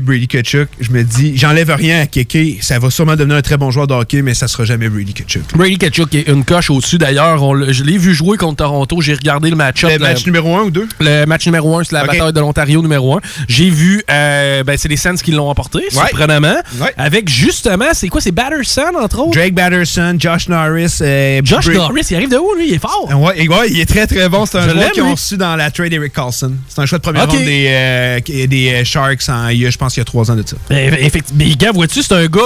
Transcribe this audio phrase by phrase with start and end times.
[0.00, 2.62] Brady Kachuk, je me dis, j'enlève rien à Keke.
[2.62, 5.12] Ça va sûrement devenir un très bon joueur de hockey, mais ça sera jamais Brady
[5.12, 5.42] Kachuk.
[5.54, 6.96] Brady Kachuk est une coche au-dessus.
[6.96, 7.38] D'ailleurs,
[7.70, 9.02] je l'ai vu jouer contre Toronto.
[9.02, 9.90] J'ai regardé le match-up.
[9.92, 10.88] Le match numéro 1 ou 2?
[11.00, 13.20] Le match numéro 1, c'est la bataille de l'Ontario numéro 1.
[13.48, 16.56] J'ai vu, euh, ben, c'est les Sens qui l'ont emporté, surprenamment.
[16.80, 16.94] Ouais.
[16.96, 19.32] Avec justement, c'est quoi, c'est Batterson, entre autres?
[19.32, 21.00] Drake Batterson, Josh Norris.
[21.02, 22.68] euh, Josh Norris, il arrive de où, lui?
[22.68, 23.10] Il est fort.
[23.14, 24.46] Ouais, et ouais, il est très très bon.
[24.46, 26.54] C'est un joueur qu'ils ont reçu dans la trade Eric Carlson.
[26.66, 27.32] C'est un choix de première Ok.
[27.32, 30.56] ronde des, euh, des Sharks en, je pense qu'il y a trois ans de ça.
[30.70, 31.44] Effectivement.
[31.44, 32.40] Mais gars, vois-tu, c'est un gars.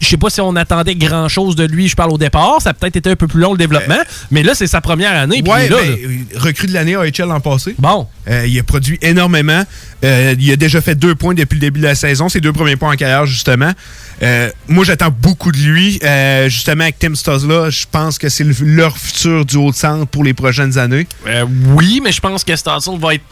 [0.00, 2.56] Je sais pas si on attendait grand chose de lui, je parle au départ.
[2.60, 4.00] Ça a peut-être été un peu plus long le développement.
[4.32, 5.36] mais là, c'est sa première année.
[5.38, 7.76] il là, ben, euh, recrue de l'année AHL l'an passé.
[7.78, 8.08] Bon.
[8.28, 9.62] Euh, il a produit énormément.
[10.04, 12.28] Euh, il a déjà fait deux points depuis le début de la saison.
[12.28, 13.70] Ses deux premiers points en carrière, justement.
[14.24, 16.00] Euh, moi, j'attends beaucoup de lui.
[16.02, 19.76] Euh, justement, avec Tim Stosla, je pense que c'est le- leur futur du haut de
[19.76, 21.06] centre pour les prochaines années.
[21.28, 21.44] Euh,
[21.76, 23.22] oui, mais je pense que Stossel va être.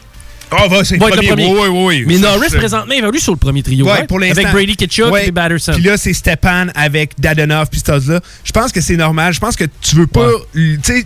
[0.51, 1.45] Ah, va, c'est le premier.
[1.47, 2.03] Oui, oui, oui.
[2.05, 3.85] Mais Ça, Norris, présentement, il va lui sur le premier trio.
[3.85, 4.07] Ouais, right?
[4.07, 4.41] pour l'instant.
[4.41, 5.71] Avec Brady Kitchuk et Batterson.
[5.73, 8.19] Puis là, c'est Stepan avec Dadonov puis Stosla.
[8.43, 9.33] Je pense que c'est normal.
[9.33, 10.29] Je pense que tu veux pas.
[10.53, 11.05] Tu sais,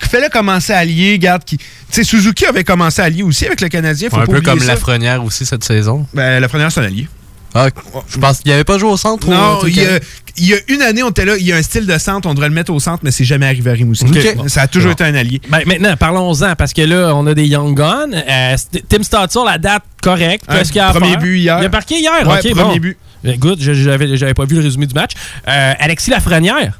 [0.00, 1.18] fais-le commencer à allier.
[1.18, 1.58] Garde qui.
[1.58, 4.08] Tu sais, Suzuki avait commencé à allier aussi avec le Canadien.
[4.08, 4.66] Faut un pas peu comme ça.
[4.66, 6.06] Lafrenière aussi cette saison.
[6.14, 7.08] Ben, la première, c'est un allié.
[7.56, 7.68] Ah,
[8.08, 9.28] je pense qu'il avait pas joué au centre.
[9.28, 9.98] Non, il y, a,
[10.36, 12.28] il y a une année, on était là, il y a un style de centre,
[12.28, 14.06] on devrait le mettre au centre, mais c'est jamais arrivé à Rimouski.
[14.48, 14.92] Ça a toujours Bon.
[14.94, 15.40] été un allié.
[15.48, 18.10] Ben, maintenant, parlons-en, parce que là, on a des Young Guns.
[18.12, 18.56] Euh,
[18.88, 20.44] Tim Stotzel, la date correcte.
[20.48, 21.18] Un Qu'est-ce qu'il a à premier faire?
[21.20, 21.58] but hier.
[21.60, 22.12] Il a marqué hier.
[22.28, 22.86] Ouais, ok, premier bon.
[22.86, 22.98] but.
[23.24, 25.12] Écoute, je- j'avais j'avais pas vu le résumé du match.
[25.48, 26.78] Euh, Alexis Lafrenière,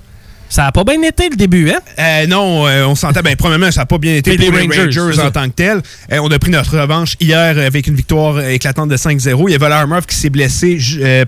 [0.48, 1.80] ça a pas bien été le début, hein?
[1.98, 3.20] Euh, non, euh, on s'entend.
[3.22, 5.82] Ben, premièrement, ça n'a pas bien été pour les Rangers, en tant que tel.
[6.12, 9.48] Euh, on a pris notre revanche hier avec une victoire éclatante de 5-0.
[9.48, 10.78] Il y avait Larmov qui s'est blessé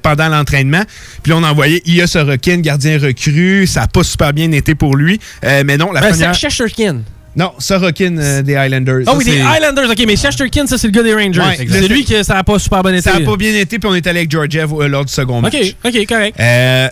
[0.03, 0.83] pendant l'entraînement.
[1.23, 3.67] Puis là, on a envoyé Ia Sorokin, gardien recru.
[3.67, 5.21] Ça n'a pas super bien été pour lui.
[5.43, 6.35] Mais non, la Ben, première...
[6.35, 7.03] c'est Shesterkin.
[7.39, 9.03] Non, Sorokin euh, des Highlanders.
[9.07, 11.41] Ah Ça, oui, des Highlanders, ok, mais Shesterkin, ça, c'est le gars des Rangers.
[11.41, 13.03] Ouais, c'est lui que ça a pas super bien été.
[13.03, 15.41] Ça n'a pas bien été, puis on est allé avec Georgiev euh, lors du second
[15.41, 15.55] match.
[15.55, 16.41] Ok, ok, correct.
[16.41, 16.89] Euh,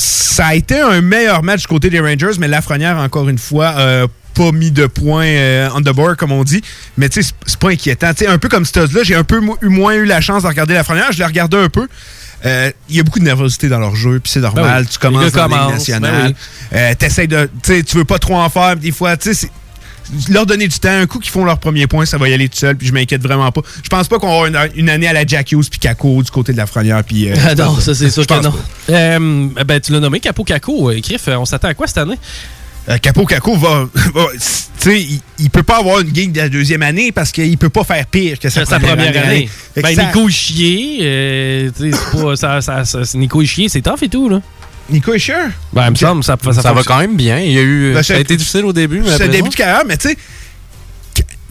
[0.00, 3.74] ça a été un meilleur match du côté des Rangers, mais Lafrenière, encore une fois,
[3.76, 6.62] euh, pas mis de points euh, on the board, comme on dit.
[6.96, 8.10] Mais tu sais, c'est- pas inquiétant.
[8.28, 10.72] Un peu comme Stud là, j'ai un peu eu moins eu la chance de regarder
[10.74, 11.12] Lafrenière.
[11.12, 11.86] Je l'ai regardé un peu.
[12.46, 14.64] Euh, Il y a beaucoup de nervosité dans leur jeu, puis c'est normal.
[14.64, 14.86] Ben oui.
[14.90, 16.34] Tu commences dans la Ligue nationale.
[16.72, 17.50] ben Euh, de.
[17.82, 19.50] Tu veux pas trop en faire, des fois, tu sais, c'est-
[20.30, 22.48] leur donner du temps, un coup qu'ils font leur premier point, ça va y aller
[22.48, 23.60] tout seul, puis je m'inquiète vraiment pas.
[23.82, 26.30] Je pense pas qu'on avoir une, une année à la Jack Hughes puis Caco du
[26.30, 27.30] côté de la Frenière, puis.
[27.30, 28.52] euh, Ah non, ça c'est sûr que non.
[28.90, 30.90] Euh, ben, tu l'as nommé Capo Caco.
[31.02, 32.18] Criff, euh, on s'attend à quoi cette année?
[32.88, 33.86] Euh, Capo Caco va.
[34.14, 34.26] va-
[34.80, 37.58] tu sais, il, il peut pas avoir une game de la deuxième année parce qu'il
[37.58, 39.48] peut pas faire pire que sa, sa première année.
[39.76, 42.36] Que Ben, Nico Chier, euh, tu sais, c'est pas.
[42.36, 44.40] Ça, ça, ça- c'est Nico Chier, c'est tough et tout, là.
[44.90, 45.48] Nico Escher?
[45.72, 47.38] Ben, il me semble, ça, ça, Ça, va quand même bien.
[47.38, 49.32] Il y a eu, Ben, ça a c'est- été difficile au début, mais C'est le
[49.32, 50.16] début de carrière, mais tu sais.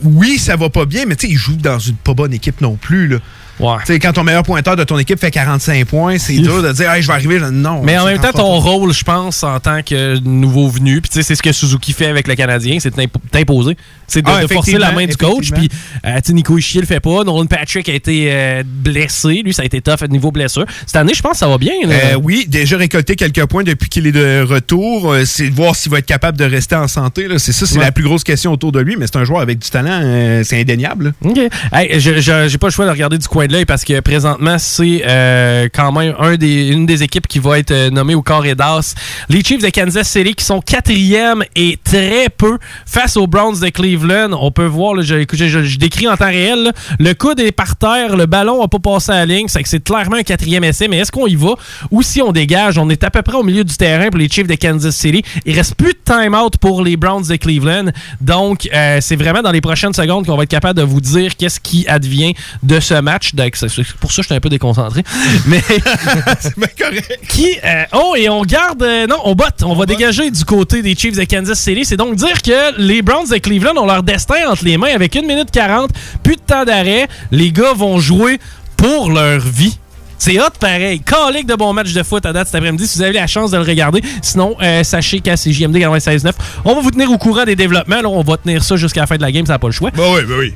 [0.01, 2.61] Oui, ça va pas bien, mais tu sais, il joue dans une pas bonne équipe
[2.61, 3.07] non plus.
[3.07, 3.17] Là.
[3.59, 3.99] Ouais.
[3.99, 7.01] Quand ton meilleur pointeur de ton équipe fait 45 points, c'est dur de dire, hey,
[7.01, 7.39] je vais arriver.
[7.51, 7.81] Non.
[7.83, 11.09] Mais en même temps, pas- ton rôle, je pense, en tant que nouveau venu, puis
[11.09, 12.93] tu sais, c'est ce que Suzuki fait avec le Canadien, c'est
[13.31, 13.75] t'imposer.
[14.07, 15.51] C'est de, Ah, de forcer la main du coach.
[15.51, 15.69] Puis,
[16.05, 17.23] euh, Nico Ischier le fait pas.
[17.23, 19.41] Nolan Patrick a été euh, blessé.
[19.43, 20.65] Lui, ça a été tough à niveau blessure.
[20.87, 21.73] Cette année, je pense que ça va bien.
[21.85, 25.11] Euh, oui, déjà récolté quelques points depuis qu'il est de retour.
[25.13, 27.27] Euh, c'est de voir s'il va être capable de rester en santé.
[27.37, 27.83] C'est ça, c'est Ouais.
[27.85, 30.01] la plus grosse question autour de lui, mais c'est un joueur avec du talent,
[30.43, 31.13] c'est indéniable.
[31.23, 31.29] là.
[31.29, 31.39] OK.
[31.71, 35.67] Hey, j'ai pas le choix de regarder du coin l'œil parce que présentement, c'est euh,
[35.73, 38.95] quand même une des équipes qui va être euh, nommée au et d'as.
[39.29, 43.69] Les Chiefs de Kansas City qui sont quatrième et très peu face aux Browns de
[43.69, 44.37] Cleveland.
[44.39, 48.25] On peut voir, là, je, décris en temps réel, le coude est par terre, le
[48.25, 50.97] ballon n'a pas passé à la ligne, c'est que c'est clairement un quatrième essai, mais
[50.97, 51.55] est-ce qu'on y va
[51.91, 52.77] ou si on dégage?
[52.77, 55.23] On est à peu près au milieu du terrain pour les Chiefs de Kansas City.
[55.45, 57.91] Il reste plus de time-out pour les Browns de Cleveland.
[58.21, 61.35] Donc, euh, c'est vraiment dans les prochaines secondes qu'on va être capable de vous dire
[61.35, 62.33] qu'est-ce qui advient
[62.63, 63.33] de ce match.
[63.53, 63.69] C'est-
[63.99, 65.03] pour ça que suis un peu déconcentré.
[65.47, 65.61] Mais
[66.39, 67.19] c'est bien correct.
[67.27, 70.81] qui euh, oh et on garde euh, non on botte on, va dégager du côté
[70.81, 74.03] des Chiefs de Kansas City c'est donc dire que les Browns de Cleveland ont leur
[74.03, 75.91] destin entre les mains avec 1 minute 40
[76.23, 78.39] plus de temps d'arrêt les gars vont jouer
[78.77, 79.77] pour leur vie
[80.19, 80.99] c'est hot pareil.
[80.99, 82.85] Calique de bon match de foot à date cet après-midi.
[82.85, 84.01] Si vous avez la chance de le regarder.
[84.21, 86.33] Sinon, euh, sachez qu'à CJMD 96.9,
[86.65, 88.01] on va vous tenir au courant des développements.
[88.01, 89.45] Là, on va tenir ça jusqu'à la fin de la game.
[89.45, 89.91] Ça n'a pas le choix.
[89.91, 90.53] Bah oui, bah oui.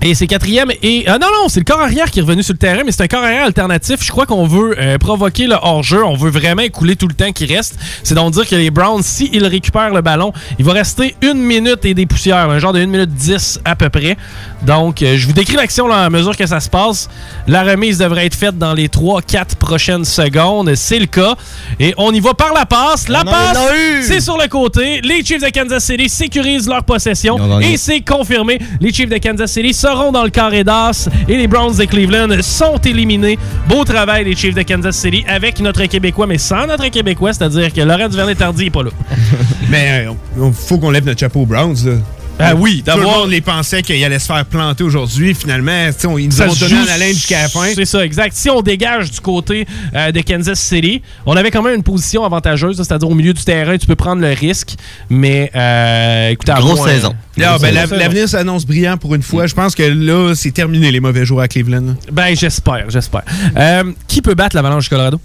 [0.00, 0.70] Et c'est quatrième.
[0.82, 2.92] Et ah non, non, c'est le corps arrière qui est revenu sur le terrain, mais
[2.92, 4.02] c'est un corps arrière alternatif.
[4.02, 6.04] Je crois qu'on veut euh, provoquer le hors-jeu.
[6.04, 7.78] On veut vraiment écouler tout le temps qui reste.
[8.04, 11.84] C'est donc dire que les Browns, s'ils récupèrent le ballon, il va rester une minute
[11.84, 14.16] et des poussières, un genre de 1 minute 10 à peu près.
[14.62, 17.08] Donc, euh, je vous décris l'action à mesure que ça se passe.
[17.46, 20.74] La remise devrait être faite dans les 3-4 prochaines secondes.
[20.74, 21.34] C'est le cas.
[21.78, 23.08] Et on y va par la passe.
[23.08, 23.58] La On passe,
[24.02, 25.00] c'est sur le côté.
[25.02, 27.60] Les Chiefs de Kansas City sécurisent leur possession.
[27.60, 28.58] Et c'est confirmé.
[28.80, 31.08] Les Chiefs de Kansas City seront dans le carré d'as.
[31.28, 33.38] Et les Browns de Cleveland sont éliminés.
[33.68, 37.72] Beau travail, les Chiefs de Kansas City, avec notre Québécois, mais sans notre Québécois, c'est-à-dire
[37.72, 38.90] que Laurent Duvernay-Tardy n'est pas là.
[39.70, 40.06] Mais
[40.36, 41.76] il faut qu'on lève notre chapeau aux Browns.
[41.84, 41.92] Là.
[42.40, 45.34] Ah oui, Tout le monde les pensait qu'ils allaient se faire planter aujourd'hui.
[45.34, 47.66] Finalement, on- ils nous Ça ont donné en haleine jusqu'à la fin.
[47.74, 48.36] C'est ça, exact.
[48.36, 52.24] Si on dégage du côté euh, de Kansas City, on avait quand même une position
[52.24, 54.74] avantageuse, c'est-à-dire au milieu du terrain, tu peux prendre le risque,
[55.10, 57.14] mais euh, écoutez, à Grosse moins- saison.
[57.42, 57.86] Ah, ben, la-.
[57.86, 59.46] L'avenir s'annonce brillant pour une fois.
[59.46, 61.96] Je pense que là, c'est terminé les mauvais jours à Cleveland.
[62.12, 63.22] Ben, j'espère, j'espère.
[63.56, 65.20] Euh, qui peut battre l'Avalanche du Colorado?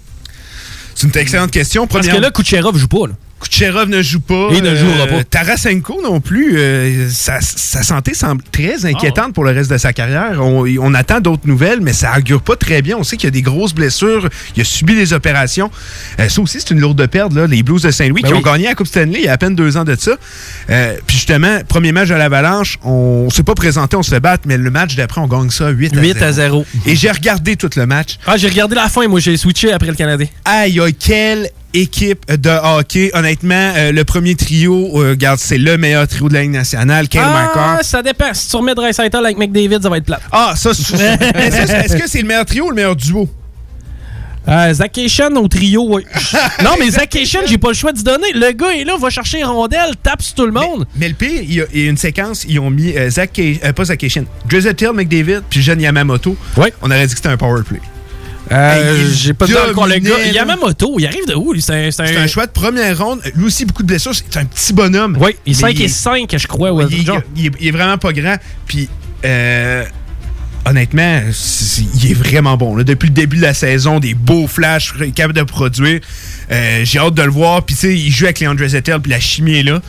[0.94, 1.86] C'est une excellente question.
[1.86, 3.06] Parce Première- que là, Kucherov joue pas.
[3.08, 3.14] Là.
[3.48, 4.48] Kucherov ne joue pas.
[4.52, 5.24] Il ne jouera pas.
[5.24, 6.56] Tarasenko non plus.
[6.58, 10.38] euh, sa, sa santé semble très inquiétante pour le reste de sa carrière.
[10.40, 12.96] On, on attend d'autres nouvelles, mais ça augure pas très bien.
[12.96, 14.28] On sait qu'il y a des grosses blessures.
[14.56, 15.70] Il a subi des opérations.
[16.20, 17.32] Euh, ça aussi, c'est une lourde perte.
[17.34, 17.46] Là.
[17.46, 18.40] Les Blues de Saint-Louis Ben qui oui.
[18.40, 20.12] ont gagné la Coupe Stanley il y a à peine deux ans de ça.
[20.70, 24.44] Euh, Puis justement, premier match à l'Avalanche, on s'est pas présenté, on se fait battre,
[24.46, 26.64] mais le match d'après, on gagne ça 8 à 8 à 0.
[26.64, 26.66] 0.
[26.86, 28.18] Et j'ai regardé tout le match.
[28.26, 30.26] Ah, j'ai regardé la fin, moi, j'ai switché après le Canadien.
[30.44, 33.10] Aïe, aïe, quelle équipe de hockey.
[33.14, 37.08] Honnêtement, euh, le premier trio, euh, regarde, c'est le meilleur trio de la Ligue nationale.
[37.08, 38.32] Kyle ah, ça dépend.
[38.32, 40.20] Si tu remets Dreisaitl avec McDavid, ça va être plat.
[40.32, 43.28] Ah, ça, c'est- Est-ce que c'est le meilleur trio ou le meilleur duo?
[44.46, 46.04] Euh, Zach Cation au trio, oui.
[46.62, 48.30] non, mais Zach Cation, j'ai pas le choix d'y donner.
[48.34, 50.86] Le gars est là, va chercher les rondelles, tape sur tout le monde.
[50.96, 53.08] Mais le pire, il y a, il y a une séquence, ils ont mis euh,
[53.08, 54.04] Zach, euh, pas Zach
[54.94, 56.36] McDavid, puis Jeune Yamamoto.
[56.58, 56.74] Ouais.
[56.82, 57.80] On aurait dit que c'était un power play.
[58.52, 60.10] Euh, Hey, il j'ai pas dit encore le gars.
[60.10, 60.40] dominait, là.
[60.40, 61.62] Yamamoto, il arrive de où, lui?
[61.62, 62.16] C'est un.
[62.22, 63.20] Un choix de première ronde.
[63.34, 64.14] Lui aussi, beaucoup de blessures.
[64.14, 65.16] C'est un petit bonhomme.
[65.20, 66.70] Oui, il est Mais 5 et 5, je crois.
[66.72, 68.36] Ouais, il, il- il est, il vraiment pas grand.
[68.66, 68.88] Puis,
[69.24, 69.84] euh,
[70.66, 71.20] honnêtement,
[72.02, 72.76] il est vraiment bon.
[72.76, 72.84] là.
[72.84, 76.00] Depuis le début de la saison, des beaux flashs, il capable de produire.
[76.52, 77.62] Euh, J'ai hâte de le voir.
[77.64, 79.80] Puis, tu sais, il joue avec Leandre Zettel, puis la chimie est là.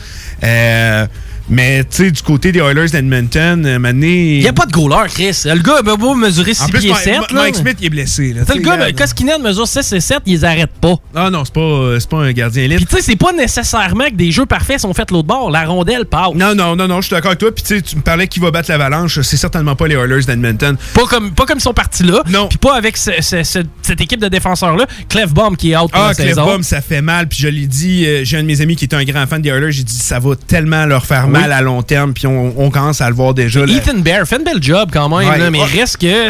[0.44, 1.06] Euh,
[1.48, 4.36] mais, tu sais, du côté des Oilers d'Edmonton, euh, Mané.
[4.36, 5.42] Il n'y a pas de goaler, Chris.
[5.44, 7.32] Le gars a beau mesurer 6 En plus, pieds Mike, 7.
[7.32, 8.32] Mike Smith, il est blessé.
[8.32, 10.94] Là, le gars, ben, Koskinen mesure 6 et 7, ils arrêtent pas.
[11.14, 12.78] Ah non, c'est pas, euh, pas un gardien élite.
[12.78, 15.50] Puis tu sais, c'est pas nécessairement que des jeux parfaits sont faits de l'autre bord.
[15.50, 16.34] La rondelle passe.
[16.34, 17.50] Non, non, non, non, je suis d'accord avec toi.
[17.54, 19.20] Puis tu me parlais qui va battre l'avalanche.
[19.20, 20.76] C'est certainement pas les Oilers d'Edmonton.
[20.94, 22.22] Pas comme, pas comme ils sont partis là.
[22.28, 22.48] Non.
[22.48, 24.86] Puis pas avec ce- ce- ce- cette équipe de défenseurs-là.
[25.08, 26.44] Clef Bomb qui est out pour Ah, la Cliff saison.
[26.44, 27.28] Bomb, ça fait mal.
[27.28, 29.40] Puis je l'ai dit, euh, j'ai un de mes amis qui est un grand fan
[29.40, 29.72] des Oilers.
[29.72, 31.32] J'ai dit, ça va tellement leur faire Oui.
[31.40, 32.12] Mal à long terme.
[32.14, 33.64] Puis on, on commence à le voir déjà.
[33.64, 33.72] là.
[33.72, 35.38] Ethan Bear fait une belle job quand même, Ouais.
[35.38, 35.80] là, mais Ouais.
[35.80, 36.28] reste que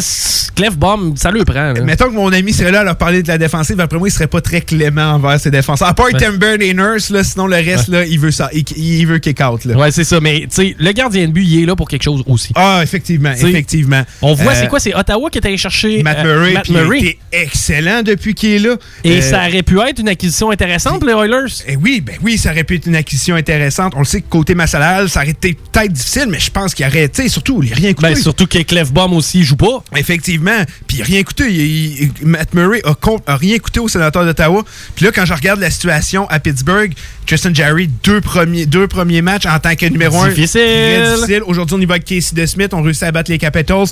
[0.55, 1.73] Clef Bomb, ça le prend.
[1.73, 1.81] là.
[1.83, 3.79] Mettons que mon ami serait là à leur parler de la défensive.
[3.81, 5.89] Après moi, il serait pas très clément envers ses défenseurs.
[5.89, 6.13] À part Ouais.
[6.19, 8.49] Timber et Nurse, là, sinon le reste, là, il veut ça.
[8.53, 9.65] Il, il veut kick out.
[9.65, 9.77] Là.
[9.77, 10.21] Ouais, c'est ça.
[10.21, 12.53] Mais tu sais, le gardien de but, il est là pour quelque chose aussi.
[12.55, 14.03] Ah, effectivement, T'sais, effectivement.
[14.23, 14.81] On voit, Euh, c'est quoi?
[14.81, 16.99] C'est Ottawa qui est allé chercher Matt euh, Murray, Matt puis il Murray.
[16.99, 18.77] été excellent depuis qu'il est là.
[19.05, 21.53] Et Euh, ça aurait pu être une acquisition intéressante les Oilers.
[21.69, 23.93] Eh oui, ben oui, ça aurait pu être une acquisition intéressante.
[23.97, 24.75] On le sait que côté masse
[25.09, 27.77] ça aurait été peut-être difficile, mais je pense qu'il aurait, tu sais, surtout, il a
[27.77, 28.09] rien coûté.
[28.09, 28.47] Ben, surtout
[28.93, 29.83] Bomb aussi, il joue pas.
[29.97, 30.63] Effectivement.
[30.87, 31.45] Puis rien coûté.
[31.51, 34.65] Il- il- Matt Murray a, rien coûté au sénateur d'Ottawa.
[34.95, 36.93] Puis là, quand je regarde la situation à Pittsburgh,
[37.27, 40.29] Tristan Jarry, deux premiers, deux premiers matchs en tant que numéro un.
[40.29, 40.61] Difficile.
[40.61, 41.43] Très difficile.
[41.47, 42.73] Aujourd'hui, on y va avec Casey DeSmith.
[42.75, 43.87] On réussit à battre les Capitals.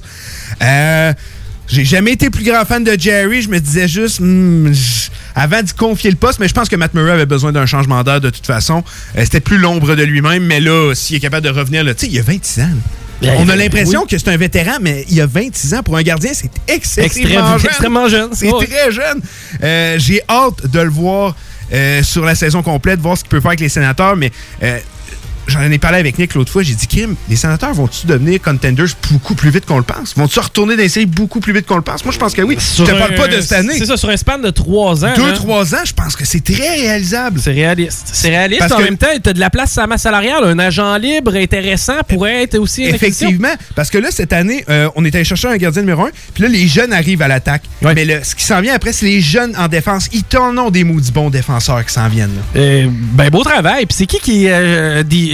[0.62, 1.12] Euh,
[1.68, 3.42] j'ai jamais été plus grand fan de Jerry.
[3.42, 4.72] Je me disais juste, hmm,
[5.34, 8.02] avant d'y confier le poste, mais je pense que Matt Murray avait besoin d'un changement
[8.02, 8.84] d'air de toute façon.
[9.16, 12.12] Euh, C'était plus l'ombre de lui-même, mais là, s'il est capable de revenir, tu sais,
[12.12, 12.68] il a 26 ans.
[13.22, 13.32] là.
[13.38, 13.58] On a oui.
[13.58, 15.82] l'impression que c'est un vétéran, mais il a 26 ans.
[15.82, 18.30] Pour un gardien, c'est excessivement extrêmement jeune.
[18.32, 19.20] C'est très jeune.
[19.62, 21.34] Euh, J'ai hâte de le voir
[21.72, 24.30] euh, sur la saison complète, voir ce qu'il peut faire avec les sénateurs, mais
[24.62, 24.78] euh,
[25.46, 26.62] j'en ai parlé avec Nick l'autre fois.
[26.62, 30.14] J'ai dit, Kim, les sénateurs vont-ils devenir contenders beaucoup plus vite qu'on le pense?
[30.16, 32.04] Vont-ils retourner dans les séries beaucoup plus vite qu'on le pense?
[32.04, 32.56] Moi, je pense que oui.
[32.76, 33.74] Je te parle pas de cette année.
[33.78, 35.12] C'est ça, sur un span de 3 ans.
[35.16, 35.32] Deux, hein.
[35.34, 37.40] trois ans, je pense que c'est très réalisable.
[37.42, 38.08] C'est réaliste.
[38.12, 38.60] C'est réaliste.
[38.60, 40.44] Parce en que- même temps, tu as de la place à la masse salariale.
[40.44, 42.84] Un agent libre intéressant pourrait être aussi.
[42.84, 46.10] Effectivement, parce que là, cette année, euh, on est allé chercher un gardien numéro un,
[46.34, 47.62] puis là, les jeunes arrivent à l'attaque.
[47.82, 47.94] Ouais.
[47.94, 50.08] Mais le- ce qui s'en vient après, c'est les jeunes en défense.
[50.12, 52.34] Ils t'en ont des maudits bons défenseurs qui s'en viennent.
[52.34, 52.60] là.
[52.60, 53.86] Euh, ben, beau travail.
[53.86, 55.32] Puis c'est qui qui euh, di-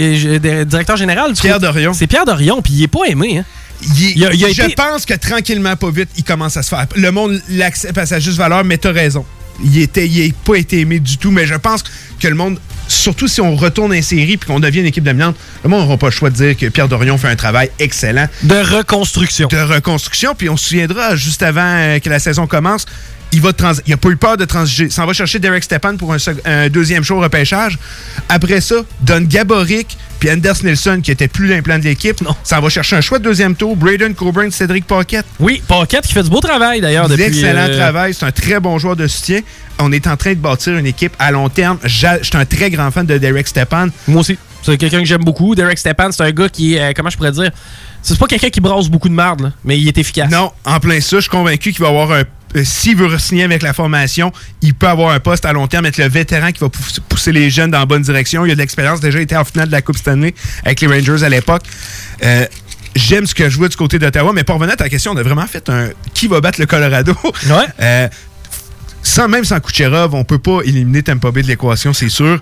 [0.65, 1.33] directeur général?
[1.33, 1.61] du Pierre coup?
[1.61, 1.93] Dorion.
[1.93, 3.39] C'est Pierre Dorion, puis il est pas aimé.
[3.39, 3.45] Hein?
[3.81, 6.55] Il est- Il a- il a je été- pense que tranquillement, pas vite, il commence
[6.57, 6.85] à se faire.
[6.95, 9.25] Le monde l'accepte à sa juste valeur, mais t'as raison.
[9.63, 11.83] Il était, il pas été aimé du tout, mais je pense
[12.19, 15.35] que le monde, surtout si on retourne en série puis qu'on devient une équipe dominante,
[15.63, 18.27] le monde n'aura pas le choix de dire que Pierre Dorion fait un travail excellent
[18.43, 19.47] De reconstruction.
[19.49, 20.33] de reconstruction.
[20.35, 22.85] Puis on se souviendra, juste avant euh, que la saison commence,
[23.33, 24.89] il va trans il a pas eu peur de transiger.
[24.89, 27.77] S'en va chercher Derek Stepan pour un, deuxième show au repêchage.
[28.29, 32.69] Après ça, donne Gaboric Puis Anders Nilsson, qui était plus l'implant de l'équipe, ça va
[32.69, 33.75] chercher un choix de deuxième tour.
[33.75, 35.25] Braden Coburn, Cédric Paquette.
[35.39, 37.23] Oui, Paquette qui fait du beau travail d'ailleurs depuis.
[37.23, 38.13] Excellent euh, travail.
[38.13, 39.41] C'est un très bon joueur de soutien.
[39.79, 41.77] On est en train de bâtir une équipe à long terme.
[41.83, 43.87] Je suis un très grand fan de Derek Stepan.
[44.07, 44.37] Moi aussi.
[44.63, 45.55] C'est quelqu'un que j'aime beaucoup.
[45.55, 47.49] Derek Stepan, c'est un gars qui euh, comment je pourrais dire,
[48.01, 50.29] c'est pas quelqu'un qui brasse beaucoup de marde, là, mais il est efficace.
[50.31, 52.23] Non, en plein ça, je suis convaincu qu'il va avoir un.
[52.55, 54.31] Euh, S'il veut signer avec la formation,
[54.61, 57.31] il peut avoir un poste à long terme, être le vétéran qui va pouss- pousser
[57.31, 58.45] les jeunes dans la bonne direction.
[58.45, 60.33] Il a de l'expérience, déjà été en finale de la Coupe Stanley
[60.65, 61.63] avec les Rangers à l'époque.
[62.23, 62.45] Euh,
[62.93, 65.17] J'aime ce que je vois du côté d'Ottawa, mais pour revenir à ta question, on
[65.17, 67.15] a vraiment fait un qui va battre le Colorado.
[67.23, 67.65] Ouais.
[67.79, 68.07] Euh,
[69.01, 72.39] sans même sans Kucherov, on peut pas éliminer Tampa Bay de l'équation, c'est sûr.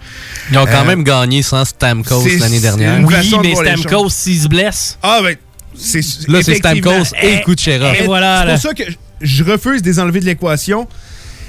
[0.52, 3.00] Ils ont quand Euh, même gagné sans Stamkos l'année dernière.
[3.04, 4.98] Oui, mais Stamkos, s'il se blesse.
[5.04, 5.36] Ah ben,
[5.78, 6.56] c'est Là, c'est.
[6.56, 7.96] Stamkos et Kucherov.
[8.00, 8.54] eh, voilà, C'est là.
[8.54, 8.84] pour ça que
[9.22, 10.88] je refuse de les enlever de l'équation.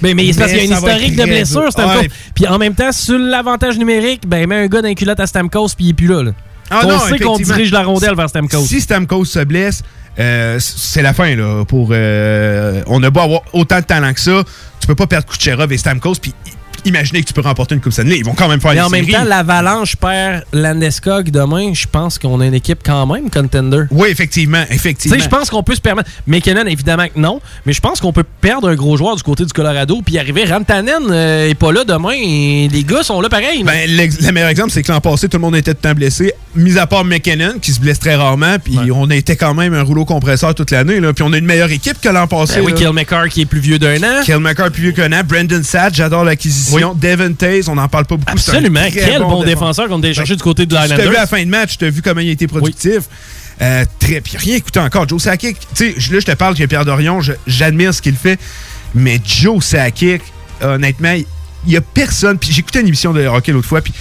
[0.03, 1.71] Ben, mais c'est parce Mais qu'il y a une historique de blessure.
[1.71, 2.09] Stamkos.
[2.35, 5.69] Puis en même temps, sur l'avantage numérique, ben, mets un gars d'un culotte à Stamkos,
[5.77, 6.23] puis il est plus là.
[6.23, 6.33] là.
[6.71, 8.65] Ah on non, sait qu'on dirige la rondelle vers Stamkos.
[8.65, 9.83] Si Stamkos se blesse,
[10.19, 11.65] euh, c'est la fin là.
[11.65, 14.43] Pour euh, on a beau avoir autant de talent que ça,
[14.81, 16.33] tu peux pas perdre Kucherov et Stamkos puis
[16.85, 18.19] imaginez que tu peux remporter une Coupe Stanley.
[18.19, 21.73] Ils vont quand même faire Mais en même temps, l'Avalanche perd Landeskog demain.
[21.75, 23.85] Je pense qu'on a une équipe quand même contender.
[23.91, 25.19] Oui, effectivement, effectivement.
[25.19, 26.11] je pense qu'on peut se permettre.
[26.27, 27.41] McKinnon, évidemment que non.
[27.67, 30.45] Mais je pense qu'on peut perdre un gros joueur du côté du Colorado puis arriver.
[30.45, 33.63] Rantanen euh, est pas là demain et les gars sont là pareil.
[33.65, 35.95] Ben, le meilleur exemple, c'est que l'an passé, tout le monde était tout le temps
[35.95, 38.91] blessé, mis à part McKinnon, qui se blesse très rarement, puis Ouais.
[38.95, 42.01] on était quand même un rouleau compresseur toute l'année, puis on a une meilleure équipe
[42.01, 42.57] que l'an passé.
[42.57, 42.75] Ben oui.
[42.75, 42.91] Kill
[43.31, 44.23] qui est plus vieux d'un an.
[44.25, 45.23] Kel McCarr plus vieux qu'un an.
[45.27, 46.70] Brandon Sadd, j'adore l'acquisition.
[46.95, 48.33] Devin Taze, on n'en parle pas beaucoup.
[48.33, 48.87] Absolument.
[48.93, 49.45] Quel bon défenseur.
[49.45, 51.49] défenseur qu'on a été chercher du côté de Tu t'as vu à la fin de
[51.49, 53.03] match, tu as vu comment il a été productif.
[53.63, 55.07] Euh, très, puis rien écouté encore.
[55.09, 58.39] Joe Sakic, tu sais, là, je te parle a Pierre Dorion, j'admire ce qu'il fait,
[58.95, 60.23] mais Joe Sakic,
[60.63, 61.13] honnêtement,
[61.67, 62.39] il y a personne.
[62.39, 63.93] Puis j'ai écouté une émission de hockey l'autre fois, puis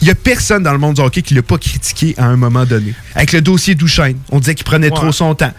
[0.00, 2.36] il y a personne dans le monde du hockey qui l'a pas critiqué à un
[2.36, 2.94] moment donné.
[3.16, 4.94] Avec le dossier Douchaine, on disait qu'il prenait Ouais.
[4.96, 5.52] trop son temps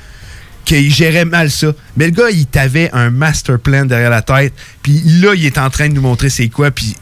[0.66, 1.68] qu'il gérait mal ça.
[1.98, 4.54] Mais le gars, il t'avait un master plan derrière la tête.
[4.82, 6.72] Puis là, il est en train de nous montrer c'est quoi.
[6.72, 6.96] Puis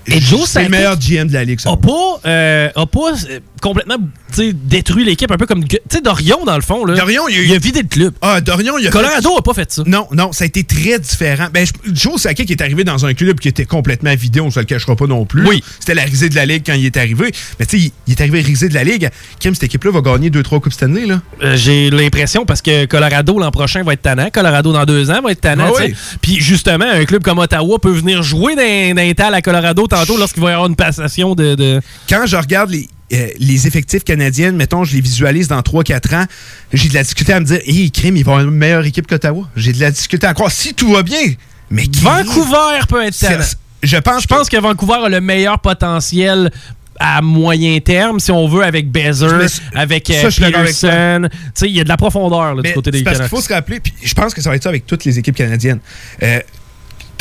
[0.46, 1.60] c'est le meilleur GM de la Ligue.
[1.60, 1.72] ça.
[1.72, 3.96] a pas, euh, a pas euh, complètement
[4.38, 5.66] détruit l'équipe, un peu comme.
[5.68, 6.86] Tu sais, Dorion, dans le fond.
[6.86, 8.14] Là, Dorion, il a eu- il a vidé le club.
[8.22, 9.84] Ah, Dorion, il a Colorado a pas fait ça.
[9.86, 11.48] Non, non, ça a été très différent.
[11.54, 14.60] Ben, je- Joe Sakic est arrivé dans un club qui était complètement vidé, on se
[14.60, 15.46] le cachera pas non plus.
[15.48, 15.64] Oui.
[15.80, 17.32] C'était la risée de la Ligue quand il est arrivé.
[17.60, 19.10] Mais tu sais, il, il est arrivé risée de la Ligue.
[19.40, 21.22] Kim, cette équipe-là va gagner 2-3 Coupes Stanley, là.
[21.44, 24.30] Euh, J'ai l'impression parce que Colorado l'an prochain va être tannant.
[24.32, 25.72] Colorado dans deux ans va être tannant.
[25.76, 25.94] Ah oui.
[26.22, 30.18] Puis justement, un club comme Ottawa peut venir jouer d'un d'un tal à Colorado tantôt
[30.18, 31.56] lorsqu'il va y avoir une passation de.
[31.56, 36.16] de- Quand je regarde les, euh, les effectifs canadiens, mettons, je les visualise dans 3-4
[36.16, 36.26] ans,
[36.74, 39.08] j'ai de la difficulté à me dire, hé, crime, ils vont avoir une meilleure équipe
[39.08, 39.48] qu'Ottawa.
[39.56, 41.22] J'ai de la difficulté à croire, si tout va bien.
[41.70, 43.44] Mais qui- Vancouver peut être tannant.
[43.84, 46.52] Je pense, Je pense que Vancouver a le meilleur potentiel
[47.00, 51.30] à moyen terme, si on veut, avec Bezer, avec ça, euh, avec Peterson.
[51.64, 53.28] Il y a de la profondeur là, du côté des qu'il Canucks.
[53.30, 55.36] faut se rappeler, puis je pense que ça va être ça avec toutes les équipes
[55.36, 55.80] canadiennes.
[56.22, 56.40] Euh,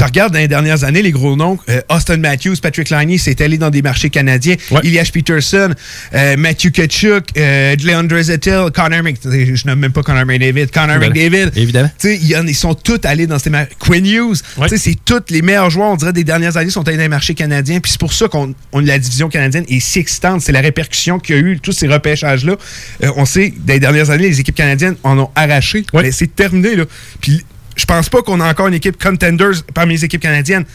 [0.00, 3.38] tu regardes dans les dernières années, les gros noms, euh, Austin Matthews, Patrick Liney, c'est
[3.42, 4.56] allé dans des marchés canadiens.
[4.70, 4.80] Ouais.
[4.82, 5.74] Elias Peterson,
[6.14, 10.98] euh, Matthew Kachuk, euh, Leandre Zettel, Connor McDavid, je nomme même pas Connor McDavid, Connor.
[10.98, 11.50] McDavid.
[11.54, 11.90] Évidemment.
[12.02, 13.74] Ils sont tous allés dans ces marchés.
[13.78, 14.68] Quinn Hughes, Ouais.
[14.74, 17.34] c'est tous les meilleurs joueurs, on dirait, des dernières années sont allés dans les marchés
[17.34, 17.80] canadiens.
[17.80, 20.40] Puis c'est pour ça qu'on on- la division canadienne est si excitante.
[20.40, 22.56] C'est la répercussion qu'il y a eu, tous ces repêchages-là.
[23.04, 25.84] Euh, on sait, dans les dernières années, les équipes canadiennes en ont arraché.
[25.92, 26.04] Ouais.
[26.04, 26.84] Mais c'est terminé, là.
[27.20, 27.44] Puis
[27.80, 30.66] je pense pas qu'on a encore une équipe contenders parmi les équipes canadiennes.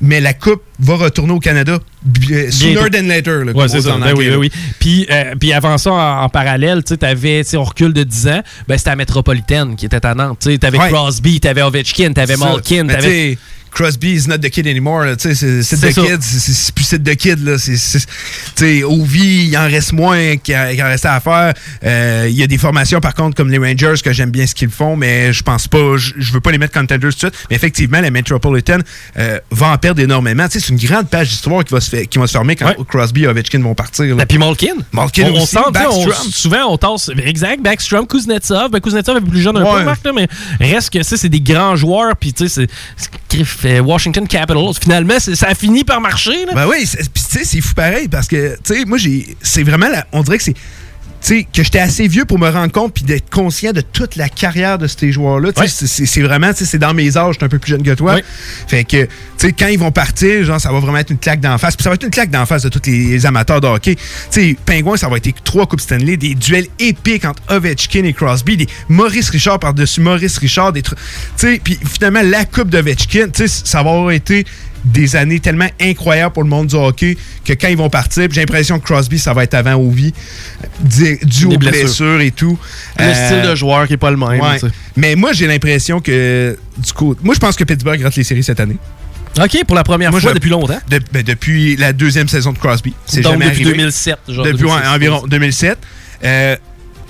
[0.00, 3.44] Mais la Coupe va retourner au Canada bi- sooner than later.
[3.44, 3.94] là, Ouais, c'est ça.
[3.96, 4.50] en Ben oui, ben oui.
[4.78, 7.06] Puis, euh, puis avant ça, en, en parallèle, tu tu
[7.44, 10.38] sais, on recule de 10 ans, ben c'était la métropolitaine qui était à Nantes.
[10.42, 10.88] Tu sais, t'avais Ouais.
[10.90, 12.46] Crosby, t'avais Ovechkin, t'avais C'est ça.
[12.46, 13.38] Malkin, tu
[13.72, 15.04] Crosby is not the kid anymore.
[15.16, 16.02] Tu C'est the ça.
[16.02, 16.20] kid.
[16.20, 17.38] c'est- plus c'est the kid.
[17.46, 17.54] là.
[18.56, 21.54] Tu Ovi, il en reste moins qu'il en restait à faire.
[21.84, 24.54] Euh, Il y a des formations, par contre, comme les Rangers, que j'aime bien ce
[24.56, 27.34] qu'ils font, mais je pense pas, je, veux pas les mettre contenders tout de suite.
[27.48, 28.78] Mais effectivement, la Metropolitan
[29.18, 30.48] euh, va en perdre énormément.
[30.48, 32.66] Tu c'est une grande page d'histoire qui, va se faire- qui va se former quand
[32.66, 32.76] Ouais.
[32.88, 34.04] Crosby et Ovechkin vont partir.
[34.06, 34.14] là.
[34.14, 34.74] Ben, puis Malkin.
[34.92, 37.10] Malkin on, aussi, on- souvent on tasse.
[37.24, 38.70] Exact, Backstrom, Kuznetsov.
[38.70, 39.78] Ben, Kuznetsov est plus jeune un Ouais.
[39.80, 40.28] peu, Marc, là, mais
[40.60, 42.16] reste que ça, c'est des grands joueurs.
[42.16, 42.66] Puis, tu sais,
[43.28, 44.74] c'est- Washington Capitals.
[44.80, 46.46] Finalement, ça a fini par marcher.
[46.46, 46.52] Là.
[46.54, 49.36] Ben oui, puis tu sais, c'est fou pareil parce que, tu sais, moi, j'ai.
[49.42, 49.88] C'est vraiment.
[49.88, 50.54] la- on dirait que c'est.
[51.22, 54.28] Sais, que j'étais assez vieux pour me rendre compte puis d'être conscient de toute la
[54.30, 55.50] carrière de ces joueurs-là.
[55.56, 55.68] Ouais.
[55.68, 58.14] c'est- vraiment, tu sais, c'est dans mes âges, j'étais un peu plus jeune que toi.
[58.14, 58.24] Ouais.
[58.68, 61.40] Fait que, tu sais, quand ils vont partir, genre, ça va vraiment être une claque
[61.40, 61.76] d'en face.
[61.76, 63.96] Puis ça va être une claque d'en face de tous les amateurs de hockey.
[63.96, 68.12] Tu sais, Pingouin, ça va être trois Coupes Stanley, des duels épiques entre Ovechkin et
[68.14, 70.94] Crosby, des Maurice Richard par-dessus Maurice Richard, des tru-
[71.36, 74.46] Tu sais, puis finalement, la Coupe d'Ovechkin, tu sais, ça va avoir été
[74.84, 78.40] des années tellement incroyables pour le monde du hockey que quand ils vont partir, j'ai
[78.40, 80.12] l'impression que Crosby, ça va être avant Ovi,
[80.80, 81.60] dû Des aux blessures.
[81.84, 82.58] blessures et tout.
[82.98, 84.40] Le Euh, style de joueur qui est pas le même.
[84.40, 84.58] ouais.
[84.96, 88.42] Mais moi, j'ai l'impression que du coup, moi, je pense que Pittsburgh rate les séries
[88.44, 88.76] cette année.
[89.40, 90.78] OK, pour la première Moi, fois je- depuis longtemps.
[90.88, 92.94] De- ben, depuis la deuxième saison de Crosby.
[93.06, 93.70] C'est jamais depuis arrivé.
[93.78, 94.18] 2007.
[94.28, 94.88] Genre Depuis ouais, 2006.
[94.88, 95.78] environ 2007.
[96.24, 96.56] Euh,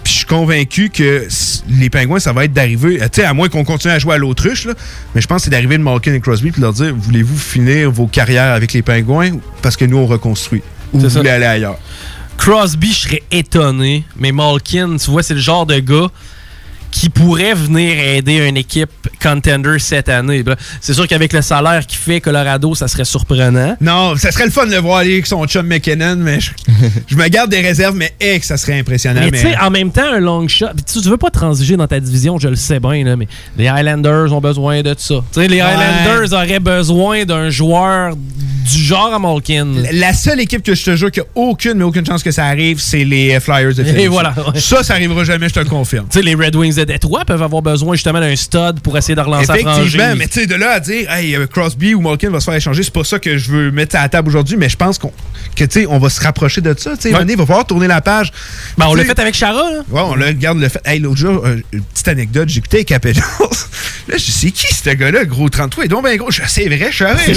[0.03, 1.27] puis je suis convaincu que
[1.69, 4.15] les Pingouins, ça va être d'arriver, euh, tu sais, à moins qu'on continue à jouer
[4.15, 4.75] à l'autruche, là,
[5.15, 7.91] mais je pense que c'est d'arriver de Malkin et Crosby puis leur dire voulez-vous finir
[7.91, 11.79] vos carrières avec les Pingouins parce que nous, on reconstruit ou vous voulez aller ailleurs?
[12.37, 16.09] Crosby, je serais étonné, mais Malkin, tu vois, c'est le genre de gars
[16.91, 18.91] qui pourrait venir aider une équipe
[19.23, 20.43] contender cette année.
[20.81, 23.77] C'est sûr qu'avec le salaire qu'il fait Colorado, ça serait surprenant.
[23.81, 26.51] Non, ça serait le fun de le voir aller avec son chum McKinnon, mais je,
[27.07, 29.21] je me garde des réserves, mais hey, que ça serait impressionnant.
[29.21, 30.67] Mais mais- tu sais, en même temps, un long shot.
[30.75, 33.29] puis Tu, tu veux pas transiger dans ta division, je le sais bien, là, mais
[33.57, 35.15] les Highlanders ont besoin de ça.
[35.33, 35.63] Tu sais, les Ouais.
[35.63, 39.67] Highlanders auraient besoin d'un joueur du genre à Malkin.
[39.93, 42.47] La seule équipe que je te jure qui a aucune, mais aucune chance que ça
[42.47, 44.07] arrive, c'est les Flyers de Philadelphie.
[44.07, 44.59] voilà, ouais.
[44.61, 46.07] Ça, ça arrivera jamais, je te le confirme.
[46.11, 49.15] Tu sais, les Red Wings de Détroit peuvent avoir besoin justement d'un stud pour essayer
[49.15, 52.01] de relancer la Effectivement, mais tu sais, de là à dire, hey, euh, Crosby ou
[52.01, 54.29] Malkin va se faire échanger, c'est pas ça que je veux mettre à la table
[54.29, 55.13] aujourd'hui, mais je pense qu'on
[55.57, 56.93] que, tu sais, on va se rapprocher de ça.
[56.97, 57.19] Tu sais, Ouais.
[57.19, 58.31] René va falloir tourner la page.
[58.79, 59.79] Ben, on l'a fait avec Chara, là.
[59.91, 60.81] Ouais, on le regarde le fait.
[60.85, 63.21] Hey, l'autre jour, euh, une petite anecdote, j'écoutais Capellos.
[64.09, 66.31] Là, je sais qui ce gars-là, gros 33, et donc ben gros.
[66.31, 66.91] Je- C'est vrai.
[66.93, 67.31] C'est Chara qui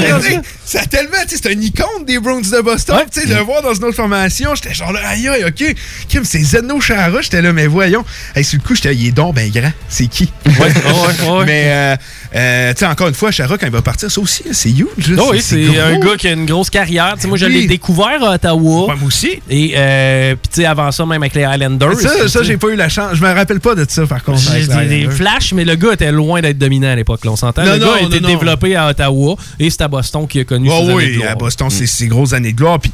[0.00, 0.26] est rendu.
[0.28, 2.96] Tu sais, Ça tellement, tu sais, c'est un icône des Browns de Boston.
[2.96, 3.04] Ouais.
[3.12, 5.74] Tu sais, de le voir dans une autre formation, j'étais genre là, aïe, aïe, ok.
[6.08, 8.04] Kim, c'est Zeno Chara, j'étais là, mais voyons.
[8.34, 9.72] Hey, sur le coup, j'étais, il est donc ben grand.
[9.88, 10.30] C'est qui?
[10.46, 11.44] Ouais, ouais, ouais.
[11.46, 11.96] Mais, euh,
[12.34, 15.14] euh, tu sais, encore une fois, Chara, quand il va partir, ça aussi, c'est huge.
[15.18, 17.16] Oh oui, c'est un gars qui a une grosse carrière.
[17.26, 18.94] Moi, je l'ai découvert à Ottawa.
[18.94, 19.40] Moi aussi.
[19.50, 21.98] Et euh, puis tu sais, avant ça, même avec les Highlanders.
[21.98, 23.14] Ça, ça j'ai pas eu la chance.
[23.14, 24.40] Je me rappelle pas de ça, par contre.
[24.40, 27.20] J'ai des, des flashs, mais le gars était loin d'être dominant à l'époque.
[27.26, 27.64] On s'entend.
[27.64, 30.76] Le gars a été développé à Ottawa et c'est à Boston qu'il a connu Oh
[30.78, 31.30] ses années de oui, gloire.
[31.30, 32.78] à Boston, c'est ses grosses années de gloire.
[32.78, 32.90] Puis,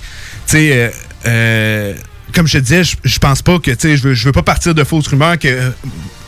[0.47, 0.93] tu sais,
[1.27, 1.95] euh,
[2.33, 4.33] comme je te disais, je, je pense pas que, tu sais, je veux, je veux
[4.33, 5.71] pas partir de fausses rumeurs que euh,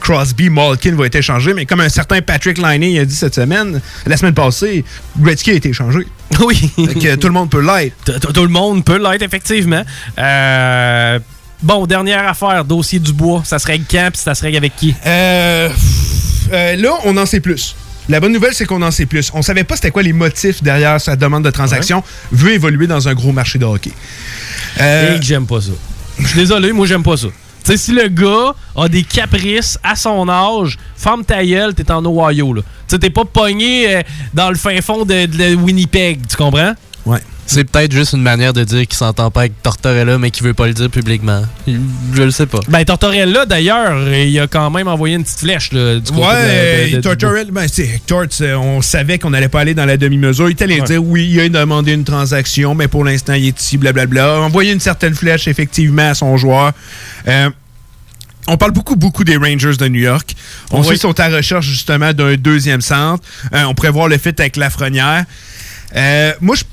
[0.00, 3.80] Crosby, Malkin va être échangé, mais comme un certain Patrick Liney a dit cette semaine,
[4.06, 4.84] la semaine passée,
[5.18, 6.00] Gretzky a été échangé.
[6.40, 6.70] Oui.
[6.76, 8.18] Que tout le monde peut l'être.
[8.32, 9.84] Tout le monde peut l'être, effectivement.
[10.18, 11.18] Euh,
[11.62, 13.42] bon, dernière affaire, dossier du bois.
[13.44, 14.94] Ça serait avec quand puis ça serait avec qui?
[15.06, 15.68] Euh,
[16.50, 17.76] là, on en sait plus.
[18.08, 19.30] La bonne nouvelle, c'est qu'on en sait plus.
[19.32, 23.08] On savait pas c'était quoi les motifs derrière sa demande de transaction, veut évoluer dans
[23.08, 23.93] un gros marché de hockey.
[24.80, 25.71] Euh, Et que j'aime pas ça.
[26.19, 27.29] Je suis désolé, moi j'aime pas ça.
[27.65, 31.91] Tu sais, si le gars a des caprices à son âge, ferme ta gueule, t'es
[31.91, 32.63] en Ohio, là.
[32.63, 34.03] Tu sais, t'es pas pogné euh,
[34.35, 36.75] dans le fin fond de Winnipeg, tu comprends?
[37.06, 37.19] Ouais.
[37.47, 40.54] C'est peut-être juste une manière de dire qu'il s'entend pas avec Tortorella, mais qu'il veut
[40.54, 41.43] pas le dire publiquement.
[41.67, 42.60] Je le sais pas.
[42.69, 46.86] Ben, Tortorella, d'ailleurs, il a quand même envoyé une petite flèche, là, du côté Ouais,
[46.86, 48.00] de- de- de- Tortorella, ben, sais,
[48.54, 50.49] on savait qu'on n'allait pas aller dans la demi-mesure.
[50.49, 50.86] Il était allé Ouais.
[50.86, 54.40] dire oui, il a demandé une transaction, mais pour l'instant, il est ici, blablabla.
[54.40, 56.73] Envoyer une certaine flèche, effectivement, à son joueur.
[57.28, 57.50] Euh,
[58.47, 60.34] on parle beaucoup, beaucoup des Rangers de New York.
[60.71, 60.84] On Oui.
[60.84, 63.23] sait qu'ils sont à recherche, justement, d'un deuxième centre.
[63.54, 65.25] Euh, on pourrait voir le fit avec Lafrenière.
[65.97, 66.64] Euh, moi, je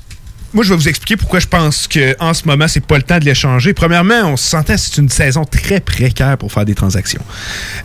[0.54, 3.18] moi, je vais vous expliquer pourquoi je pense qu'en ce moment, c'est pas le temps
[3.18, 3.72] de l'échanger.
[3.72, 7.22] Premièrement, on se sentait c'est une saison très précaire pour faire des transactions.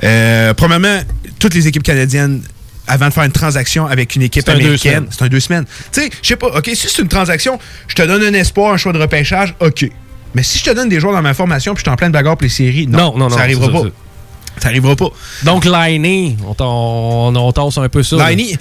[0.03, 0.99] Euh, premièrement,
[1.39, 2.41] toutes les équipes canadiennes,
[2.87, 5.65] avant de faire une transaction avec une équipe un américaine, c'est un deux semaines.
[5.91, 8.73] Tu sais, je sais pas, OK, si c'est une transaction, je te donne un espoir,
[8.73, 9.89] un choix de repêchage, OK.
[10.35, 12.11] Mais si je te donne des joueurs dans ma formation puis je suis en pleine
[12.11, 13.79] bagarre pour les séries, non, Non, non, ça arrivera c'est pas.
[13.83, 15.09] ça, Ça arrivera pas.
[15.43, 18.29] Donc, Liney, on, t'en- on, on tasse un peu ça.
[18.29, 18.57] Liney.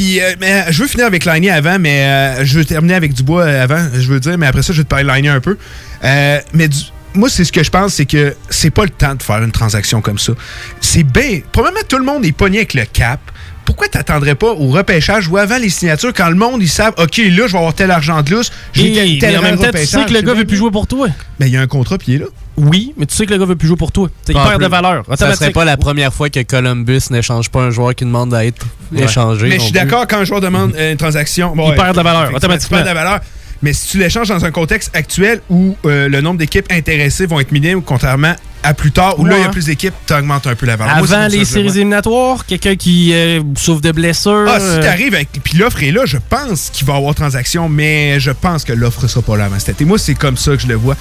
[0.00, 3.12] Puis, euh, mais, je veux finir avec Liney avant, mais euh, je veux terminer avec
[3.12, 5.28] Dubois euh, avant, je veux dire, mais après ça, je vais te parler de Liney
[5.28, 5.58] un peu.
[6.02, 6.78] Euh, mais du-
[7.12, 9.52] moi, c'est ce que je pense, c'est que c'est pas le temps de faire une
[9.52, 10.32] transaction comme ça.
[10.80, 11.40] C'est bien.
[11.52, 13.20] Probablement, tout le monde est pogné avec le cap.
[13.66, 17.18] Pourquoi t'attendrais pas au repêchage ou avant les signatures quand le monde, ils savent, OK,
[17.18, 19.70] là, je vais avoir tel argent de lousse, j'ai tel, tel mais en même temps,
[19.70, 21.08] tu sais que le gars veut plus jouer pour toi.
[21.38, 22.26] Ben, il y a un contrat, puis il est là.
[22.62, 24.08] Oui, mais tu sais que le gars veut plus jouer pour toi.
[24.28, 24.68] Il perd de plus.
[24.68, 25.04] valeur.
[25.16, 28.44] Ça serait pas la première fois que Columbus n'échange pas un joueur qui demande à
[28.44, 29.04] être Ouais.
[29.04, 29.48] échangé.
[29.48, 31.54] Mais je suis d'accord quand un joueur demande une transaction.
[31.54, 32.78] bon, Il perd de la valeur, automatiquement.
[32.78, 33.20] Tu perds de la valeur.
[33.62, 37.40] Mais si tu l'échanges dans un contexte actuel où euh, le nombre d'équipes intéressées vont
[37.40, 40.46] être minime, contrairement à plus tard, où là, il y a plus d'équipes, tu augmentes
[40.46, 40.96] un peu la valeur.
[40.96, 44.46] Avant les séries éliminatoires, quelqu'un qui euh, souffre de blessures.
[44.48, 45.30] Ah, si euh, t'arrives avec.
[45.42, 48.72] Puis l'offre est là, je pense qu'il va y avoir transaction, mais je pense que
[48.72, 49.84] l'offre sera pas là avant cet été.
[49.84, 50.96] Moi, c'est comme ça que je le vois.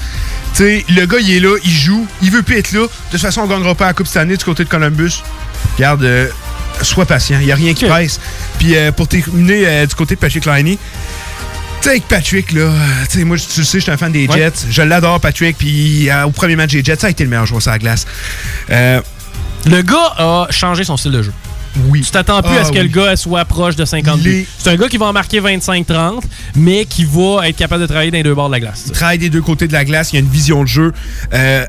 [0.55, 2.81] Tu sais, le gars, il est là, il joue, il veut plus être là.
[2.81, 5.21] De toute façon, on gagnera pas la Coupe cette année du côté de Columbus.
[5.75, 6.29] Regarde, euh,
[6.81, 8.21] sois patient, il n'y a rien qui presse.
[8.57, 11.28] Puis euh, pour terminer du côté de Patrick Liney, tu
[11.83, 12.77] sais, avec Patrick, là, euh,
[13.09, 14.37] tu sais, moi, tu le sais, je suis un fan des Ouais.
[14.37, 14.67] Jets.
[14.69, 15.57] Je l'adore, Patrick.
[15.57, 17.79] Puis euh, au premier match des Jets, ça a été le meilleur joueur sur la
[17.79, 18.05] glace.
[18.69, 19.01] Euh,
[19.65, 21.33] Le gars a changé son style de jeu.
[21.87, 22.01] Oui.
[22.01, 22.83] Tu t'attends plus Ah à ce que oui.
[22.83, 24.29] le gars soit proche de 50 Il buts.
[24.39, 26.23] est- C'est un gars qui va en marquer 25-30,
[26.55, 28.85] mais qui va être capable de travailler dans les deux bords de la glace.
[28.87, 30.91] Il travaille des deux côtés de la glace, il a une vision de jeu.
[31.33, 31.65] Euh,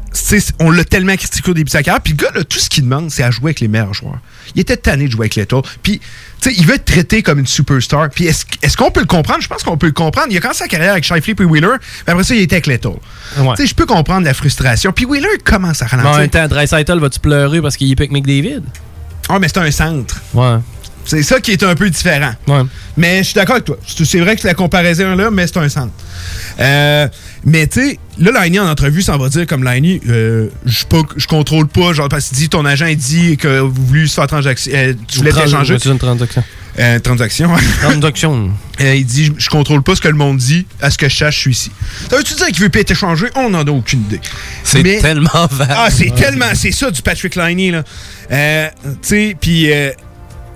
[0.59, 2.01] on l'a tellement critiqué au début de sa carrière.
[2.03, 4.19] Puis le gars, là, tout ce qu'il demande, c'est à jouer avec les meilleurs joueurs.
[4.55, 5.63] Il était tanné de jouer avec Leto.
[5.83, 6.01] Puis,
[6.41, 8.09] tu sais, il veut être traité comme une superstar.
[8.11, 9.41] Puis est-ce qu'on peut le comprendre?
[9.43, 10.29] Je pense qu'on peut le comprendre.
[10.31, 11.77] Il a commencé sa carrière avec Shifley puis Wheeler.
[11.81, 12.99] Puis après ça, il était avec Leto.
[13.39, 13.49] Ouais.
[13.57, 14.93] Tu sais, je peux comprendre la frustration.
[14.93, 16.21] Puis Wheeler commence à Mais en ralentir.
[16.21, 18.63] même temps, Dreisaitl, vas-tu pleurer parce qu'il est avec McDavid?
[19.29, 20.17] Ah, mais c'est un centre.
[20.35, 20.57] Ouais.
[21.05, 22.33] C'est ça qui est un peu différent.
[22.47, 22.63] Ouais.
[22.97, 23.79] Mais je suis d'accord avec toi.
[23.87, 25.93] C'est vrai que la comparaison là, mais c'est un centre.
[26.61, 27.09] Euh,
[27.45, 31.03] mais tu sais, là, Liney en entrevue, ça va dire comme Liney, euh, je pas-
[31.17, 34.15] je contrôle pas, genre, parce qu'il dit, ton agent, il dit que vous voulez se
[34.15, 35.37] faire transaction, euh, tu voulais une
[35.99, 36.45] transaction?
[36.79, 37.51] Euh, transaction.
[37.83, 38.51] Transaction.
[38.81, 41.17] Euh, il dit, je, contrôle pas ce que le monde dit, à ce que je
[41.17, 41.73] sache, je suis ici.
[42.09, 43.27] Ça veut-tu dire qu'il veut pas être échangé?
[43.35, 44.21] On n'en a aucune idée.
[44.63, 45.69] C'est tellement vague.
[45.71, 47.83] Ah, c'est tellement, c'est ça du Patrick Liney, là.
[48.31, 49.69] Tu sais, puis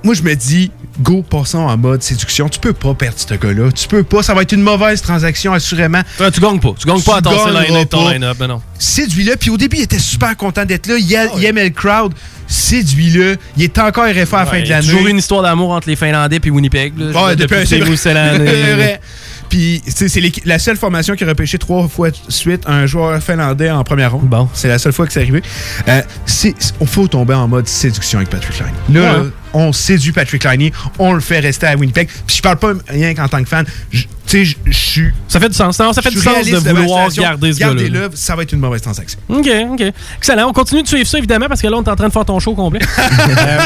[0.04, 2.48] moi, je me dis, go, passons en mode séduction.
[2.48, 3.72] Tu peux pas perdre ce gars-là.
[3.72, 4.22] Tu peux pas.
[4.22, 6.02] Ça va être une mauvaise transaction, assurément.
[6.20, 6.74] Ouais, tu gagnes pas.
[6.78, 8.36] Tu gagnes Tu pas à line-up, ton line-up.
[8.38, 8.60] Ben non.
[8.78, 9.36] Séduis-le.
[9.36, 10.96] Puis au début, il était super content d'être là.
[10.98, 12.12] Il, a- il aimait le crowd.
[12.46, 13.36] Séduis-le.
[13.56, 14.86] Il est encore RFA à la fin de il l'année.
[14.86, 16.92] toujours une histoire d'amour entre les Finlandais et Winnipeg.
[16.98, 17.24] là.
[17.26, 19.00] Ouais, depuis un c'est vrai.
[19.48, 20.10] Puis, c'est
[20.44, 24.12] la seule formation qui a repêché trois fois de suite un joueur finlandais en première
[24.12, 24.24] ronde.
[24.28, 24.48] Bon.
[24.52, 25.42] C'est la seule fois que c'est arrivé.
[25.88, 29.00] Euh, c'est- on faut tomber en mode séduction avec Patrick Liney.
[29.00, 29.18] Là, Ouais.
[29.18, 32.08] là, on séduit Patrick Liney, on le fait rester à Winnipeg.
[32.26, 33.64] Puis je parle pas rien qu'en tant que fan.
[33.90, 35.10] Tu sais, je- suis.
[35.28, 35.78] Ça fait du sens.
[35.78, 37.74] Non, ça fait du sens de vouloir garder ce gars-là.
[37.74, 39.18] Gardez-le, ça va être une mauvaise transaction.
[39.28, 39.82] OK, OK.
[40.16, 40.48] Excellent.
[40.48, 42.24] On continue de suivre ça, évidemment, parce que là, on est en train de faire
[42.24, 42.80] ton show complet.
[43.34, 43.58] Euh,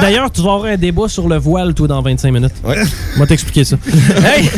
[0.00, 2.52] D'ailleurs, tu vas avoir un débat sur le voile, toi, dans 25 minutes.
[2.64, 2.76] Ouais.
[3.16, 3.76] On va t'expliquer ça.
[4.24, 4.50] hey,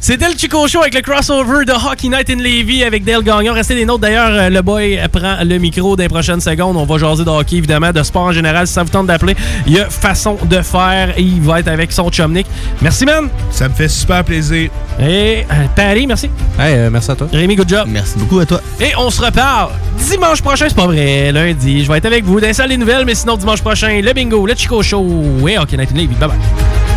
[0.00, 3.52] c'était le Chico Show avec le crossover de Hockey Night in Levy avec Dale Gagnon.
[3.52, 4.00] Restez des notes.
[4.00, 6.76] D'ailleurs, euh, le boy prend le micro dans les prochaines secondes.
[6.76, 8.66] On va jaser de hockey, évidemment, de sport en général.
[8.66, 11.68] Si ça vous tente d'appeler, il y a façon de faire et il va être
[11.68, 12.46] avec son chum Nick.
[12.80, 13.28] Merci, man.
[13.50, 14.70] Ça me fait super plaisir.
[15.00, 16.30] Et euh, Paris, merci.
[16.58, 17.28] Hey, euh, merci à toi.
[17.32, 17.86] Rémi, good job.
[17.86, 18.60] Merci beaucoup à toi.
[18.80, 19.70] Et on se reparle
[20.10, 21.84] dimanche prochain, c'est pas vrai, lundi.
[21.84, 24.12] Je vais être avec vous dans les salles des nouvelles, mais sinon dimanche prochain, le
[24.12, 25.92] bingo, le Chico Show et Hockey Night.
[25.92, 26.87] Bye bye.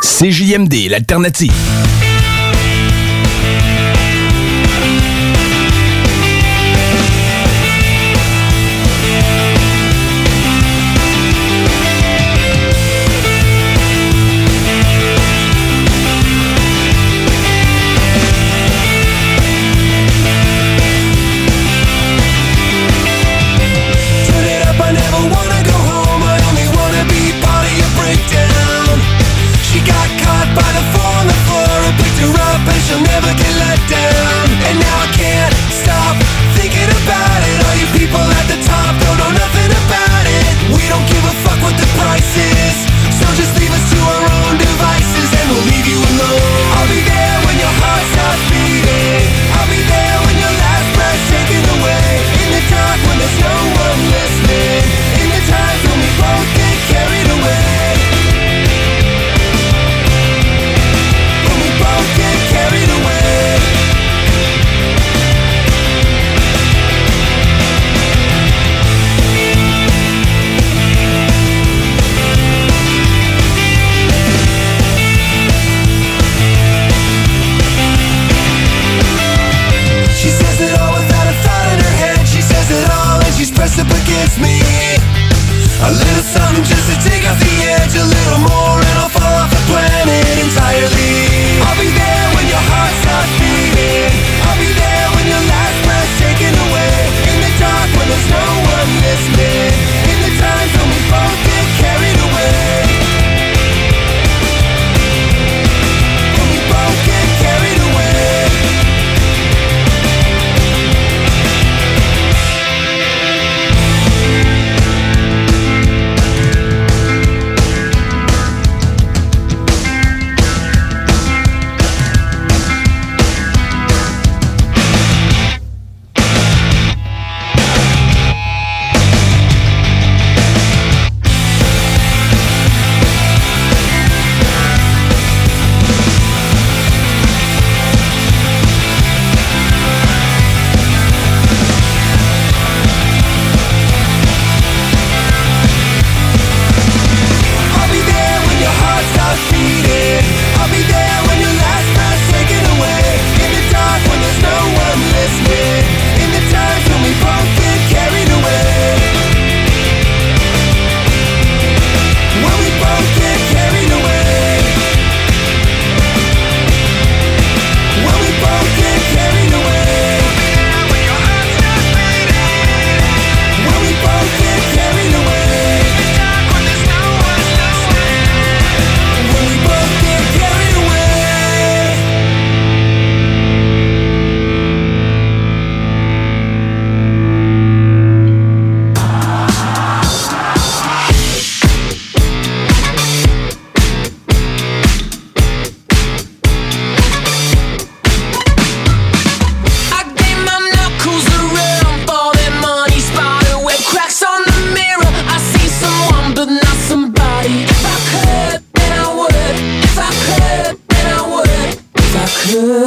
[0.00, 2.07] CJMD, l'alternative.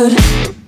[0.09, 0.60] good.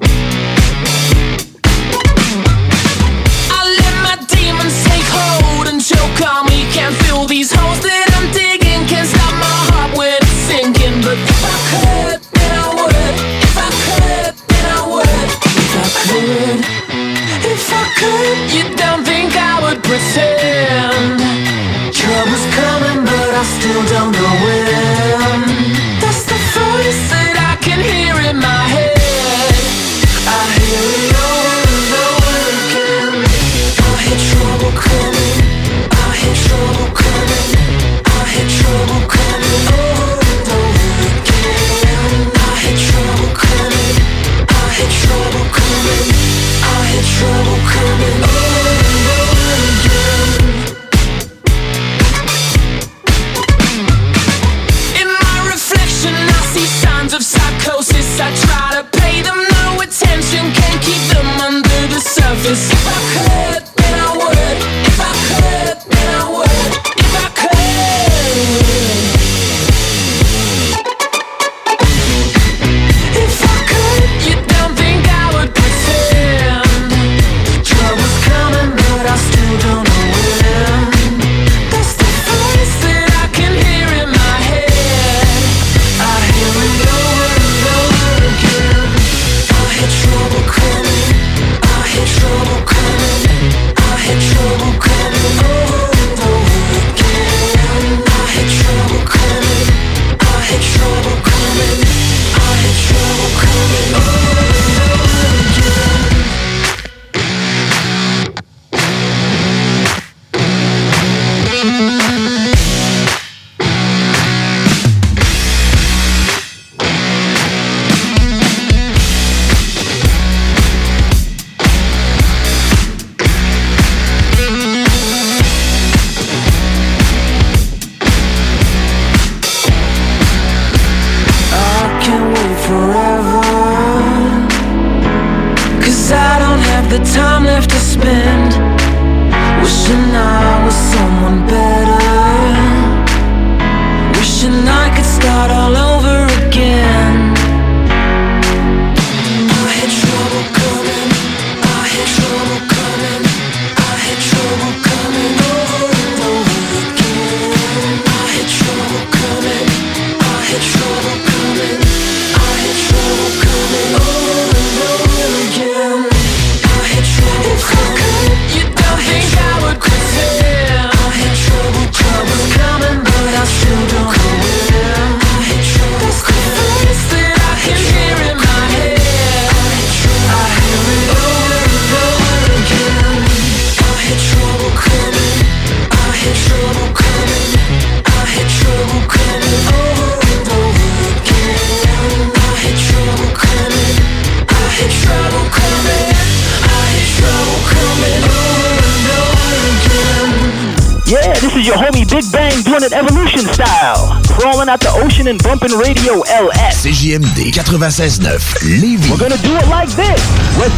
[207.90, 208.40] 96.9
[208.80, 209.10] Lévis.
[209.10, 210.22] We're gonna do it like this.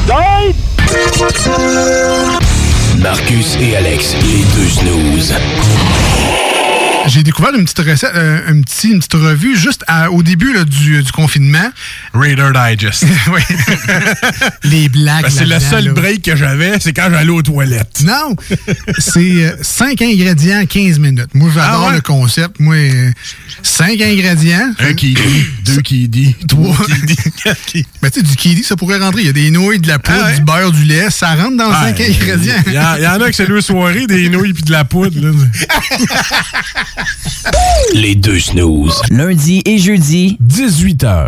[0.08, 0.56] Side.
[3.00, 5.34] Marcus et Alex, les deux snooze.
[7.08, 10.52] J'ai découvert une petite recette, euh, un petit, une petite revue juste à- au début
[10.54, 11.70] là, du, du confinement.
[12.16, 13.04] Raider Digest.
[13.34, 13.42] oui.
[14.64, 15.24] Les blagues.
[15.24, 15.92] Ben, c'est le seul là.
[15.94, 18.02] break que j'avais, c'est quand j'allais aux toilettes.
[18.04, 18.36] Non,
[18.98, 21.34] c'est 5 ingrédients, 15 minutes.
[21.34, 21.96] Moi, j'adore Ah ouais?
[21.96, 22.60] le concept.
[22.60, 22.76] Moi,
[23.64, 24.72] 5 ingrédients.
[24.80, 26.76] Un qui dit, deux qui dit, Trois.
[27.08, 29.22] qui qui Mais tu sais, du kiwi, ça pourrait rentrer.
[29.22, 30.36] Il y a des nouilles, de la poudre, Ah ouais?
[30.36, 31.10] du beurre, du lait.
[31.10, 32.54] Ça rentre dans 5 Ouais, ingrédients.
[32.68, 34.72] Il y, en- il y en a que c'est deux soirées, des nouilles puis de
[34.72, 35.20] la poudre.
[35.20, 35.32] là.
[37.94, 39.02] Les deux snooze.
[39.10, 41.28] Lundi et jeudi, 18h.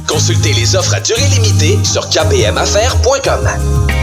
[0.07, 3.47] Consultez les offres à durée limitée sur kpmaffaires.com.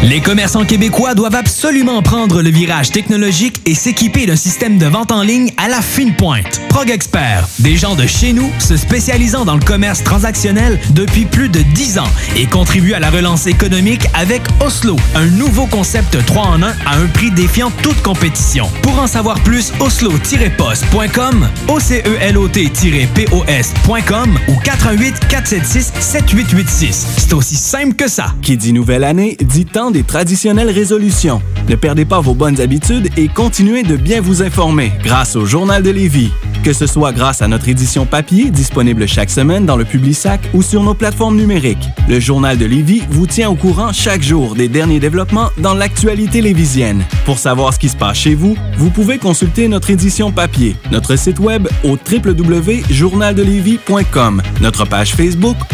[0.03, 5.11] Les commerçants québécois doivent absolument prendre le virage technologique et s'équiper d'un système de vente
[5.11, 6.61] en ligne à la fine pointe.
[6.69, 11.49] Prog Expert, des gens de chez nous se spécialisant dans le commerce transactionnel depuis plus
[11.49, 12.07] de 10 ans
[12.37, 16.97] et contribuent à la relance économique avec Oslo, un nouveau concept 3 en 1 à
[16.97, 18.71] un prix défiant toute compétition.
[18.83, 27.07] Pour en savoir plus, oslo-post.com, OCELOT-POS.com ou 88 476 7886.
[27.19, 28.27] C'est aussi simple que ça.
[28.43, 31.43] Qui dit nouvelle année, dit temps des traditionnelles résolutions.
[31.69, 35.83] Ne perdez pas vos bonnes habitudes et continuez de bien vous informer grâce au Journal
[35.83, 36.31] de Lévis.
[36.65, 40.63] Que ce soit grâce à notre édition papier, disponible chaque semaine dans le Publisac ou
[40.63, 41.87] sur nos plateformes numériques.
[42.09, 46.41] Le Journal de Lévis vous tient au courant chaque jour des derniers développements dans l'actualité
[46.41, 47.05] lévisienne.
[47.25, 51.15] Pour savoir ce qui se passe chez vous, vous pouvez consulter notre édition papier, notre
[51.17, 55.57] site web au www.journaldelévis.com, notre page Facebook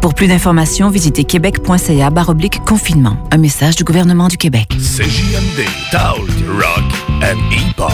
[0.00, 2.10] Pour plus d'informations, visitez québec.ca
[2.64, 3.16] confinement.
[3.30, 4.68] Un message du gouvernement du Québec.
[4.78, 5.66] CJMD,
[6.48, 6.84] Rock
[7.22, 7.92] and Hip-Hop.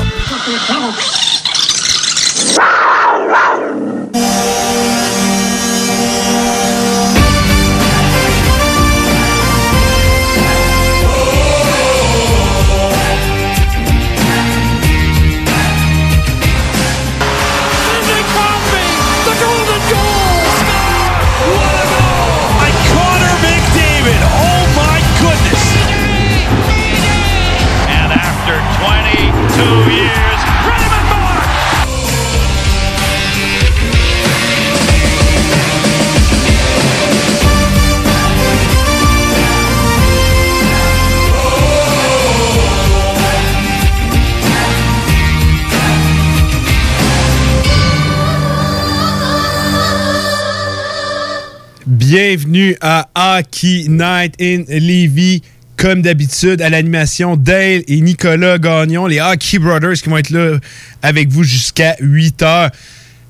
[52.14, 55.40] Bienvenue à Hockey Night in Levy.
[55.78, 60.58] Comme d'habitude, à l'animation, Dale et Nicolas Gagnon, les Hockey Brothers qui vont être là
[61.00, 62.70] avec vous jusqu'à 8 heures.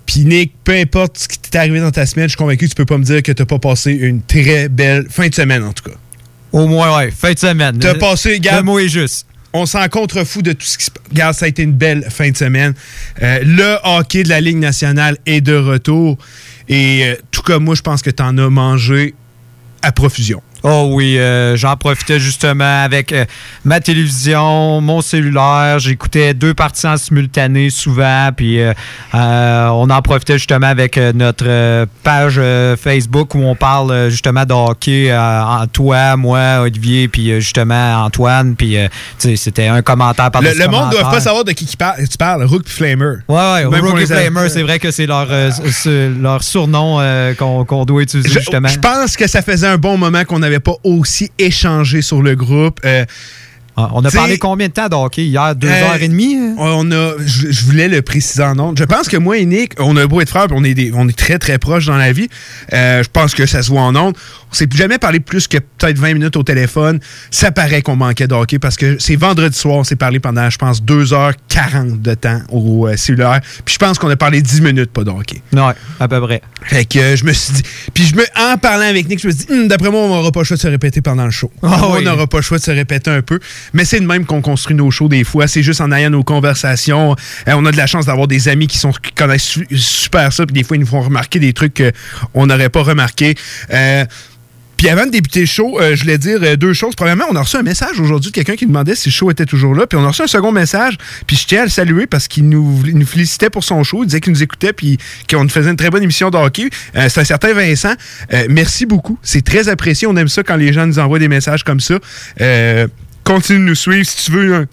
[0.04, 2.70] Puis Nick, peu importe ce qui t'est arrivé dans ta semaine, je suis convaincu que
[2.70, 5.62] tu peux pas me dire que t'as pas passé une très belle fin de semaine
[5.62, 5.96] en tout cas.
[6.50, 7.78] Au moins, ouais, fin de semaine.
[7.78, 8.64] T'as passé, Le Gab.
[8.64, 9.28] mot est juste.
[9.52, 11.04] On s'en contrefou de tout ce qui se passe.
[11.08, 12.74] Regarde, ça a été une belle fin de semaine.
[13.22, 16.18] Euh, le hockey de la Ligue nationale est de retour.
[16.68, 19.14] Et euh, tout comme moi, je pense que t'en as mangé
[19.82, 20.42] à profusion.
[20.64, 23.24] Oh oui, euh, j'en profitais justement avec euh,
[23.64, 25.80] ma télévision, mon cellulaire.
[25.80, 28.30] J'écoutais deux parties en simultané souvent.
[28.36, 28.72] Puis euh,
[29.12, 32.40] on en profitait justement avec notre page
[32.80, 35.12] Facebook où on parle justement de hockey.
[35.12, 38.54] en toi, moi, Olivier, puis justement Antoine.
[38.54, 38.86] Puis euh,
[39.18, 42.44] c'était un commentaire par Le, le monde ne doit pas savoir de qui, tu parles,
[42.44, 43.16] Rook puis Flamer.
[43.28, 47.00] Ouais, ouais, Même Rookie les- Flamer, c'est vrai que c'est leur, surnom
[47.36, 48.68] qu'on doit utiliser justement.
[48.68, 52.34] je pense que ça faisait un bon moment qu'on n'avait pas aussi échangé sur le
[52.36, 52.80] groupe.
[52.84, 53.04] Euh,
[53.76, 55.24] Ah, on a t'sais, parlé combien de temps de hockey?
[55.24, 55.54] Hier?
[55.56, 56.36] Deux Euh, heures et demie?
[56.36, 56.54] hein?
[56.58, 58.78] On a, je, je voulais le préciser en ondes.
[58.78, 61.08] Je pense que moi et Nick, on a beau être frères, on est, des- on
[61.08, 62.28] est très très proches dans la vie.
[62.74, 64.14] Euh, je pense que ça se voit en ondes.
[64.50, 67.00] On s'est jamais parlé plus que peut-être 20 minutes au téléphone.
[67.30, 70.50] Ça paraît qu'on manquait de hockey parce que c'est vendredi soir, on s'est parlé pendant,
[70.50, 73.40] je pense, 2h40 de temps au euh, cellulaire.
[73.64, 75.42] Puis je pense qu'on a parlé 10 minutes pas de hockey.
[75.52, 76.42] Ouais, à peu près.
[76.62, 77.62] Fait que je me suis dit.
[77.94, 80.08] Puis je me, en parlant avec Nick, je me suis dit, Hum, d'après moi, on
[80.08, 81.50] n'aura pas le choix de se répéter pendant le show.
[81.62, 81.98] Ah oui.
[81.98, 83.38] On n'aura pas le choix de se répéter un peu.
[83.72, 85.46] Mais c'est de même qu'on construit nos shows des fois.
[85.48, 87.16] C'est juste en ayant nos conversations.
[87.48, 90.46] Euh, on a de la chance d'avoir des amis qui, sont, connaissent su- super ça.
[90.46, 91.82] Puis des fois, ils nous font remarquer des trucs
[92.34, 93.34] qu'on n'aurait pas remarqué.
[93.72, 94.04] Euh,
[94.76, 96.96] puis avant de débuter le show, euh, je voulais dire deux choses.
[96.96, 99.46] Premièrement, on a reçu un message aujourd'hui de quelqu'un qui demandait si le show était
[99.46, 99.86] toujours là.
[99.86, 100.98] Puis on a reçu un second message.
[101.28, 104.02] Puis je tiens à le saluer parce qu'il nous, nous félicitait pour son show.
[104.02, 104.98] Il disait qu'il nous écoutait puis
[105.30, 106.38] qu'on faisait une très bonne émission de
[106.94, 107.94] C'est un certain Vincent.
[108.48, 109.18] Merci beaucoup.
[109.22, 110.08] C'est très apprécié.
[110.08, 112.00] On aime ça quand les gens nous envoient des messages comme ça.
[113.28, 114.54] Euh, continue de nous suivre si tu veux.
[114.54, 114.66] hein,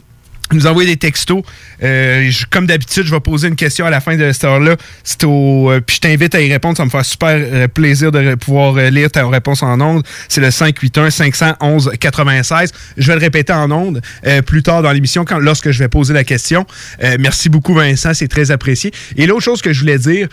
[0.51, 1.43] nous envoyer des textos.
[1.83, 4.77] Euh, comme d'habitude, je vais poser une question à la fin de cette heure-là.
[5.23, 6.75] Euh, puis je t'invite à y répondre.
[6.75, 10.03] Ça me fait super euh, plaisir de pouvoir euh, lire ta réponse en ondes.
[10.27, 12.71] C'est le 581-511-96.
[12.97, 16.15] Je vais le répéter en ondes euh, plus tard dans l'émission lorsque je vais poser
[16.15, 16.65] la question.
[17.03, 18.15] Euh, merci beaucoup, Vincent.
[18.15, 18.91] C'est très apprécié.
[19.17, 20.27] Et l'autre chose que je voulais dire,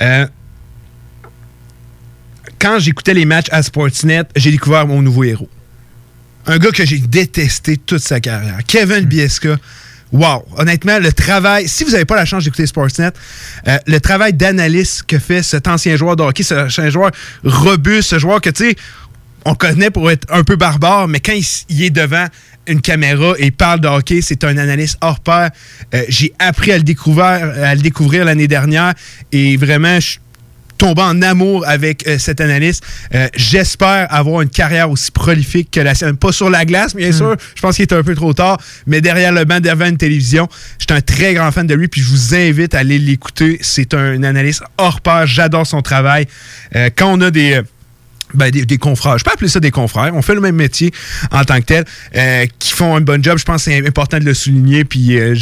[0.00, 0.26] euh,
[2.58, 5.48] quand j'écoutais les matchs à Sportsnet, j'ai découvert mon nouveau héros.
[6.48, 8.58] Un gars que j'ai détesté toute sa carrière.
[8.66, 9.56] Kevin Biesca.
[10.10, 10.46] Wow!
[10.56, 13.10] Honnêtement, le travail, si vous n'avez pas la chance d'écouter Sportsnet,
[13.66, 17.10] euh, le travail d'analyste que fait cet ancien joueur de hockey, cet ancien joueur
[17.44, 18.76] robuste, ce joueur que, tu sais,
[19.44, 21.34] on connaît pour être un peu barbare, mais quand
[21.68, 22.26] il, est devant
[22.66, 25.50] une caméra et il parle de hockey, c'est un analyste hors pair.
[25.94, 28.94] Euh, J'ai appris à le découvrir, à le découvrir l'année dernière
[29.30, 30.20] et vraiment, je suis
[30.78, 32.82] tombé en amour avec euh, cet analyste.
[33.14, 36.16] Euh, J'espère avoir une carrière aussi prolifique que la sienne.
[36.16, 37.36] Pas sur la glace, bien sûr.
[37.54, 40.48] Je pense qu'il est un peu trop tard, mais derrière le banc, devant une télévision.
[40.78, 43.58] Je suis un très grand fan de lui, puis je vous invite à aller l'écouter.
[43.60, 45.26] C'est un analyste hors pair.
[45.26, 46.26] J'adore son travail.
[46.76, 47.54] Euh, quand on a des...
[47.54, 47.62] euh,
[48.34, 49.16] ben, des, des confrères.
[49.16, 50.14] Je peux appeler ça des confrères.
[50.14, 50.92] On fait le même métier
[51.30, 53.38] en tant que tel, euh, qui font un bon job.
[53.38, 54.84] Je pense que c'est important de le souligner.
[54.84, 55.34] Puis euh,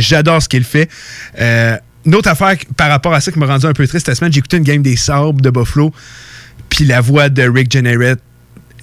[0.00, 0.88] j'adore ce qu'il fait.
[1.40, 1.76] Euh,
[2.06, 4.32] une autre affaire par rapport à ça qui m'a rendu un peu triste cette semaine,
[4.32, 5.92] j'ai écouté une game des Sabres de Buffalo.
[6.68, 8.16] Puis la voix de Rick Jenneret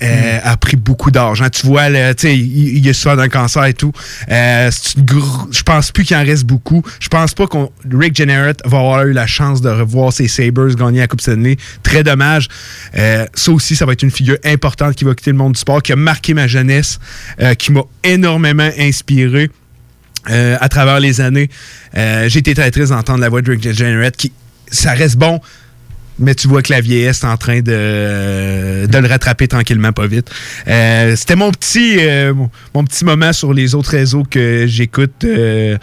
[0.03, 1.49] euh, a pris beaucoup d'argent.
[1.49, 3.91] Tu vois, il, il est souffert d'un cancer et tout.
[4.29, 4.69] Euh,
[5.51, 6.83] je pense plus qu'il en reste beaucoup.
[6.99, 10.75] Je pense pas qu'on Rick Jenneret va avoir eu la chance de revoir ses Sabres
[10.75, 11.57] gagner la Coupe Stanley.
[11.81, 12.47] Très dommage.
[12.95, 15.59] Euh, ça aussi, ça va être une figure importante qui va quitter le monde du
[15.59, 16.99] sport, qui a marqué ma jeunesse,
[17.57, 19.49] qui m'a énormément inspiré.
[20.29, 21.49] Euh, à travers les années,
[21.95, 24.31] Euh, j'ai été très triste d'entendre la voix de Rick Jenneret qui,
[24.69, 25.39] ça reste bon,
[26.19, 30.07] mais tu vois que la vieillesse est en train de, de le rattraper tranquillement, pas
[30.07, 30.29] vite.
[30.67, 32.33] Euh, C'était mon petit euh,
[32.73, 35.77] mon, petit moment sur les autres réseaux que j'écoute euh,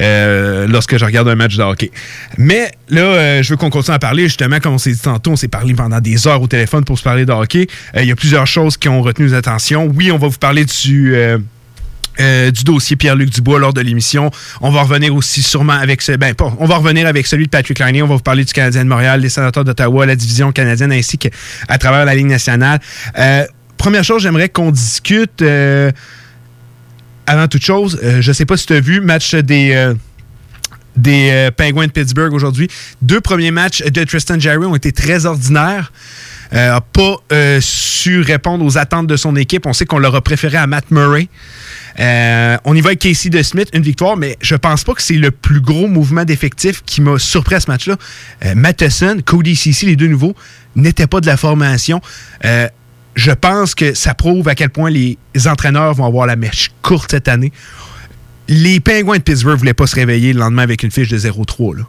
[0.00, 1.90] euh, lorsque je regarde un match de hockey.
[2.38, 4.24] Mais là, euh, je veux qu'on continue à parler.
[4.24, 6.98] Justement, comme on s'est dit tantôt, on s'est parlé pendant des heures au téléphone pour
[6.98, 7.66] se parler de hockey.
[7.96, 9.86] Euh, Il y a plusieurs choses qui ont retenu nos attentions.
[9.96, 11.14] Oui, on va vous parler du...
[12.20, 14.30] euh, du dossier Pierre-Luc Dubois lors de l'émission.
[14.60, 16.12] On va revenir aussi sûrement avec ce.
[16.12, 18.02] Ben, on va revenir avec celui de Patrick Liney.
[18.02, 21.16] On va vous parler du Canadien de Montréal, les sénateurs d'Ottawa, la division canadienne ainsi
[21.16, 22.80] qu'à travers la Ligue nationale.
[23.18, 23.46] Euh,
[23.78, 25.42] première chose, j'aimerais qu'on discute.
[25.42, 25.90] euh,
[27.26, 29.94] avant toute chose, je sais pas si tu as vu match des.
[30.96, 32.68] des Penguins de Pittsburgh aujourd'hui.
[33.00, 35.92] Deux premiers matchs de Tristan Jarry ont été très ordinaires.
[36.54, 39.66] Euh, a pas euh, su répondre aux attentes de son équipe.
[39.66, 41.28] On sait qu'on l'aura préféré à Matt Murray.
[41.98, 45.02] Euh, on y va avec Casey de Smith, une victoire, mais je pense pas que
[45.02, 47.96] c'est le plus gros mouvement d'effectif qui m'a surpris à ce match-là.
[48.44, 50.34] Euh, Matheson, Cody Ceci, les deux nouveaux,
[50.76, 52.00] n'étaient pas de la formation.
[52.44, 52.68] Euh,
[53.14, 57.10] je pense que ça prouve à quel point les entraîneurs vont avoir la mèche courte
[57.10, 57.52] cette année.
[58.48, 61.84] Les Penguins de Pittsburgh voulaient pas se réveiller le lendemain avec une fiche de 0-3.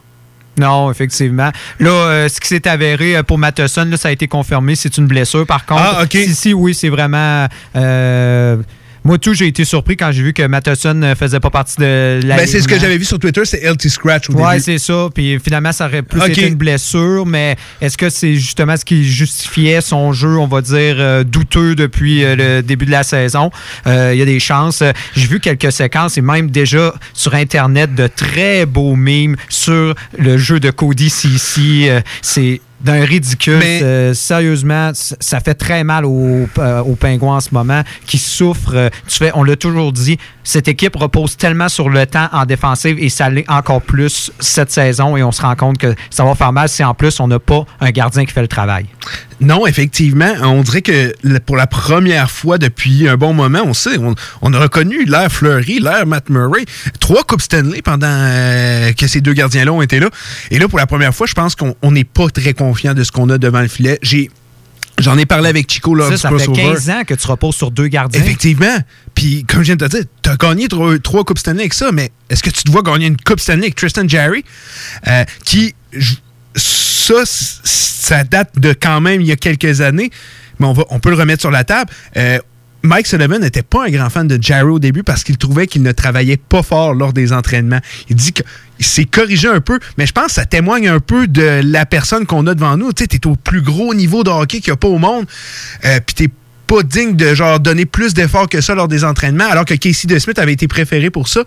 [0.58, 1.50] Non, effectivement.
[1.80, 4.76] Là, euh, ce qui s'est avéré euh, pour Matheson, là, ça a été confirmé.
[4.76, 5.82] C'est une blessure, par contre.
[5.82, 6.04] Ah.
[6.10, 7.46] Si, si, oui, c'est vraiment.
[7.76, 8.56] euh,
[9.04, 12.20] moi, tout, j'ai été surpris quand j'ai vu que Matheson ne faisait pas partie de
[12.24, 12.36] la.
[12.36, 15.08] Ben, c'est ce que j'avais vu sur Twitter, c'est LT Scratch au Ouais, c'est ça.
[15.14, 19.04] Puis finalement, ça aurait plus été une blessure, mais est-ce que c'est justement ce qui
[19.04, 23.50] justifiait son jeu, on va dire, euh, douteux depuis euh, le début de la saison?
[23.86, 24.80] Euh, Il y a des chances.
[24.80, 29.94] Euh, J'ai vu quelques séquences et même déjà sur Internet de très beaux mimes sur
[30.18, 31.12] le jeu de Cody.
[31.58, 33.60] Euh, c'est d'un ridicule.
[33.64, 38.74] Euh, sérieusement, ça fait très mal aux, euh, aux pingouins en ce moment qui souffrent.
[38.76, 42.44] Euh, Tu fais, on l'a toujours dit, cette équipe repose tellement sur le temps en
[42.44, 46.24] défensive et ça l'est encore plus cette saison et on se rend compte que ça
[46.24, 48.86] va faire mal si en plus on n'a pas un gardien qui fait le travail.
[49.40, 53.98] Non, effectivement, on dirait que pour la première fois depuis un bon moment, on sait,
[53.98, 56.64] on, a reconnu l'air Fleury, l'air Matt Murray,
[57.00, 60.08] trois coupes Stanley pendant euh, que ces deux gardiens-là ont été là.
[60.50, 63.02] Et là, pour la première fois, je pense qu'on on n'est pas très confiant de
[63.02, 63.98] ce qu'on a devant le filet.
[64.02, 64.30] J'ai
[64.98, 66.62] J'en ai parlé avec Chico lors Ça, ça fait crossover.
[66.62, 68.22] 15 ans que tu reposes sur deux gardiens.
[68.22, 68.78] Effectivement.
[69.14, 71.74] Puis, comme je viens de te dire, tu as gagné trois, trois Coupes Stanley avec
[71.74, 74.44] ça, mais est-ce que tu te vois gagner une Coupe Stanley avec Tristan Jarry,
[75.08, 75.74] euh, qui,
[76.54, 80.10] ça, ça date de quand même il y a quelques années,
[80.58, 81.90] mais on, va, on peut le remettre sur la table.
[82.16, 82.38] Euh,
[82.84, 85.82] Mike Sullivan n'était pas un grand fan de Jarry au début parce qu'il trouvait qu'il
[85.82, 87.80] ne travaillait pas fort lors des entraînements.
[88.10, 88.44] Il dit qu'il
[88.78, 92.26] s'est corrigé un peu, mais je pense que ça témoigne un peu de la personne
[92.26, 92.92] qu'on a devant nous.
[92.92, 95.24] Tu sais, t'es au plus gros niveau de hockey qu'il n'y a pas au monde,
[95.86, 96.28] euh, puis t'es
[96.66, 100.06] pas digne de genre donner plus d'efforts que ça lors des entraînements, alors que Casey
[100.06, 101.40] DeSmith avait été préféré pour ça.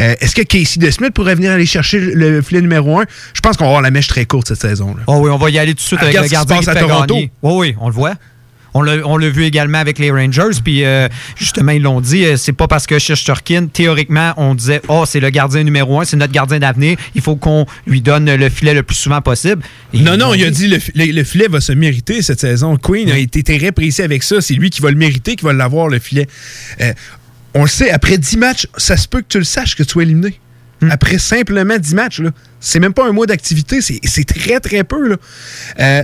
[0.00, 3.04] Euh, Est-ce que Casey DeSmith pourrait venir aller chercher le filet numéro un?
[3.34, 4.94] Je pense qu'on va avoir la mèche très courte cette saison.
[4.96, 5.02] Là.
[5.08, 6.74] Oh oui, on va y aller tout de suite Ah, avec le gardien qui à
[6.76, 7.14] Toronto.
[7.14, 7.30] gagner.
[7.42, 8.14] Oui, oui, on le voit.
[8.84, 12.52] On l'a vu également avec les Rangers, puis euh, justement, ils l'ont dit, euh, c'est
[12.52, 16.32] pas parce que Shesterkin, théoriquement, on disait, oh, c'est le gardien numéro un, c'est notre
[16.32, 19.62] gardien d'avenir, il faut qu'on lui donne le filet le plus souvent possible.
[19.92, 22.76] Et Non, non, il a dit le, le- le filet va se mériter cette saison.
[22.76, 24.40] Queen a été très précis avec ça.
[24.40, 26.26] C'est lui qui va le mériter, qui va l'avoir, le filet.
[26.80, 26.92] Euh,
[27.54, 29.90] on le sait, après 10 matchs, ça se peut que tu le saches que tu
[29.90, 30.38] sois éliminé.
[30.90, 32.30] Après simplement 10 matchs, là.
[32.60, 35.08] c'est même pas un mois d'activité, c'est c'est très, très peu.
[35.08, 35.16] Là.
[35.80, 36.02] Euh,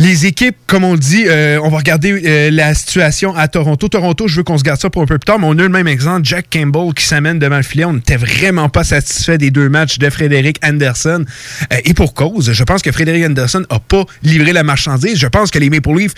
[0.00, 3.88] Les équipes, comme on dit, euh, on va regarder euh, la situation à Toronto.
[3.88, 5.62] Toronto, je veux qu'on se garde ça pour un peu plus tard, mais on a
[5.62, 6.20] le même exemple.
[6.22, 7.84] Jack Campbell qui s'amène devant le filet.
[7.84, 11.24] On n'était vraiment pas satisfait des deux matchs de Frédéric Anderson.
[11.72, 15.18] Euh, et pour cause, je pense que Frédéric Anderson n'a pas livré la marchandise.
[15.18, 16.14] Je pense que les Maple Leafs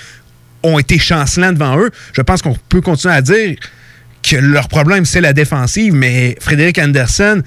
[0.62, 1.90] ont été chancelants devant eux.
[2.12, 3.56] Je pense qu'on peut continuer à dire
[4.22, 7.42] que leur problème, c'est la défensive, mais Frédéric Anderson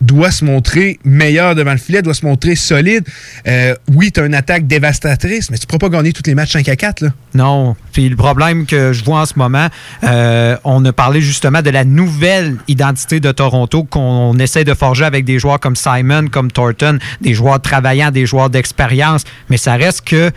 [0.00, 3.04] doit se montrer meilleur devant le filet, doit se montrer solide.
[3.46, 6.34] Euh, oui, tu as une attaque dévastatrice, mais tu ne pourras pas gagner tous les
[6.34, 7.02] matchs 5 à 4.
[7.02, 7.08] Là.
[7.34, 7.76] Non.
[7.92, 9.68] Puis le problème que je vois en ce moment,
[10.04, 15.04] euh, on a parlé justement de la nouvelle identité de Toronto qu'on essaie de forger
[15.04, 19.74] avec des joueurs comme Simon, comme Thornton, des joueurs travaillants, des joueurs d'expérience, mais ça
[19.74, 20.30] reste que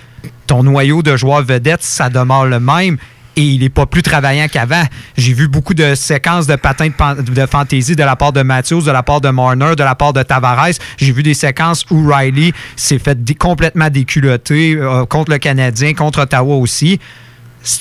[0.48, 2.98] ton noyau de joueurs vedettes, ça demeure le même
[3.36, 4.84] et il n'est pas plus travaillant qu'avant.
[5.18, 8.84] J'ai vu beaucoup de séquences de patins de, de fantaisie de la part de Matthews,
[8.84, 10.80] de la part de Marner, de la part de Tavares.
[10.98, 16.22] J'ai vu des séquences où Riley s'est fait complètement déculoter euh, contre le Canadien, contre
[16.22, 17.00] Ottawa aussi.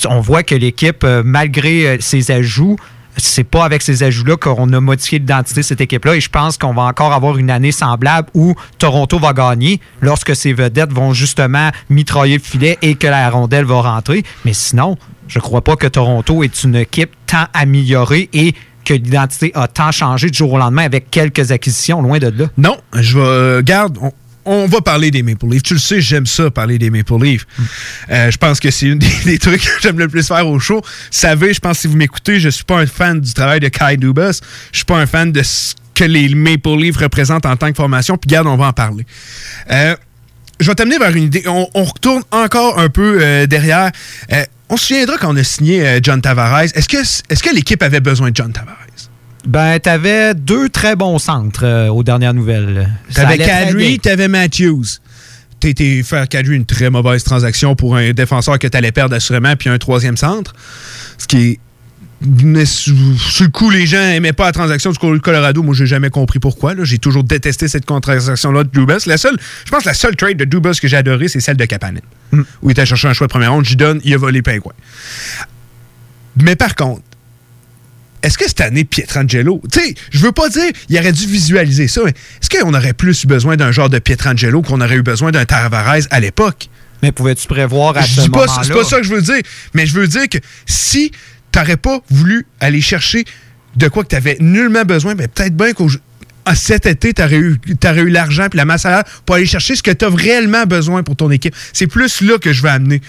[0.08, 2.76] On voit que l'équipe, euh, malgré euh, ses ajouts,
[3.16, 6.16] c'est pas avec ces ajouts-là qu'on a modifié l'identité de cette équipe-là.
[6.16, 10.34] Et je pense qu'on va encore avoir une année semblable où Toronto va gagner lorsque
[10.34, 14.24] ces vedettes vont justement mitrailler le filet et que la rondelle va rentrer.
[14.44, 14.96] Mais sinon,
[15.32, 18.54] je crois pas que Toronto est une équipe tant améliorée et
[18.84, 22.46] que l'identité a tant changé du jour au lendemain avec quelques acquisitions, loin de là.
[22.58, 23.24] Non, je vais.
[23.24, 24.12] euh, garde, on,
[24.44, 25.62] on va parler des Maple Leafs.
[25.62, 27.46] Tu le sais, j'aime ça, parler des Maple Leafs.
[28.10, 30.58] Euh, je pense que c'est une des, des trucs que j'aime le plus faire au
[30.58, 30.80] show.
[30.82, 33.60] Vous savez, je pense que si vous m'écoutez, je suis pas un fan du travail
[33.60, 34.40] de Kai Dubas.
[34.72, 37.76] Je suis pas un fan de ce que les Maple Leafs représentent en tant que
[37.76, 38.16] formation.
[38.18, 39.06] Puis garde, on va en parler.
[39.70, 39.94] Euh,
[40.62, 41.44] je vais t'amener vers une idée.
[41.46, 43.90] On, on retourne encore un peu euh, derrière.
[44.32, 46.62] Euh, on se souviendra quand on a signé euh, John Tavares.
[46.62, 48.76] Est-ce que, l'équipe avait besoin de John Tavares?
[49.46, 52.88] Ben, t'avais deux très bons centres aux dernières nouvelles.
[53.12, 54.84] T'avais Kadri, t'avais Matthews.
[55.64, 59.68] Été faire Kadri une très mauvaise transaction pour un défenseur que t'allais perdre assurément, puis
[59.68, 60.54] un troisième centre.
[61.18, 61.58] Ce qui est.
[62.24, 62.94] Mais sur
[63.40, 65.62] le coup, les gens n'aimaient pas la transaction du Colorado.
[65.62, 66.74] Moi, j'ai jamais compris pourquoi.
[66.82, 69.04] J'ai toujours détesté cette transaction-là de Dubas.
[69.06, 71.56] La seule, je pense que la seule trade de Dubas que j'ai adorée, c'est celle
[71.56, 72.02] de Kapanen.
[72.32, 74.72] Où il était cherché un choix de première ronde, j'y donne, il a volé pingouin.
[76.36, 77.02] Mais par contre,
[78.22, 81.88] est-ce que cette année, Pietrangelo, tu sais, je veux pas dire, il aurait dû visualiser
[81.88, 82.10] ça, mais
[82.40, 85.44] est-ce qu'on aurait plus eu besoin d'un genre de Pietrangelo qu'on aurait eu besoin d'un
[85.44, 86.68] Tavares à l'époque?
[87.02, 88.60] Mais pouvais-tu prévoir à Je ce moment-là?
[88.62, 89.40] c'est pas ça que je veux dire,
[89.74, 91.10] mais je veux dire que si
[91.52, 93.24] t'aurais pas voulu aller chercher
[93.76, 95.88] de quoi que t'avais nullement besoin, ben peut-être bien qu'au
[96.44, 99.46] à cet été, tu aurais eu, t'aurais eu l'argent et la masse salariale pour aller
[99.46, 101.54] chercher ce que tu as réellement besoin pour ton équipe.
[101.72, 103.00] C'est plus là que je veux amener.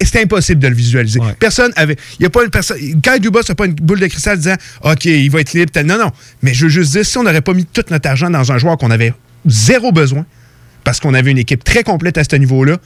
[0.00, 1.20] C'est impossible de le visualiser.
[1.38, 1.96] Personne avait.
[2.18, 2.78] Il a pas une personne.
[3.02, 5.70] Kai Dubas n'a pas une boule de cristal disant OK, il va être libre.
[5.84, 6.10] Non, non.
[6.42, 8.58] Mais je veux juste dire, si on n'aurait pas mis tout notre argent dans un
[8.58, 9.14] joueur qu'on avait
[9.46, 10.26] zéro besoin,
[10.82, 12.78] parce qu'on avait une équipe très complète à ce niveau-là,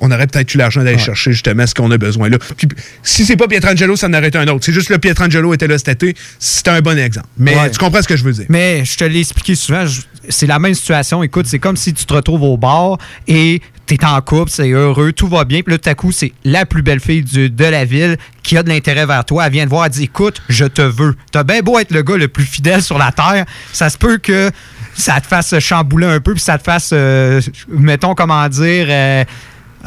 [0.00, 1.02] on aurait peut-être eu l'argent d'aller Ouais.
[1.02, 2.38] chercher justement ce qu'on a besoin là.
[2.56, 2.68] Puis,
[3.02, 4.64] si c'est pas Pietrangelo, ça en aurait été un autre.
[4.64, 6.14] C'est juste que le Pietrangelo était là cet été.
[6.38, 7.26] C'était un bon exemple.
[7.38, 7.70] Mais Ouais.
[7.70, 8.46] tu comprends ce que je veux dire.
[8.48, 9.84] Mais je te l'ai expliqué souvent,
[10.28, 11.22] c'est la même situation.
[11.22, 14.68] Écoute, c'est comme si tu te retrouves au bar et tu es en couple, c'est
[14.70, 15.62] heureux, tout va bien.
[15.62, 18.56] Puis là, tout à coup, c'est la plus belle fille du- de la ville qui
[18.58, 19.46] a de l'intérêt vers toi.
[19.46, 21.14] Elle vient te voir, elle dit Écoute, je te veux.
[21.32, 24.18] T'as bien beau être le gars le plus fidèle sur la terre, ça se peut
[24.18, 24.50] que
[24.94, 28.86] ça te fasse chambouler un peu, puis ça te fasse, euh, mettons, comment dire.
[28.90, 29.24] euh,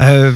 [0.00, 0.32] euh,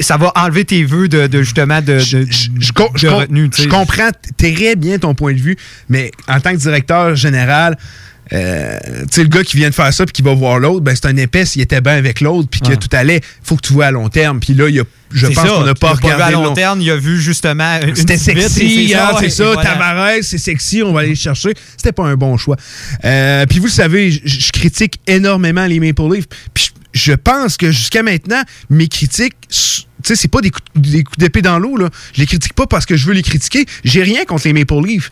[0.00, 4.10] ça va enlever tes vœux de, de, justement de, de, je, de retenue, je comprends
[4.36, 5.56] très bien ton point de vue,
[5.88, 7.76] mais en tant que directeur général,
[8.32, 10.80] euh, tu sais, le gars qui vient de faire ça puis qui va voir l'autre,
[10.80, 13.20] ben c'est un épais s'il était bien avec l'autre puis que tout allait.
[13.42, 14.40] faut que tu vois à long terme.
[14.40, 16.22] Puis là, il y a, je pense ça, qu'on n'a pas il a vu regardé
[16.22, 19.52] à long terme, il a vu justement C'était sexy, hein, c'est ça.
[19.52, 19.70] voilà.
[19.70, 21.54] Tavares, c'est sexy, on va aller le chercher.
[21.76, 22.56] C'était pas un bon choix.
[23.04, 26.26] Euh, puis vous le savez, je, critique énormément les Maple Leafs.
[26.52, 31.04] Puis je, pense que jusqu'à maintenant, mes critiques, tu sais, c'est pas des coups, des
[31.04, 31.76] coups d'épée dans l'eau.
[31.76, 31.90] là.
[32.12, 33.66] Je les critique pas parce que je veux les critiquer.
[33.84, 35.10] J'ai rien contre les Maple Leafs.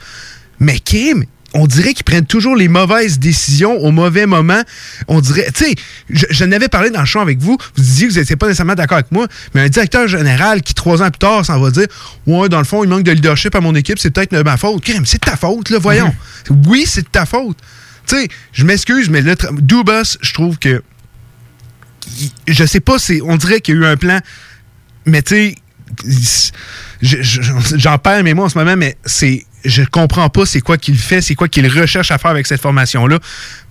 [0.61, 1.25] Mais Kim,
[1.55, 4.61] on dirait qu'ils prennent toujours les mauvaises décisions au mauvais moment.
[5.07, 5.75] On dirait, tu sais,
[6.11, 7.57] je, je n'avais parlé dans le show avec vous.
[7.77, 10.75] Vous disiez que vous n'étiez pas nécessairement d'accord avec moi, mais un directeur général qui,
[10.75, 11.87] trois ans plus tard, s'en va dire
[12.27, 14.57] Ouais, dans le fond, il manque de leadership à mon équipe, c'est peut-être de ma
[14.57, 14.83] faute.
[14.83, 16.13] Kim, c'est de ta faute, là, voyons.
[16.67, 17.57] Oui, c'est de ta faute.
[18.07, 20.83] Tu sais, je m'excuse, mais le Dubas, je trouve que.
[22.49, 24.21] Je sais pas, c'est, on dirait qu'il y a eu un plan,
[25.07, 25.55] mais tu sais,
[27.03, 30.97] j'en perds mes mots en ce moment, mais c'est je comprends pas c'est quoi qu'il
[30.99, 33.19] fait, c'est quoi qu'il recherche à faire avec cette formation-là.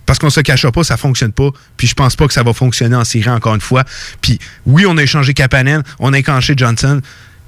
[0.06, 1.50] Parce qu'on se cachera pas, ça fonctionne pas.
[1.76, 3.84] Puis je pense pas que ça va fonctionner en série encore une fois.
[4.20, 7.00] Puis oui, on a échangé Kapanen, on a échangé Johnson,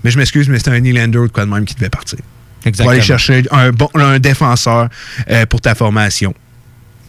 [0.04, 2.18] mais je m'excuse, mais c'était un Nylander ou quoi de même qui devait partir.
[2.18, 2.90] Pour Exactement.
[2.92, 4.88] aller chercher un, bon, un défenseur
[5.30, 6.34] euh, pour ta formation.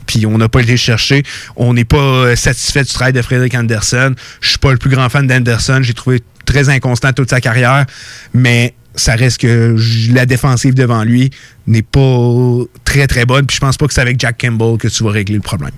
[0.05, 1.23] puis on n'a pas été chercher.
[1.55, 4.13] On n'est pas euh, satisfait du travail de Frédéric Anderson.
[4.41, 5.79] Je suis pas le plus grand fan d'Anderson.
[5.81, 7.85] J'ai trouvé très inconstant toute sa carrière,
[8.33, 9.75] mais ça reste que
[10.11, 11.29] la défensive devant lui
[11.67, 13.45] n'est pas très très bonne.
[13.45, 15.71] Puis je pense pas que c'est avec Jack Campbell que tu vas régler le problème.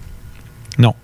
[0.78, 0.96] Non.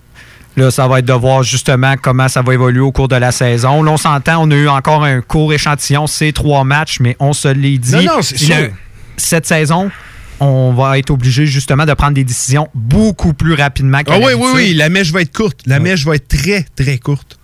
[0.56, 3.34] Là, ça va être de voir justement comment ça va évoluer au cours de la
[3.34, 3.84] saison.
[3.84, 7.34] Là, on s'entend, on a eu encore un court échantillon, c'est trois matchs, mais on
[7.34, 7.92] se l'est dit.
[7.92, 8.70] Non, non, c'est sûr.
[9.18, 9.92] Cette saison,
[10.40, 14.34] on va être obligé justement de prendre des décisions beaucoup plus rapidement qu'à Ah oui,
[14.38, 15.60] oui, oui, la mèche va être courte.
[15.66, 17.38] La mèche va être très très courte.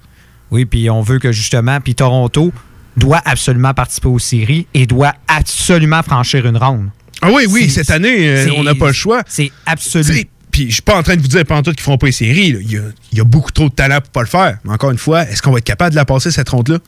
[0.51, 2.51] Oui, puis on veut que justement, puis Toronto
[2.97, 6.89] doit absolument participer aux séries et doit absolument franchir une ronde.
[7.21, 9.21] Ah oui, oui, cette année, euh, on n'a pas le choix.
[9.27, 10.05] C'est absolu.
[10.05, 11.97] Tu sais, Puis je suis pas en train de vous dire pendant tout qu'ils feront
[11.97, 12.57] pas les séries.
[12.61, 12.81] Il y a,
[13.11, 14.57] il y a beaucoup trop de talent pour pas le faire.
[14.65, 16.79] Mais encore une fois, est-ce qu'on va être capable de la passer cette ronde-là?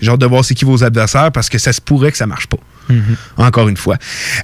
[0.00, 2.26] J'ai hâte de voir c'est qui vos adversaires parce que ça se pourrait que ça
[2.26, 2.58] marche pas.
[3.36, 3.96] Encore une fois.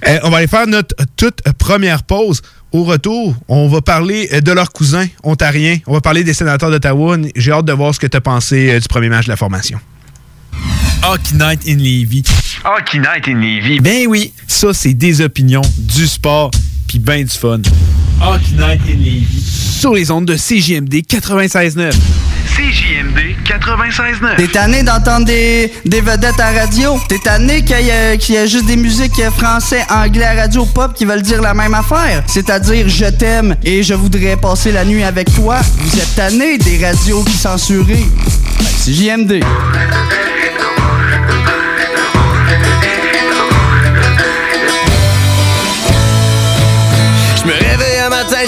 [0.07, 2.41] Euh, on va aller faire notre toute première pause.
[2.75, 5.77] Au retour, on va parler euh, de leurs cousins ontariens.
[5.87, 7.15] On va parler des sénateurs d'Ottawa.
[7.33, 9.37] J'ai hâte de voir ce que tu as pensé euh, du premier match de la
[9.37, 9.79] formation.
[11.01, 12.21] Hockey Night in Levy.
[12.65, 13.79] Hockey Night in Levy.
[13.79, 16.51] Ben oui, ça c'est des opinions, du sport,
[16.85, 17.61] puis ben du fun.
[18.21, 19.41] Hockey Night in Levy.
[19.79, 21.93] Sur les ondes de CJMD 96.9.
[23.45, 24.35] CJMD 96.9.
[24.37, 26.99] T'es tanné d'entendre des, des vedettes à radio?
[27.07, 31.21] T'es tanné qu'il y, y a juste des musiques français, anglais radio pop qui veulent
[31.21, 32.23] dire la même affaire?
[32.27, 35.57] C'est-à-dire je t'aime et je voudrais passer la nuit avec toi.
[35.77, 37.85] Vous êtes tanné des radios qui censurent?
[37.85, 38.03] Ben,
[38.77, 39.43] c'est JMD.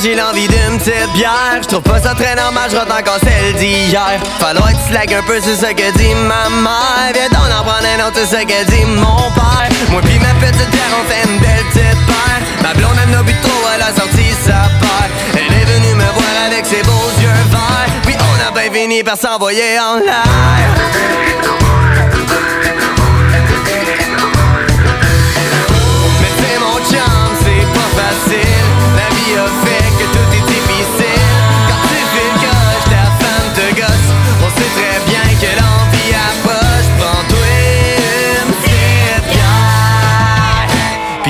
[0.01, 1.59] J'ai l'envie d'une petite bière.
[1.61, 4.19] Je trouve pas ça très normal, je rentre encore celle d'hier.
[4.39, 7.11] Falloir que tu slack un peu, c'est ce que dit ma mère.
[7.13, 9.69] Viens donc en prendre un autre, c'est ce que dit mon père.
[9.89, 12.41] Moi pis ma petite bière, on fait une belle petite paire.
[12.63, 15.09] Ma blonde elle n'a bu trop, elle a sorti sa paire.
[15.33, 17.91] Elle est venue me voir avec ses beaux yeux verts.
[18.03, 21.66] Puis on a bien fini par s'envoyer en l'air.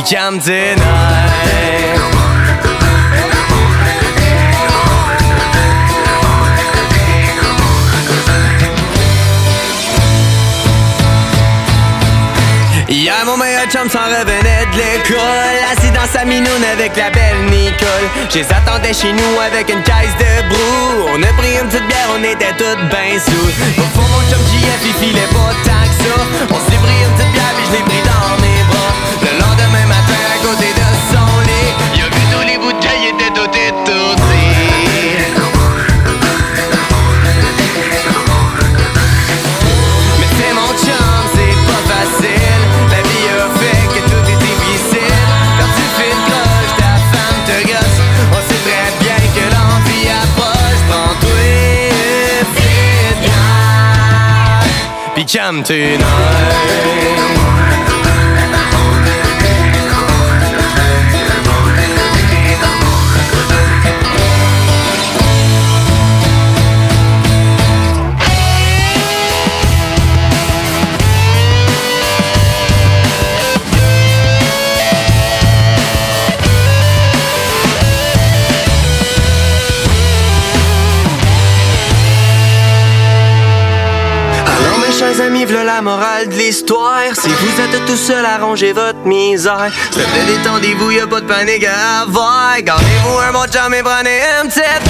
[0.09, 0.77] Tes nerfs.
[12.87, 15.19] Hier, mon meilleur chum s'en revenait de l'école.
[15.73, 17.87] Assis dans sa minoune avec la belle Nicole.
[18.29, 21.09] Je les attendais chez nous avec une caisse de brou.
[21.13, 24.39] On a pris une petite bière, on était toutes ben sous Au fond, mon chum
[24.39, 26.15] JF, il filait pas tant que ça.
[26.49, 28.76] On s'est pris une petite bière, puis je l'ai pris dans mes bras
[29.67, 33.33] Le lendemain matin, à côté de son lit Il a vu tous les bouteilles, étaient
[33.33, 34.17] toutes étourdées
[40.19, 42.61] Mais c'est mon chum, c'est pas facile.
[42.91, 45.21] La vie a fait que tout est difficile.
[45.59, 47.99] Quand tu fais le croche, ta femme te gosse.
[48.31, 50.81] On sait très bien que l'envie approche.
[50.89, 51.41] Prends-toi
[52.39, 54.63] une petite bière.
[55.13, 55.61] Puis calme
[86.49, 89.69] Si vous êtes tout seul à ranger votre misère.
[89.91, 92.61] S'il plaît, détendez-vous, y'a pas de panique à avoir.
[92.61, 94.86] Gardez-vous un bon chum et prenez une petite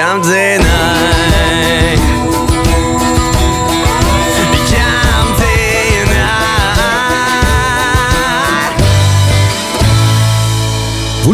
[0.00, 0.59] Puis calme tes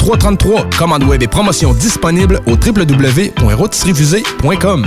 [0.00, 0.70] 3333.
[0.78, 4.86] Commande web et promotion disponible au www.rôtisseriefusée.com.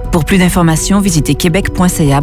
[0.11, 2.21] Pour plus d'informations, visitez québec.ca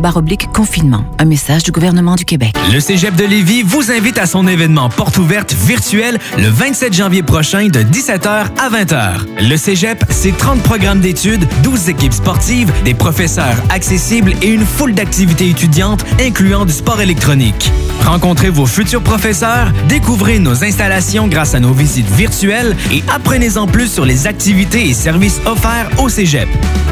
[0.53, 1.05] confinement.
[1.19, 2.55] Un message du gouvernement du Québec.
[2.71, 7.23] Le Cégep de Lévis vous invite à son événement porte ouverte virtuel le 27 janvier
[7.23, 9.49] prochain de 17h à 20h.
[9.49, 14.93] Le Cégep, c'est 30 programmes d'études, 12 équipes sportives, des professeurs accessibles et une foule
[14.93, 17.73] d'activités étudiantes incluant du sport électronique.
[18.05, 23.91] Rencontrez vos futurs professeurs, découvrez nos installations grâce à nos visites virtuelles et apprenez-en plus
[23.91, 26.49] sur les activités et services offerts au Cégep.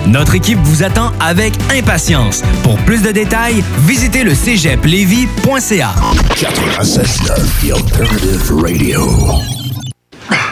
[0.07, 2.43] Notre équipe vous attend avec impatience.
[2.63, 5.95] Pour plus de détails, visitez le cégeplevy.ca.
[6.37, 7.27] 96.9
[7.61, 9.01] The Alternative Radio.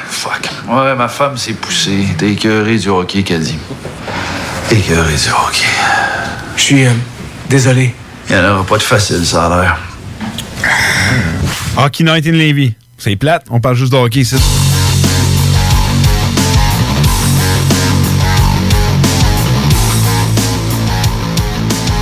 [0.09, 0.51] Fuck.
[0.69, 2.07] Ouais, ma femme s'est poussée.
[2.19, 3.59] T'es écœuré du hockey, qu'elle dit.
[4.73, 5.67] Écœuré du hockey.
[6.57, 6.91] Je suis euh,
[7.49, 7.95] désolé.
[8.29, 9.79] Il n'y en aura pas de facile, ça a l'air.
[11.77, 12.75] Hockey Night in Levy.
[12.99, 14.37] C'est plate, on parle juste de hockey ici.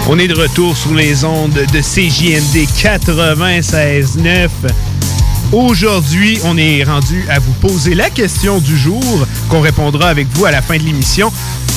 [0.08, 4.48] On est de retour sur les ondes de CJMD 96.9.
[5.52, 10.44] Aujourd'hui, on est rendu à vous poser la question du jour qu'on répondra avec vous
[10.44, 11.32] à la fin de l'émission.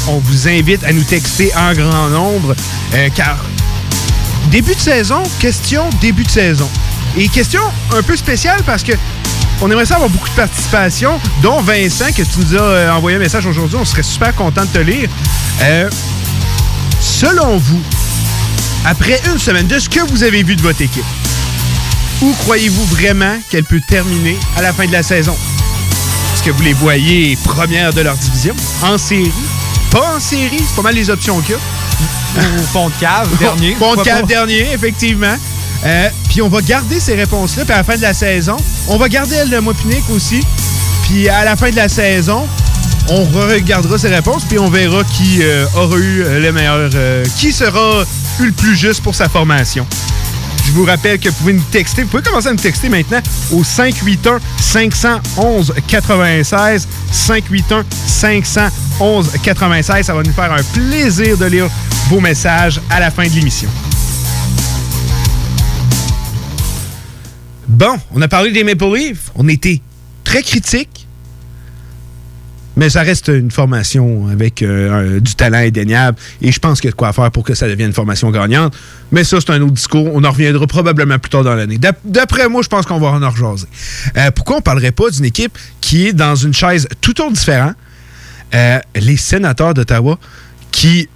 [0.08, 2.56] On vous invite à nous texter en grand nombre
[2.96, 3.38] euh, car
[4.50, 6.70] début de saison, question début de saison.
[7.16, 7.62] Et question
[7.94, 8.94] un peu spéciale parce que
[9.62, 13.18] on aimerait ça avoir beaucoup de participation, dont Vincent, que tu nous as euh, envoyé
[13.18, 13.78] un message aujourd'hui.
[13.80, 15.10] On serait super content de te lire.
[15.62, 15.90] Euh,
[17.00, 17.82] selon vous,
[18.86, 21.06] après une semaine de ce que vous avez vu de votre équipe,
[22.22, 25.36] où croyez-vous vraiment qu'elle peut terminer à la fin de la saison?
[26.34, 28.56] Est-ce que vous les voyez premières de leur division?
[28.84, 29.32] En série?
[29.90, 30.60] Pas en série?
[30.68, 32.42] C'est pas mal les options qu'il y a.
[32.60, 33.76] Ou fond de cave, dernier.
[33.76, 35.36] Fond de cave dernier, effectivement.
[35.84, 37.66] Euh, puis on va garder ces réponses-là.
[37.66, 38.58] Puis à la fin de la saison,
[38.88, 40.42] on va garder elle de Mopinic aussi.
[41.04, 42.48] Puis à la fin de la saison,
[43.10, 44.44] on regardera ces réponses.
[44.46, 46.90] Puis on verra qui euh, aura eu euh, le meilleur.
[46.94, 48.04] euh, qui sera
[48.40, 49.86] eu le plus juste pour sa formation.
[50.66, 52.04] Je vous rappelle que vous pouvez nous texter.
[52.04, 60.06] Vous pouvez commencer à nous texter maintenant au 581 511 96 581 511 96.
[60.06, 61.68] Ça va nous faire un plaisir de lire
[62.10, 63.70] vos messages à la fin de l'émission.
[67.68, 69.32] Bon, on a parlé des Maple Leafs.
[69.36, 69.82] On était
[70.24, 71.05] très critiques.
[72.78, 76.18] Mais ça reste une formation avec euh, du talent indéniable.
[76.42, 78.32] Et je pense qu'il y a de quoi faire pour que ça devienne une formation
[78.32, 78.76] gagnante.
[79.12, 80.10] Mais ça, c'est un autre discours.
[80.14, 81.78] On en reviendra probablement plus tard dans l'année.
[81.78, 83.68] D'ap- D'après moi, je pense qu'on va en rejaser.
[84.18, 87.32] Euh, pourquoi on ne parlerait pas d'une équipe qui est dans une chaise tout autre
[87.34, 87.76] différente?
[88.54, 90.20] Euh, les sénateurs d'Ottawa
[90.72, 91.08] qui,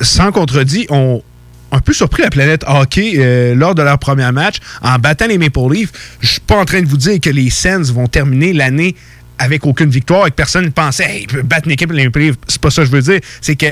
[0.00, 1.22] sans contredit, ont
[1.70, 5.72] un peu surpris la planète hockey lors de leur premier match en battant les Maple
[5.72, 5.90] Leafs.
[6.20, 8.94] Je suis pas en train de vous dire que les Sens vont terminer l'année
[9.38, 12.36] avec aucune victoire et que personne ne pensait hey, ils peuvent battre une équipe Leafs.
[12.48, 13.20] C'est pas ça que je veux dire.
[13.40, 13.66] C'est que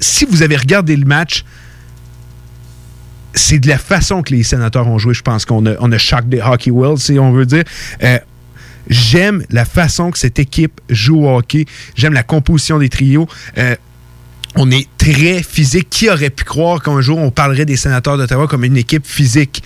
[0.00, 1.44] si vous avez regardé le match,
[3.34, 5.98] c'est de la façon que les sénateurs ont joué, je pense qu'on a, on a
[5.98, 7.64] choc des hockey world, si on veut dire.
[8.02, 8.18] Euh,
[8.88, 11.64] J'aime la façon que cette équipe joue au hockey.
[11.96, 13.26] J'aime la composition des trios.
[13.56, 13.76] Euh,
[14.56, 15.88] on est très physique.
[15.90, 19.62] Qui aurait pu croire qu'un jour on parlerait des sénateurs d'Ottawa comme une équipe physique?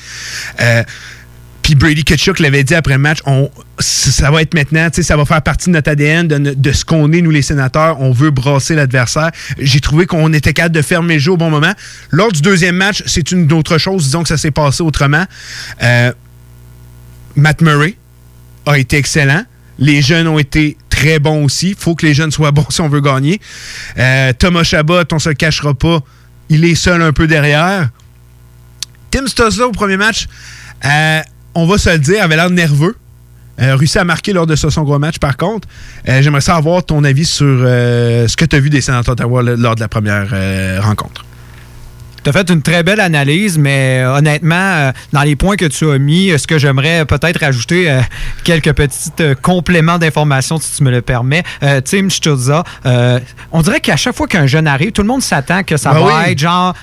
[0.60, 0.82] Euh,
[1.68, 3.18] Puis Brady Kutchuk l'avait dit après le match,
[3.78, 7.20] ça va être maintenant, ça va faire partie de notre ADN, de, ce qu'on est,
[7.20, 8.00] nous les sénateurs.
[8.00, 9.30] On veut brasser l'adversaire.
[9.58, 11.74] J'ai trouvé qu'on était capable de fermer le jeu au bon moment.
[12.10, 14.04] Lors du deuxième match, c'est une autre chose.
[14.04, 15.26] Disons que ça s'est passé autrement.
[15.82, 16.10] Euh,
[17.36, 17.96] Matt Murray
[18.64, 19.44] a été excellent.
[19.78, 21.72] Les jeunes ont été très bons aussi.
[21.72, 23.42] Il faut que les jeunes soient bons si on veut gagner.
[23.98, 26.00] Euh, Thomas Chabot, on se le cachera pas,
[26.48, 27.90] il est seul un peu derrière.
[29.10, 30.28] Tim Stosla au premier match,
[30.86, 31.20] euh,
[31.58, 32.94] on va se le dire, avait l'air nerveux.
[33.60, 35.66] Euh, réussi à marquer lors de ce son gros match, par contre.
[36.08, 39.42] Euh, J'aimerais savoir ton avis sur euh, ce que tu as vu des sénateurs d'Ottawa
[39.42, 41.24] lors de la première euh, rencontre.
[42.24, 45.66] Tu as fait une très belle analyse, mais euh, honnêtement, euh, dans les points que
[45.66, 48.00] tu as mis, euh, ce que j'aimerais peut-être rajouter euh,
[48.44, 49.10] quelques petits
[49.42, 51.42] compléments d'informations, si tu me le permets.
[51.84, 52.64] Tim Stutza,
[53.52, 56.00] on dirait qu'à chaque fois qu'un jeune arrive, tout le monde s'attend que ça Ah
[56.00, 56.32] va oui.
[56.32, 56.74] être genre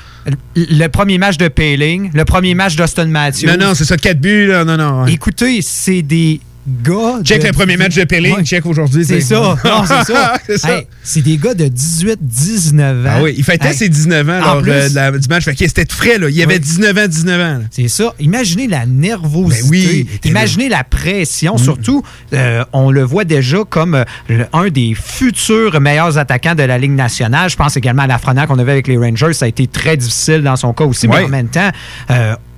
[0.55, 3.45] le- premier match de Payling, le premier match d'Austin Matthews.
[3.47, 5.05] Non, non, c'est ça, 4 buts, là, non, non.
[5.05, 6.39] Écoutez, c'est des
[6.83, 7.21] gars.
[7.23, 8.43] Check de- le premier match de Pelling, Ouais.
[8.43, 9.05] check aujourd'hui.
[9.05, 9.55] C'est ça.
[9.63, 10.37] Non, c'est ça.
[10.57, 10.87] c'est.
[11.15, 13.09] Hey, des gars de 18, 19 ans.
[13.17, 15.43] Ah oui, il fêtait Hey, ses 19 ans lors plus- euh, de la- du match.
[15.45, 16.29] Fait qu'il était frais, là.
[16.29, 16.59] Il avait Oui.
[16.59, 17.63] 19 ans, 19 ans.
[17.71, 18.13] C'est ça.
[18.19, 19.63] Imaginez la nervosité.
[19.63, 21.55] Ben oui, Imaginez la pression.
[21.55, 21.59] Mm.
[21.59, 22.03] Surtout,
[22.33, 23.95] euh, on le voit déjà comme
[24.29, 27.49] euh, un des futurs meilleurs attaquants de la Ligue nationale.
[27.49, 29.33] Je pense également à Lafrenière qu'on avait avec les Rangers.
[29.33, 31.07] Ça a été très difficile dans son cas aussi.
[31.07, 31.69] Mais en même temps,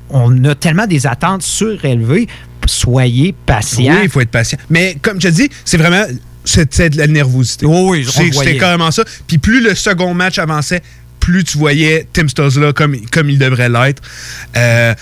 [0.10, 2.28] on a tellement des attentes surélevées.
[2.68, 3.94] Soyez patients.
[3.96, 4.58] Oui, il faut être patient.
[4.70, 6.06] Mais comme je te dis, c'est vraiment
[6.46, 7.66] c'est de la nervosité.
[7.66, 8.32] Oui, oui, voyait.
[8.32, 9.04] C'était carrément ça.
[9.28, 10.82] Puis plus le second match avançait,
[11.20, 14.02] plus tu voyais Tim Stosla comme, comme il devrait l'être.
[14.56, 14.94] Euh,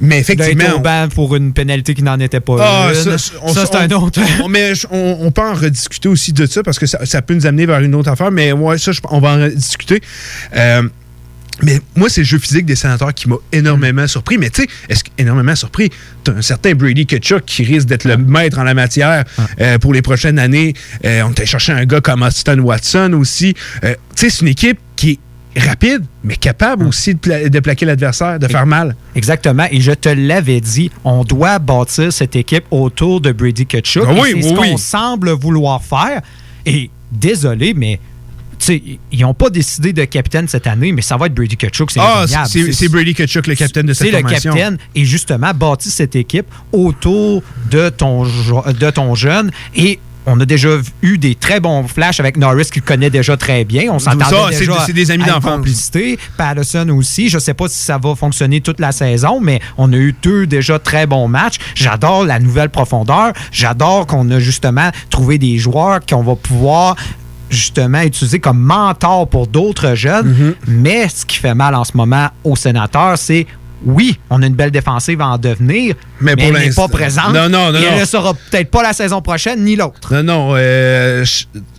[0.00, 0.76] mais effectivement.
[0.76, 3.18] Au banc pour une pénalité qui n'en était pas Ah, une.
[3.18, 4.20] ça, c'est un autre.
[4.40, 7.34] on- mais on, on peut en rediscuter aussi de ça parce que ça, ça peut
[7.34, 8.30] nous amener vers une autre affaire.
[8.30, 10.00] Mais ouais, ça, je- on va en rediscuter.
[10.54, 10.82] Euh,
[11.62, 14.38] mais moi, c'est le jeu physique des sénateurs qui m'a énormément surpris.
[14.38, 15.90] Mais tu sais, est-ce énormément surpris?
[16.24, 19.24] T'as un certain Brady Kutchuk qui risque d'être le maître en la matière
[19.60, 20.74] euh, pour les prochaines années.
[21.04, 23.54] Euh, on t'a cherché un gars comme Austin Watson aussi.
[23.84, 25.18] Euh, tu sais, c'est une équipe qui
[25.54, 28.96] est rapide, mais capable aussi de, pla- de plaquer l'adversaire, de faire mal.
[29.14, 29.66] Exactement.
[29.70, 34.04] Et je te l'avais dit, on doit bâtir cette équipe autour de Brady Kutchuk.
[34.08, 36.20] Ah oui, c'est oui, ce qu'on semble vouloir faire.
[36.66, 38.00] Et désolé, mais
[38.72, 41.90] ils n'ont pas décidé de capitaine cette année, mais ça va être Brady Kutchuk.
[41.90, 44.52] C'est Ah, c'est Brady Kutchuk, le capitaine de cette C'est le formation.
[44.52, 50.46] capitaine et justement bâti cette équipe autour de ton, de ton jeune et on a
[50.46, 50.70] déjà
[51.02, 53.92] eu des très bons flashs avec Norris qu'il connaît déjà très bien.
[53.92, 55.56] On s'entendait déjà c'est des amis d'enfance.
[55.56, 56.18] complicité.
[56.38, 57.28] Patterson aussi.
[57.28, 60.14] Je ne sais pas si ça va fonctionner toute la saison, mais on a eu
[60.22, 61.56] deux déjà très bons matchs.
[61.74, 63.34] J'adore la nouvelle profondeur.
[63.52, 66.96] J'adore qu'on a justement trouvé des joueurs qu'on va pouvoir
[67.50, 70.32] justement utiliser comme mentor pour d'autres jeunes.
[70.32, 70.54] Mm-hmm.
[70.68, 73.46] Mais ce qui fait mal en ce moment aux sénateurs, c'est
[73.86, 77.34] oui, on a une belle défensive à en devenir, mais, pour elle n'est pas présente.
[77.34, 80.14] Non, non, non, Et elle ne sera peut-être pas la saison prochaine ni l'autre.
[80.14, 80.54] Non, non.
[80.56, 81.24] euh,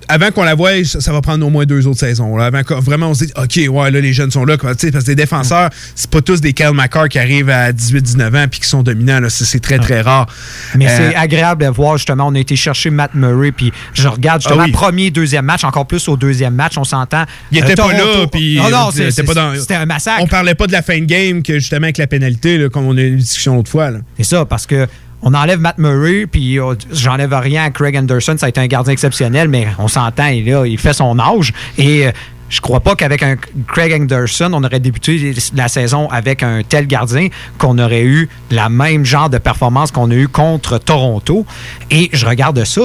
[0.08, 2.36] avant qu'on la voie, ça, va prendre au moins deux autres saisons.
[2.38, 2.46] là.
[2.46, 4.58] Avant qu'on- vraiment, on se dit, OK, ouais, là, les jeunes sont là.
[4.58, 8.46] Parce que les défenseurs, c'est pas tous des Kyle McCarr qui arrivent à 18-19 ans
[8.50, 9.20] puis qui sont dominants.
[9.20, 9.30] là.
[9.30, 10.28] C'est c'est très, très rare.
[10.76, 14.08] Mais Euh, c'est agréable de voir, justement, on a été chercher Matt Murray, puis je
[14.08, 14.72] regarde justement Ah oui.
[14.72, 17.26] premier, deuxième match, encore plus au deuxième match, on s'entend.
[17.52, 19.76] Il Euh, était pas Toronto- là, puis Non, non, euh, c'est- c'était pas dans- c'était
[19.76, 20.22] un massacre.
[20.22, 22.86] On parlait pas de la fin de game que justement avec la pénalité, là, comme
[22.86, 23.92] on a eu une discussion l'autre fois.
[24.18, 24.88] C'est ça, parce que
[25.26, 28.36] on enlève Matt Murray, puis euh, j'enlève rien à Craig Anderson.
[28.38, 31.52] Ça a été un gardien exceptionnel, mais on s'entend, il, là, il fait son âge.
[31.80, 32.12] Et euh,
[32.48, 33.36] je crois pas qu'avec un
[33.68, 38.70] Craig Anderson, on aurait débuté la saison avec un tel gardien qu'on aurait eu la
[38.70, 41.44] même genre de performance qu'on a eu contre Toronto.
[41.90, 42.82] Et je regarde ça,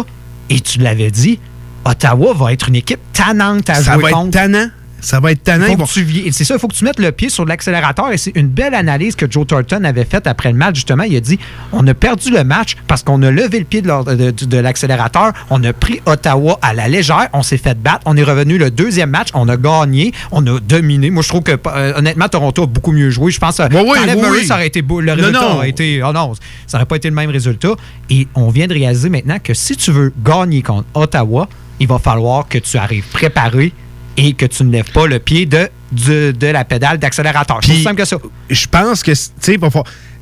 [0.49, 1.38] et tu l'avais dit,
[1.84, 4.30] Ottawa va être une équipe tannante à Ça jouer va être contre.
[4.30, 4.66] tannant.
[5.01, 5.66] Ça va être tannant.
[5.96, 8.12] Vi- C'est ça, il faut que tu mettes le pied sur l'accélérateur.
[8.12, 10.76] Et c'est une belle analyse que Joe Thornton avait faite après le match.
[10.76, 11.38] Justement, il a dit
[11.72, 15.32] on a perdu le match parce qu'on a levé le pied de, l'accélérateur.
[15.51, 17.28] On a pris Ottawa à la légère.
[17.32, 18.01] On s'est fait battre.
[18.05, 19.28] On est revenu le deuxième match.
[19.34, 20.12] On a gagné.
[20.32, 21.11] On a dominé.
[21.11, 23.30] Moi, je trouve que, euh, honnêtement, Toronto a beaucoup mieux joué.
[23.30, 24.46] Je pense que oui, t'enlèves oui, Murray, oui.
[24.46, 25.01] ça aurait été beau.
[25.01, 25.55] Le Non, résultat non.
[25.57, 26.03] aurait été.
[26.03, 26.34] Oh non,
[26.66, 27.70] ça n'aurait pas été le même résultat.
[28.11, 31.48] Et on vient de réaliser maintenant que si tu veux gagner contre Ottawa,
[31.78, 33.72] il va falloir que tu arrives préparé
[34.16, 37.61] et que tu ne lèves pas le pied de, de, de la pédale d'accélérateur.
[37.62, 38.16] C'est simple que ça.
[38.50, 39.58] Je pense que, tu sais,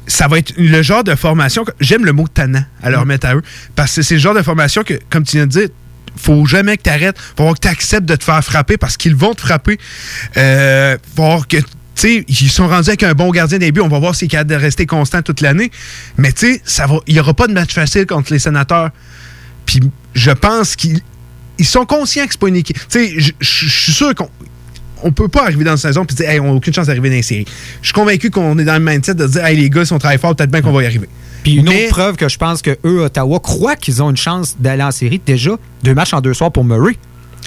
[0.06, 1.64] ça va être le genre de formation.
[1.80, 2.92] J'aime le mot tannant à Mm.
[2.92, 3.42] leur mettre à eux.
[3.76, 5.68] Parce que c'est le genre de formation que, comme tu viens de dire,
[6.16, 7.16] faut jamais que tu arrêtes.
[7.36, 9.78] Faut que tu acceptes de te faire frapper parce qu'ils vont te frapper.
[10.36, 11.58] Euh, faut voir que.
[11.58, 11.64] tu
[11.94, 13.80] sais, ils sont rendus avec un bon gardien des buts.
[13.82, 15.70] On va voir s'il est capable de rester constant toute l'année.
[16.16, 18.90] Mais tu sais, ça va- il n'y aura pas de match facile contre les sénateurs.
[19.66, 19.80] Puis
[20.14, 21.00] je pense qu'ils
[21.58, 22.78] ils sont conscients que c'est pas une équipe.
[22.88, 23.32] Tu sais, je
[23.68, 24.28] suis sûr qu'on
[25.02, 27.08] on peut pas arriver dans la saison et dire hey, on n'a aucune chance d'arriver
[27.08, 27.46] dans les séries.
[27.82, 29.98] Je suis convaincu qu'on est dans le mindset de dire hey, les gars, si on
[29.98, 31.08] travaille fort, peut-être bien qu'on va y arriver.
[31.44, 34.16] Puis une Mais- autre preuve que je pense que eux, Ottawa, croient qu'ils ont une
[34.16, 35.20] chance d'aller en série.
[35.24, 35.52] Déjà,
[35.84, 36.96] deux matchs en deux soirs pour Murray.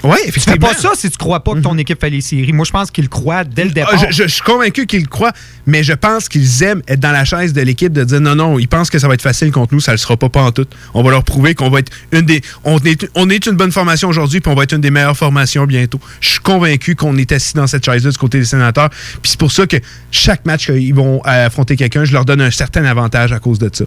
[0.04, 2.52] Oui, Tu fais pas ça si tu crois pas que ton équipe fait les séries.
[2.52, 3.92] Moi, je pense qu'ils croient dès le départ.
[3.94, 5.32] Ah, je, je- je suis convaincu qu'ils croient,
[5.64, 8.58] mais je pense qu'ils aiment être dans la chaise de l'équipe de dire non, non,
[8.58, 10.42] ils pensent que ça va être facile contre nous, ça ne le sera pas, pas
[10.42, 10.66] en tout.
[10.94, 12.40] On va leur prouver qu'on va être une des.
[12.64, 15.16] On est, on est une bonne formation aujourd'hui, puis on va être une des meilleures
[15.16, 16.00] formations bientôt.
[16.20, 19.38] Je suis convaincu qu'on est assis dans cette chaise-là du côté des sénateurs, puis c'est
[19.38, 19.76] pour ça que
[20.10, 23.60] chaque match qu'ils vont euh, affronter quelqu'un, je leur donne un certain avantage à cause
[23.60, 23.84] de ça.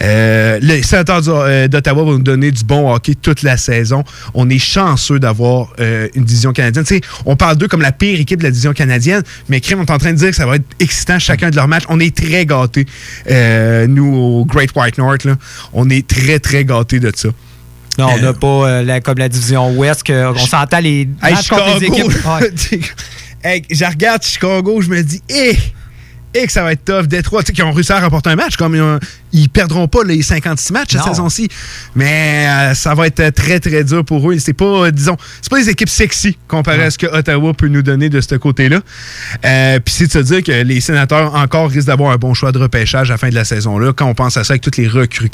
[0.00, 1.20] Euh, les sénateurs
[1.68, 4.04] d'Ottawa vont nous donner du bon hockey toute la saison.
[4.34, 6.84] On est chanceux d'avoir euh, une division canadienne.
[7.26, 9.90] On parle d'eux comme la pire équipe de la division canadienne, mais Crime, on est
[9.90, 11.84] en train de dire que ça va être excitant chacun de leurs matchs.
[11.88, 12.86] On est très gâtés,
[13.30, 15.24] euh, nous, au Great White North.
[15.24, 15.36] là.
[15.72, 17.28] On est très, très gâtés de ça.
[17.98, 21.78] Non, on n'a pas la- comme la division Ouest, que on s'entend les matchs contre
[21.78, 22.12] les équipes.
[22.26, 22.80] Ouais.
[23.44, 25.56] Hey, je regarde Chicago, je me dis, eh,
[26.34, 27.06] eh, que ça va être tough.
[27.06, 28.98] Détroit, tu sais, qui ont réussi à remporter un match, comme ils, ont-
[29.32, 31.48] ils perdront pas les 56 matchs cette saison-ci.
[31.94, 34.38] Mais euh, ça va être très, très dur pour eux.
[34.38, 37.68] C'est pas, euh, disons, c'est pas des équipes sexy comparé à ce que Ottawa peut
[37.68, 38.80] nous donner de ce côté-là.
[39.44, 42.52] Euh, Puis c'est de se dire que les sénateurs encore risquent d'avoir un bon choix
[42.52, 43.92] de repêchage à la fin de la saison-là.
[43.94, 45.30] Quand on pense à ça avec tous les recrues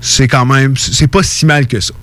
[0.00, 1.94] c'est quand même, c'est pas si mal que ça.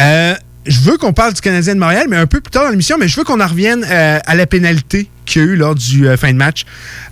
[0.00, 0.34] Euh,
[0.66, 2.96] je veux qu'on parle du Canadien de Montréal, mais un peu plus tard dans l'émission,
[2.98, 5.74] mais je veux qu'on en revienne euh, à la pénalité qu'il y a eu lors
[5.74, 6.64] du euh, fin de match.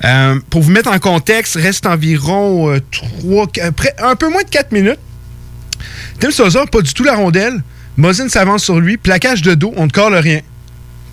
[0.05, 4.43] Euh, pour vous mettre en contexte, reste environ euh, trois, qu- près- un peu moins
[4.43, 4.99] de 4 minutes.
[6.21, 7.63] Tim Souza, pas du tout la rondelle.
[7.97, 10.41] Mosin s'avance sur lui, plaquage de dos, on ne colle rien.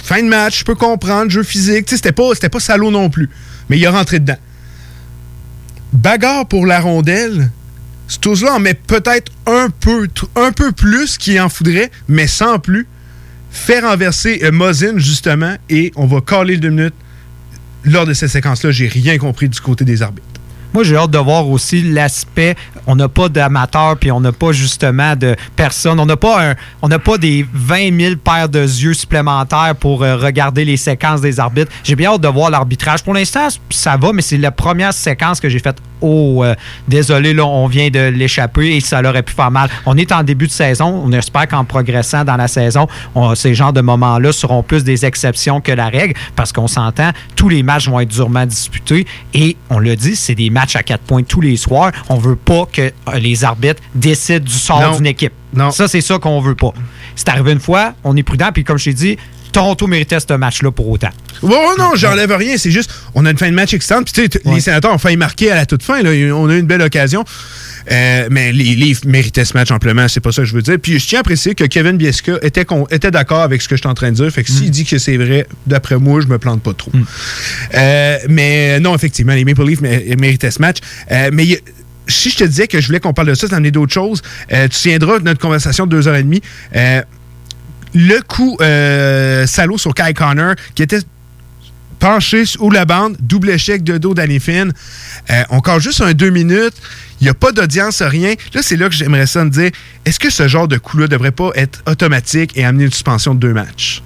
[0.02, 1.90] Fin de match, je peux comprendre, jeu physique.
[1.90, 3.30] C'était pas, pas salaud non plus.
[3.70, 4.38] Mais il est rentré dedans.
[5.92, 7.50] Bagarre pour la rondelle.
[8.10, 12.88] Stouzla en met peut-être un peu, un peu plus qu'il en faudrait, mais sans plus.
[13.51, 16.95] Fait renverser euh, justement, et on va caler deux minutes.
[17.86, 20.28] Lors de cette séquence-là, j'ai rien compris du côté des arbitres.
[20.74, 22.55] Moi, j'ai hâte de voir aussi l'aspect.
[22.86, 25.99] On n'a pas d'amateurs, puis on n'a pas justement de personnes.
[25.99, 30.03] On n'a pas un, on n'a pas des 20 000 paires de yeux supplémentaires pour
[30.03, 31.72] euh, regarder les séquences des arbitres.
[31.84, 33.03] J'ai bien hâte de voir l'arbitrage.
[33.03, 35.78] Pour l'instant, ça va, mais c'est la première séquence que j'ai faite.
[36.02, 36.56] Oh, euh,
[36.88, 39.70] désolé, là, on vient de l'échapper et ça aurait pu faire mal.
[39.86, 41.02] On est en début de saison.
[41.06, 45.06] On espère qu'en progressant dans la saison, on- ces genres de moments-là seront plus des
[45.06, 49.58] exceptions que la règle parce qu'on s'entend, tous les matchs vont être durement disputés et
[49.70, 51.91] on l'a dit, c'est des matchs à quatre points tous les soirs.
[52.10, 55.34] On veut pas que euh, les arbitres décident du sort d'une équipe.
[55.54, 55.72] Non.
[55.72, 56.72] Ça, c'est ça qu'on veut pas.
[57.16, 59.18] C'est arrivé une fois, on est prudent, puis comme je t'ai dit,
[59.52, 61.10] Toronto méritait ce match-là pour autant.
[61.41, 62.58] Oh non, j'enlève rien.
[62.58, 64.06] C'est juste, on a une fin de match excitante.
[64.06, 66.02] Puis, tu sais, t- les sénateurs ont failli marquer à la toute fin.
[66.02, 66.10] là.
[66.36, 67.24] On a eu une belle occasion.
[67.91, 70.78] Euh, mais les Leafs méritaient ce match amplement, c'est pas ça que je veux dire.
[70.82, 73.82] Puis je tiens à préciser que Kevin Bieska était, était d'accord avec ce que je
[73.82, 74.30] suis en train de dire.
[74.30, 76.91] Fait que s'il dit que c'est vrai, d'après moi, je me plante pas trop.
[77.74, 80.78] Euh, mais non, effectivement, les Maple Leafs mé- méritaient ce match.
[81.12, 81.60] Euh, mais il y a-
[82.08, 84.89] si je te disais que je voulais qu'on parle de ça, d'amener d'autres choses, tu
[85.00, 86.41] de notre conversation de deux heures et demie.
[87.94, 91.00] Le coup euh, salaud sur Kai Connor, qui était
[92.00, 94.72] penché sous la bande, double échec de dos d'Annie Finn.
[95.32, 96.76] Euh, encore juste un deux minutes.
[97.20, 98.36] Il n'y a pas d'audience, rien.
[98.54, 99.72] Là, c'est là que j'aimerais ça me dire
[100.06, 103.40] est-ce que ce genre de coup-là devrait pas être automatique et amener une suspension de
[103.40, 104.02] deux matchs?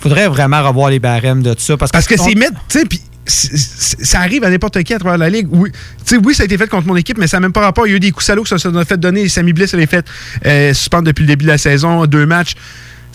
[0.00, 1.76] Faudrait vraiment revoir les barèmes de tout ça.
[1.78, 4.82] Parce, Parce que on- c'est mettre, tu sais, puis c'est- c'est- ça arrive à n'importe
[4.82, 5.48] qui à travers la ligue.
[5.50, 5.70] Oui,
[6.24, 7.86] oui, ça a été fait contre mon équipe, mais ça n'a même pas rapport.
[7.86, 9.28] Il y a eu des coups salauds que ça s'en a fait donner.
[9.28, 10.06] Sammy Bliss a les fait
[10.44, 12.54] euh, suspendre depuis le début de la saison, deux matchs.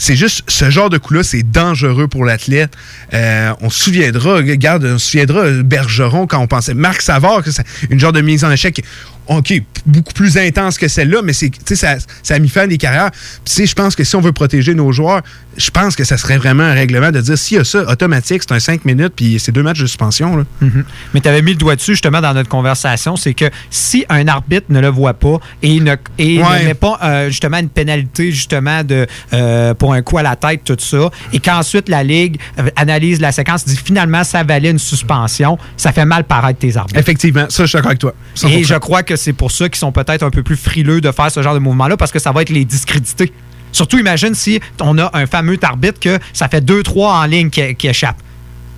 [0.02, 2.74] C'est juste, ce genre de coup-là, c'est dangereux pour l'athlète.
[3.14, 7.52] Euh, on se souviendra, regarde, on se souviendra, Bergeron, quand on pensait, Marc Savard, que
[7.52, 8.84] c'est une genre de mise en échec,
[9.28, 9.54] OK,
[9.86, 12.68] beaucoup plus intense que celle-là, mais c'est, tu sais, ça, ça a mis fin à
[12.68, 13.12] des carrières.
[13.12, 15.22] Puis, tu sais, je pense que si on veut protéger nos joueurs,
[15.56, 18.42] je pense que ça serait vraiment un règlement de dire, s'il y a ça, automatique,
[18.42, 20.44] c'est un 5 minutes, puis c'est deux matchs de suspension, là.
[20.62, 20.84] Mhm.
[21.14, 24.28] Mais tu avais mis le doigt dessus justement dans notre conversation, c'est que si un
[24.28, 26.62] arbitre ne le voit pas et ne, et Ouais.
[26.62, 30.36] ne met pas euh, justement une pénalité justement de euh, pour un coup à la
[30.36, 34.72] tête, tout ça, et qu'ensuite la Ligue euh, analyse la séquence, dit finalement ça valait
[34.72, 37.00] une suspension, ça fait mal paraître tes arbitres.
[37.00, 38.14] Effectivement, ça, je suis d'accord avec toi.
[38.36, 38.50] 100%.
[38.50, 41.12] Et je crois que c'est pour ça qu'ils sont peut-être un peu plus frileux de
[41.12, 43.32] faire ce genre de mouvement-là, parce que ça va être les discréditer.
[43.72, 47.50] Surtout, imagine si on a un fameux arbitre que ça fait deux, trois en ligne
[47.50, 48.22] qui, qui échappent.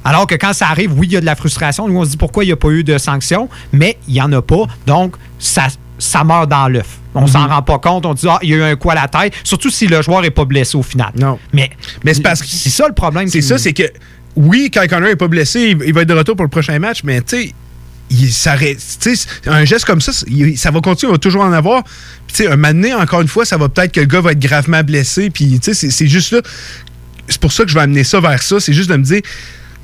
[0.06, 1.88] Alors que quand ça arrive, oui, il y a de la frustration.
[1.88, 4.22] Nous, on se dit pourquoi il n'y a pas eu de sanction, mais il n'y
[4.22, 4.66] en a pas.
[4.86, 5.68] Donc, ça,
[6.04, 6.88] ça meurt dans l'œuf.
[7.16, 8.06] On s'en rend pas compte.
[8.06, 10.02] On dit, ah, il y a eu un coup à la tête, surtout si le
[10.02, 11.12] joueur n'est pas blessé au final.
[11.16, 11.38] Non.
[11.54, 11.70] Mais,
[12.04, 12.48] Mais c'est parce que.
[12.48, 13.28] c'est ça le problème.
[13.28, 13.84] C'est ça, c'est que
[14.36, 16.78] oui, Kyle Connor n'est pas blessé, il, il va être de retour pour le prochain
[16.80, 17.54] match, mais tu sais,
[18.10, 18.30] il
[19.48, 21.84] un geste comme ça, il- ça va continuer, on va toujours en avoir.
[21.84, 24.22] Puis, tu sais, un moment donné, encore une fois, ça va peut-être que le gars
[24.22, 25.30] va être gravement blessé.
[25.30, 26.42] Puis, tu sais, c'est- c'est juste là.
[27.28, 28.60] C'est pour ça que je vais amener ça vers ça.
[28.60, 29.22] C'est juste de me dire.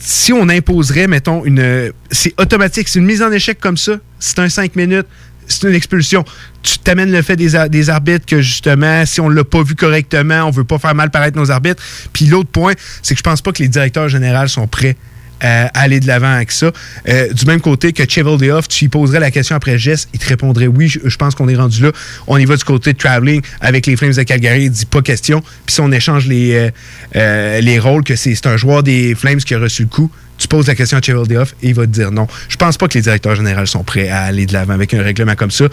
[0.01, 1.91] si on imposerait, mettons, une.
[2.09, 5.05] C'est automatique, c'est une mise en échec comme ça, c'est un 5 minutes,
[5.49, 6.23] c'est une expulsion.
[6.63, 9.75] Tu t'amènes le fait des, ar- des arbitres que justement, si on l'a pas vu
[9.75, 11.83] correctement, on veut pas faire mal paraître nos arbitres.
[12.13, 14.95] Puis l'autre point, c'est que je pense pas que les directeurs généraux sont prêts
[15.41, 16.71] à aller de l'avant avec ça.
[17.07, 20.27] Euh, du même côté que Cheveldayoff, tu lui poserais la question après geste, il te
[20.27, 21.91] répondrait oui, je, pense qu'on est rendu là.
[22.27, 25.01] On y va du côté de traveling avec les Flames de Calgary, il dit pas
[25.01, 25.41] question.
[25.65, 26.69] Puis si on échange les, euh,
[27.15, 30.47] euh, les rôles, que c'est un joueur des Flames qui a reçu le coup, tu
[30.47, 32.27] poses la question à Cheveldayoff et il va te dire non.
[32.47, 35.03] Je pense pas que les directeurs généraux sont prêts à aller de l'avant avec un
[35.03, 35.65] règlement comme ça.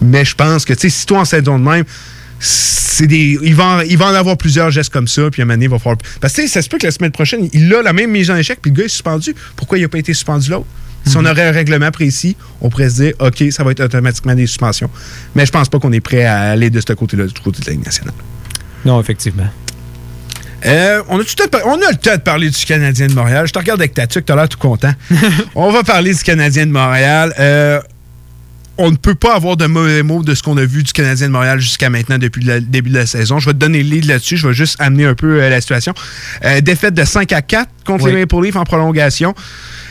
[0.00, 1.84] Mais je pense que, tu sais, si toi en saison de même,
[2.38, 3.38] c'est des.
[3.42, 5.54] Il va, en, il va en avoir plusieurs gestes comme ça, puis à un moment
[5.54, 5.98] donné, il va falloir.
[6.20, 8.36] Parce que ça se peut que la semaine prochaine, il a la même mise en
[8.36, 9.34] échec, puis le gars est suspendu.
[9.56, 10.66] Pourquoi il n'a pas été suspendu l'autre?
[11.04, 14.34] Si on aurait un règlement précis, on pourrait se dire, OK, ça va être automatiquement
[14.34, 14.90] des suspensions.
[15.34, 17.66] Mais je pense pas qu'on est prêt à aller de ce côté-là, du côté de
[17.66, 18.14] la Ligue nationale.
[18.84, 19.48] Non, effectivement.
[20.64, 23.12] Euh, on, a tout le temps- on a le temps de parler du Canadien de
[23.14, 23.46] Montréal.
[23.46, 24.92] Je te regarde avec ta tuque, tu as l'air tout content.
[25.54, 27.34] on va parler du Canadien de Montréal.
[27.38, 27.80] Euh,
[28.78, 31.26] on ne peut pas avoir de mauvais mots de ce qu'on a vu du Canadien
[31.28, 33.38] de Montréal jusqu'à maintenant depuis le début de la saison.
[33.38, 34.36] Je vais te donner le lead là-dessus.
[34.38, 35.92] Je vais juste amener un peu euh, la situation.
[36.44, 38.12] Euh, défaite de 5 à 4 contre Oui.
[38.12, 39.34] les Maple Leafs en prolongation.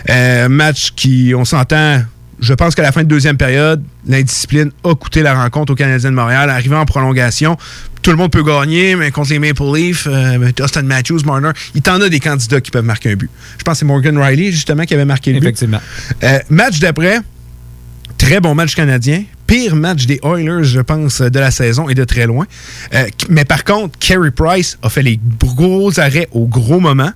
[0.09, 2.01] Euh, match qui, on s'entend,
[2.41, 6.09] je pense qu'à la fin de deuxième période, l'indiscipline a coûté la rencontre au Canadien
[6.09, 6.49] de Montréal.
[6.49, 7.55] Arrivé en prolongation,
[8.01, 11.83] tout le monde peut gagner, mais contre les Maple Leafs, euh, Austin Matthews, Marner, il
[11.83, 13.29] t'en a des candidats qui peuvent marquer un but.
[13.59, 15.47] Je pense que c'est Morgan Riley, justement, qui avait marqué le but.
[15.47, 15.81] Effectivement.
[16.23, 17.19] Euh, match d'après,
[18.17, 19.23] très bon match canadien.
[19.45, 22.45] Pire match des Oilers, je pense, de la saison et de très loin.
[22.93, 27.11] Euh, mais par contre, Carey Price a fait les gros arrêts au gros moment.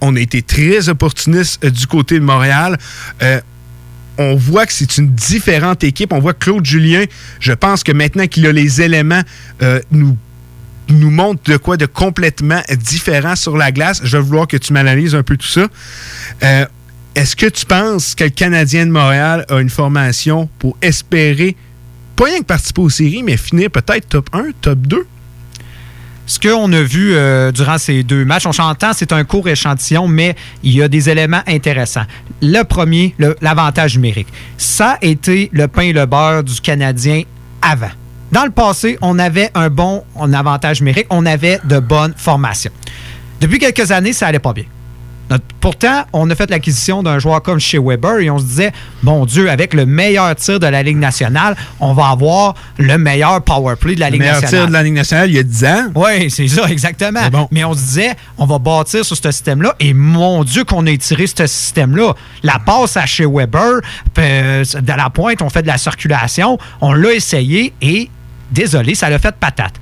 [0.00, 2.78] On a été très opportuniste euh, du côté de Montréal.
[3.22, 3.40] Euh,
[4.18, 6.12] on voit que c'est une différente équipe.
[6.12, 7.04] On voit Claude Julien,
[7.40, 9.22] je pense que maintenant qu'il a les éléments,
[9.62, 10.16] euh, nous
[10.88, 14.00] nous montre de quoi de complètement différent sur la glace.
[14.04, 15.66] Je vais vouloir que tu m'analyses un peu tout ça.
[16.42, 16.66] Euh,
[17.14, 21.56] Est-ce que tu penses que le Canadien de Montréal a une formation pour espérer,
[22.16, 25.06] pas rien que participer aux séries, mais finir peut-être top 1, top 2?
[26.32, 30.08] Ce qu'on a vu euh, durant ces deux matchs, on s'entend, c'est un court échantillon,
[30.08, 32.06] mais il y a des éléments intéressants.
[32.40, 34.28] Le premier, l'avantage numérique.
[34.56, 37.24] Ça a été le pain et le beurre du Canadien
[37.60, 37.90] avant.
[38.32, 42.72] Dans le passé, on avait un bon avantage numérique, on avait de bonnes formations.
[43.38, 44.64] Depuis quelques années, ça allait pas bien.
[45.32, 48.72] Notre- pourtant, on a fait l'acquisition d'un joueur comme chez Weber et on se disait,
[49.02, 53.42] bon Dieu, avec le meilleur tir de la Ligue nationale, on va avoir le meilleur
[53.42, 54.60] power play de la Le Ligue meilleur nationale.
[54.64, 55.84] tir de la Ligue nationale il y a 10 ans.
[55.94, 57.20] Oui, c'est ça, exactement.
[57.50, 59.74] Mais on se disait, on va bâtir sur ce système-là.
[59.80, 62.14] Et mon Dieu, qu'on a étiré ce système-là.
[62.42, 63.80] La passe à chez Weber,
[64.18, 66.58] euh, de la pointe, on fait de la circulation.
[66.80, 68.10] On l'a essayé et,
[68.50, 69.74] désolé, ça l'a fait patate.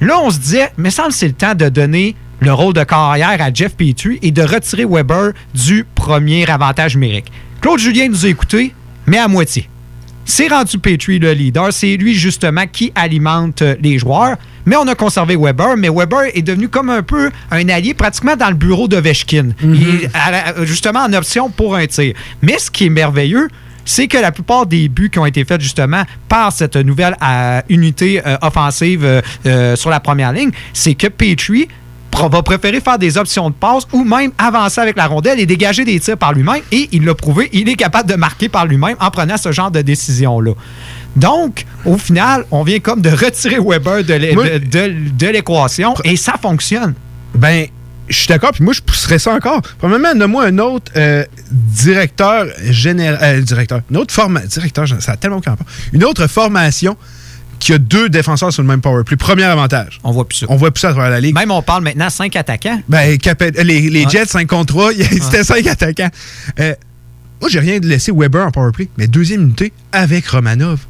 [0.00, 2.84] Là, on se disait, mais semble que c'est le temps de donner le rôle de
[2.84, 7.32] carrière à Jeff Petrie et de retirer Weber du premier avantage numérique.
[7.62, 8.74] Claude Julien nous a écoutés,
[9.06, 9.68] mais à moitié.
[10.26, 11.72] C'est rendu Petrie le leader.
[11.72, 14.36] C'est lui, justement, qui alimente euh, les joueurs.
[14.66, 15.76] Mais on a conservé Weber.
[15.76, 18.88] Mais Weber est devenu comme un peu un allié pratiquement dans le bureau.
[19.62, 22.14] Il est à la- Justement en option pour un tir.
[22.42, 23.48] Mais ce qui est merveilleux,
[23.84, 27.60] c'est que la plupart des buts qui ont été faits justement par cette nouvelle euh,
[27.68, 31.68] unité euh, offensive euh, euh, sur la première ligne, c'est que Petrie
[32.22, 35.84] va préférer faire des options de passe ou même avancer avec la rondelle et dégager
[35.84, 36.62] des tirs par lui-même.
[36.72, 39.70] Et il l'a prouvé, il est capable de marquer par lui-même en prenant ce genre
[39.70, 40.52] de décision-là.
[41.16, 46.94] Donc, au final, on vient comme de retirer Weber de l'équation et ça fonctionne.
[47.34, 47.66] Ben,
[48.08, 49.62] je suis d'accord, puis moi, je pousserais ça encore.
[49.78, 53.18] Premièrement, donne-moi un autre euh, directeur général.
[53.22, 53.80] euh, directeur.
[53.90, 54.48] Une autre formation.
[54.48, 55.66] Directeur, ça a tellement aucun rapport.
[55.92, 56.96] Une autre formation
[57.64, 59.16] qui a deux défenseurs sur le même power play.
[59.16, 59.98] Premier avantage.
[60.04, 60.46] On voit plus ça.
[60.50, 61.34] On voit plus ça à travers la ligue.
[61.34, 62.78] Même on parle maintenant cinq attaquants.
[62.90, 64.06] Ben, Capet- les.
[64.06, 66.10] Jets 5 contre 3, c'était 5 attaquants.
[66.60, 66.74] Euh,
[67.40, 70.80] moi, j'ai rien de laisser Weber en powerplay, mais deuxième unité avec Romanov.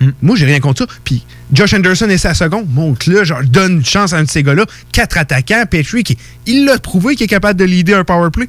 [0.00, 0.10] Hmm.
[0.22, 0.94] Moi, j'ai rien contre ça.
[1.04, 4.28] Puis Josh Anderson et sa seconde, monte là, genre, donne une chance à un de
[4.28, 4.66] ces gars-là.
[4.90, 8.48] Quatre attaquants, Petrie, qui, il l'a prouvé qu'il est capable de leader un powerplay.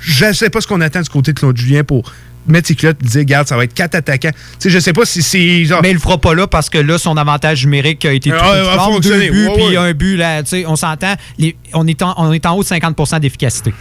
[0.00, 2.12] Je sais pas ce qu'on attend du côté de Claude Julien pour
[2.46, 4.30] mettre ses culottes et dire, regarde, ça va être quatre attaquants.
[4.30, 5.80] Tu sais, je sais pas si c'est genre.
[5.82, 8.36] Mais il le fera pas là parce que là, son avantage numérique a été tout
[8.38, 9.00] Ah, ouais, fort.
[9.00, 9.76] Deux buts, puis ouais.
[9.76, 11.14] un but, là, tu sais, on s'entend,
[11.72, 13.72] on, est en, on est en haut de 50% d'efficacité.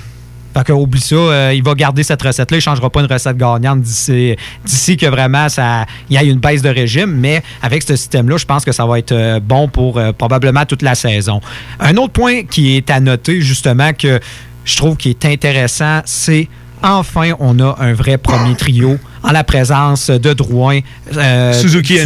[0.56, 2.58] Fait que, oublie ça, euh, il va garder cette recette-là.
[2.58, 6.30] Il ne changera pas une recette gagnante d'ici d'ici que vraiment ça, il y ait
[6.30, 7.12] une baisse de régime.
[7.12, 10.66] Mais avec ce système-là, je pense que ça va être euh, bon pour euh, probablement
[10.66, 11.42] toute la saison.
[11.80, 14.20] Un autre point qui est à noter, justement, que
[14.64, 16.48] je trouve qui est intéressant, c'est
[16.84, 20.80] enfin, on a un vrai premier trio en la présence de Drouin,
[21.16, 21.98] euh, Suzuki,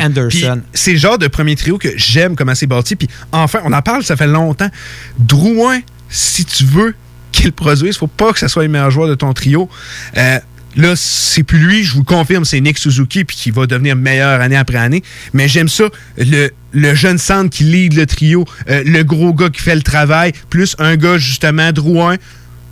[0.00, 0.62] Anderson.
[0.72, 2.96] C'est le genre de premier trio que j'aime comment c'est bâti.
[2.96, 4.70] Puis enfin, on en parle, ça fait longtemps.
[5.18, 6.94] Drouin, si tu veux
[7.32, 7.96] qu'ils produisent.
[7.96, 9.68] faut pas que ce soit les meilleurs joueurs de ton trio.
[10.16, 10.38] Euh,
[10.76, 13.96] Là, c'est plus lui, je vous le confirme, c'est Nick Suzuki, puis qui va devenir
[13.96, 15.02] meilleur année après année.
[15.32, 15.84] Mais j'aime ça,
[16.16, 19.82] le, le jeune centre qui lead le trio, euh, le gros gars qui fait le
[19.82, 22.16] travail, plus un gars, justement, Drouin.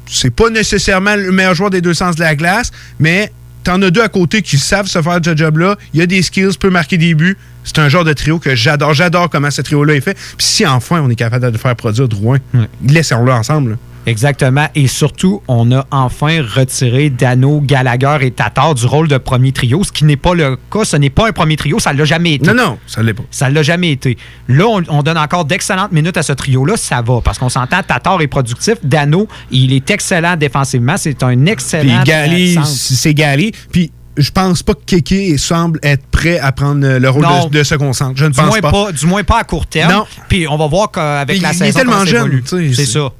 [0.09, 3.30] C'est pas nécessairement le meilleur joueur des deux sens de la glace, mais
[3.64, 5.76] t'en as deux à côté qui savent se faire ce job-là.
[5.93, 7.36] Il y a des skills, peut marquer des buts.
[7.64, 8.94] C'est un genre de trio que j'adore.
[8.94, 10.14] J'adore comment ce trio-là est fait.
[10.14, 12.39] Puis si enfin on est capable de faire produire Drouin,
[12.86, 13.72] laissons-le ensemble.
[13.72, 13.76] là.
[14.09, 14.66] Exactement.
[14.74, 19.85] Et surtout, on a enfin retiré Dano, Gallagher et Tatar du rôle de premier trio,
[19.85, 20.85] ce qui n'est pas le cas.
[20.85, 22.47] Ce n'est pas un premier trio, ça ne l'a jamais été.
[22.47, 23.22] Non, non, ça l'est pas.
[23.30, 24.16] Ça ne l'a jamais été.
[24.48, 27.82] Là, on, on donne encore d'excellentes minutes à ce trio-là, ça va, parce qu'on s'entend,
[27.82, 28.74] Tatar est productif.
[28.82, 30.97] Dano, il est excellent défensivement.
[30.97, 32.02] C'est un Puis excellent.
[32.05, 32.66] Gali, centre.
[32.66, 33.52] c'est Gali.
[33.70, 37.47] Puis je pense pas que Kéké semble être prêt à prendre le rôle Non.
[37.47, 38.14] de, de second centre.
[38.16, 38.90] Je ne du pense moins pas.
[38.93, 39.93] Du moins pas à court terme.
[39.93, 40.06] Non.
[40.28, 41.78] Puis on va voir qu'avec Il- la il est saison.
[41.78, 42.43] tellement comment ça jeune,
[42.74, 43.10] c'est- ça.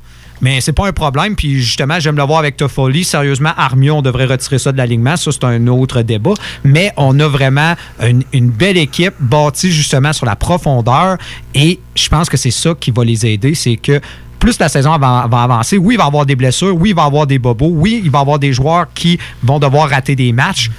[0.41, 1.37] Mais c'est pas un problème.
[1.37, 3.05] Puis justement, j'aime le voir avec Toffoli.
[3.05, 5.17] Sérieusement, Armia, on devrait retirer ça de l'alignement.
[5.17, 6.35] Ça, c'est un autre débat.
[6.65, 11.19] Mais on a vraiment une, une belle équipe bâtie justement sur la profondeur.
[11.55, 13.55] Et je pense que c'est ça qui va les aider.
[13.55, 14.01] C'est que
[14.39, 16.95] plus la saison va, va avancer, oui, il va y avoir des blessures, oui, il
[16.95, 19.91] va y avoir des bobos, oui, il va y avoir des joueurs qui vont devoir
[19.91, 20.71] rater des matchs.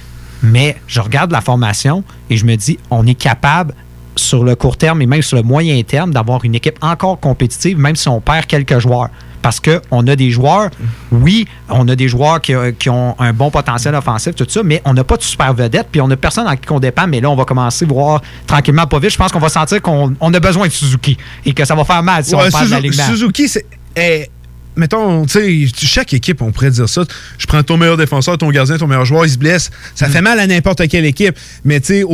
[0.42, 3.74] Mais je regarde la formation et je me dis, on est capable
[4.16, 7.78] sur le court terme et même sur le moyen terme d'avoir une équipe encore compétitive,
[7.78, 9.10] même si on perd quelques joueurs.
[9.42, 10.68] Parce qu'on a des joueurs,
[11.12, 14.82] oui, on a des joueurs qui, qui ont un bon potentiel offensif, tout ça, mais
[14.84, 17.06] on n'a pas de super vedette, puis on n'a personne en qui on dépend.
[17.06, 19.10] Mais là, on va commencer à voir tranquillement, pas vite.
[19.12, 21.84] Je pense qu'on va sentir qu'on on a besoin de Suzuki et que ça va
[21.84, 23.04] faire mal si Ouais, on perd de Suzu- l'alignement.
[23.06, 23.64] Suzuki, c'est.
[23.96, 24.30] est-
[24.76, 27.02] mettons, tu sais, chaque équipe, on pourrait dire ça.
[27.38, 29.70] Je prends ton meilleur défenseur, ton gardien, ton meilleur joueur, il se blesse.
[29.94, 30.12] Ça Mm.
[30.12, 31.36] fait mal à n'importe quelle équipe.
[31.64, 32.04] Mais tu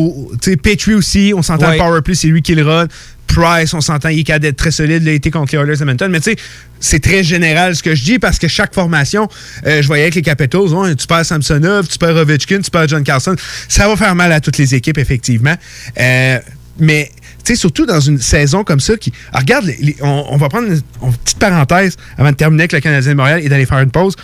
[0.43, 1.73] sais, Petrie aussi, on s'entend Ouais.
[1.73, 2.87] le power play, c'est lui qui le run.
[3.27, 6.11] Price, on s'entend, il est d'être très solide, il a été contre les Oilers Edmonton.
[6.11, 6.37] Mais tu sais,
[6.81, 9.29] c'est très général ce que je dis parce que chaque formation,
[9.67, 13.05] euh, je voyais avec les Capitals, tu perds Samsonov, tu perds Ovechkin, tu perds John
[13.05, 13.37] Carlson.
[13.69, 15.55] Ça va faire mal à toutes les équipes, effectivement.
[15.99, 16.39] Euh,
[16.79, 17.11] mais
[17.45, 19.13] tu sais, surtout dans une saison comme ça, qui.
[19.31, 20.81] Alors, regarde, les- les- on, va prendre une,
[21.23, 24.15] petite parenthèse avant de terminer avec le Canadien de Montréal et d'aller faire une pause.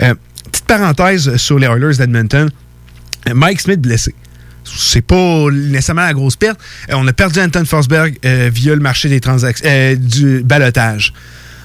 [0.00, 0.14] Euh,
[0.50, 2.48] petite parenthèse sur les Oilers d'Edmonton.
[3.34, 4.14] Mike Smith blessé.
[4.64, 6.60] C'est pas nécessairement la grosse perte.
[6.90, 11.12] Euh, on a perdu Anton Forsberg euh, via le marché des transactions euh, du balotage.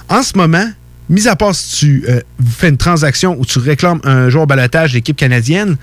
[0.09, 0.69] En ce moment,
[1.09, 2.05] mis à part si tu
[2.57, 5.77] fais une transaction où tu réclames un joueur balotage de l'équipe canadienne,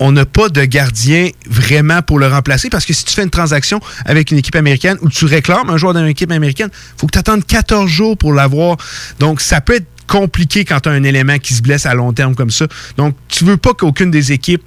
[0.00, 3.30] on n'a pas de gardien vraiment pour le remplacer parce que si tu fais une
[3.30, 7.06] transaction avec une équipe américaine ou tu réclames un joueur d'une équipe américaine, il faut
[7.06, 8.76] que tu attendes 14 jours pour l'avoir.
[9.18, 12.12] Donc, ça peut être compliqué quand tu as un élément qui se blesse à long
[12.12, 12.66] terme comme ça.
[12.96, 14.62] Donc, tu veux pas qu'aucune des équipes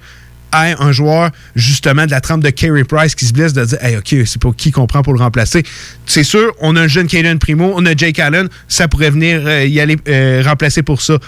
[0.52, 3.78] ait un joueur, justement, de la trempe de Carey Price qui se blesse, de dire,
[3.98, 5.62] OK, c'est pas qui qu'on prend pour le remplacer?
[6.06, 9.42] C'est sûr, on a un jeune Caden Primo, on a Jake Allen, ça pourrait venir
[9.44, 11.18] euh, y aller euh, remplacer pour ça.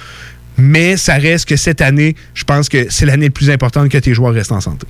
[0.56, 3.98] Mais ça reste que cette année, je pense que c'est l'année la plus importante que
[3.98, 4.86] tes joueurs restent en santé.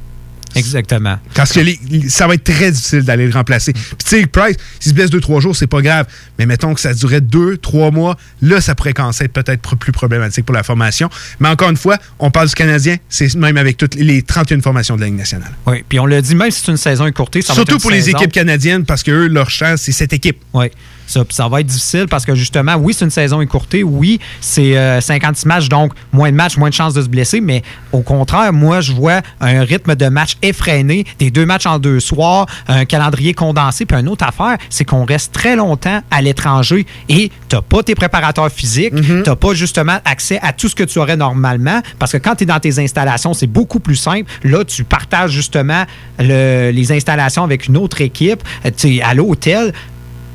[0.54, 1.18] Exactement.
[1.34, 1.78] Parce que les-
[2.08, 3.72] ça va être très difficile d'aller le remplacer.
[3.72, 6.06] Puis tu sais, Price, s'il se blesse deux, trois jours, c'est pas grave.
[6.38, 9.76] Mais mettons que ça durait deux, trois mois, là, ça pourrait commencer à être peut-être
[9.76, 11.08] plus problématique pour la formation.
[11.38, 14.96] Mais encore une fois, on parle du Canadien, c'est même avec toutes les 31 formations
[14.96, 15.52] de la Ligue nationale.
[15.66, 17.76] Oui, puis on l'a dit, même si c'est une saison écourtée, ça va Surtout être
[17.76, 20.38] une pour les équipes canadiennes, parce que eux, leur chance, c'est cette équipe.
[20.52, 20.66] Oui.
[21.10, 23.82] Ça, puis ça va être difficile parce que justement, oui, c'est une saison écourtée.
[23.82, 27.40] Oui, c'est euh, 56 matchs, donc moins de matchs, moins de chances de se blesser.
[27.40, 27.62] Mais
[27.92, 31.98] au contraire, moi, je vois un rythme de match effréné, des deux matchs en deux
[31.98, 33.86] soirs, un calendrier condensé.
[33.86, 37.82] Puis une autre affaire, c'est qu'on reste très longtemps à l'étranger et tu n'as pas
[37.82, 41.80] tes préparateurs physiques, tu n'as pas justement accès à tout ce que tu aurais normalement.
[41.98, 44.30] Parce que quand tu es dans tes installations, c'est beaucoup plus simple.
[44.44, 45.84] Là, tu partages justement
[46.18, 48.42] le- les installations avec une autre équipe.
[48.76, 49.72] Tu es à l'hôtel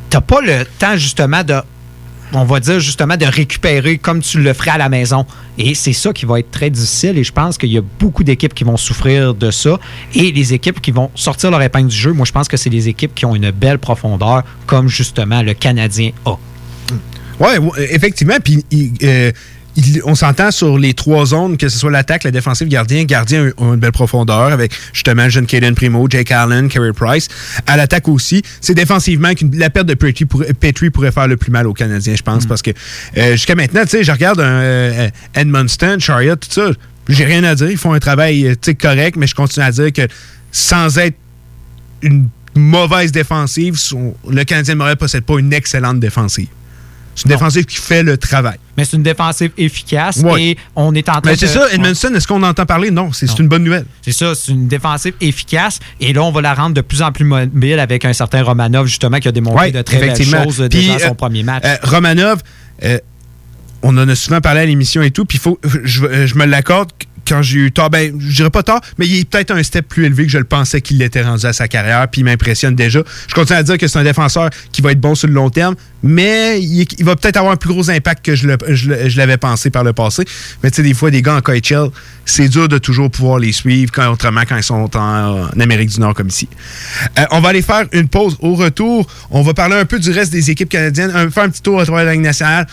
[0.09, 1.55] t'as pas le temps justement de
[2.33, 5.25] on va dire justement de récupérer comme tu le ferais à la maison.
[5.57, 8.23] Et c'est ça qui va être très difficile et je pense qu'il y a beaucoup
[8.23, 9.79] d'équipes qui vont souffrir de ça
[10.13, 12.69] et les équipes qui vont sortir leur épingle du jeu, moi je pense que c'est
[12.69, 16.35] les équipes qui ont une belle profondeur comme justement le Canadien a.
[17.39, 17.49] Oui,
[17.89, 18.37] effectivement.
[18.43, 18.63] Puis
[19.03, 19.31] euh,
[19.75, 23.03] il- on s'entend sur les trois zones, que ce soit l'attaque, la défensive, gardien.
[23.05, 27.27] Gardien a une belle profondeur avec justement jeune Caden Primo, Jake Allen, Carey Price.
[27.67, 31.37] À l'attaque aussi, c'est défensivement que la perte de Petrie pourrait, Petrie pourrait faire le
[31.37, 32.71] plus mal aux Canadiens, je pense, parce que
[33.17, 36.69] euh, jusqu'à maintenant, tu sais, je regarde un euh, Edmundston, Chariot, tout ça.
[37.07, 37.69] J'ai rien à dire.
[37.69, 40.07] Ils font un travail euh, correct, mais je continue à dire que
[40.51, 41.17] sans être
[42.01, 46.47] une mauvaise défensive, son- le Canadien ne possède pas une excellente défensive.
[47.15, 48.57] C'est une défensive qui fait le travail.
[48.77, 50.43] Mais c'est une défensive efficace Ouais.
[50.43, 52.91] et on est en train Mais c'est ça, Edmondson, est-ce qu'on entend parler?
[52.91, 53.85] Non, c'est une bonne nouvelle.
[54.01, 55.79] C'est ça, c'est une défensive efficace.
[56.01, 58.87] Et là, on va la rendre de plus en plus mobile avec un certain Romanov,
[58.87, 61.43] justement, qui a démontré Ouais, de très belles choses euh, Puis, déjà son euh, premier
[61.43, 61.63] match.
[61.65, 62.41] Euh, Romanov,
[62.83, 62.99] euh,
[63.81, 66.91] on en a souvent parlé à l'émission et tout, puis faut, je, je me l'accorde
[67.27, 69.87] quand j'ai eu tort, ben, je dirais pas tort, mais il est peut-être un step
[69.87, 72.75] plus élevé que je le pensais qu'il l'était rendu à sa carrière, puis il m'impressionne
[72.75, 73.01] déjà.
[73.27, 75.49] Je continue à dire que c'est un défenseur qui va être bon sur le long
[75.49, 79.83] terme, mais il, va peut-être avoir un plus gros impact que je, l'avais pensé par
[79.83, 80.23] le passé.
[80.61, 81.89] Mais tu sais, des fois, des gars en KHL,
[82.25, 85.89] c'est dur de toujours pouvoir les suivre, quand, autrement quand ils sont en, en Amérique
[85.89, 86.47] du Nord comme ici.
[87.17, 88.37] Euh, on va aller faire une pause.
[88.39, 91.49] Au retour, on va parler un peu du reste des équipes canadiennes, un- faire un
[91.49, 92.67] petit tour à travers la Ligue nationale.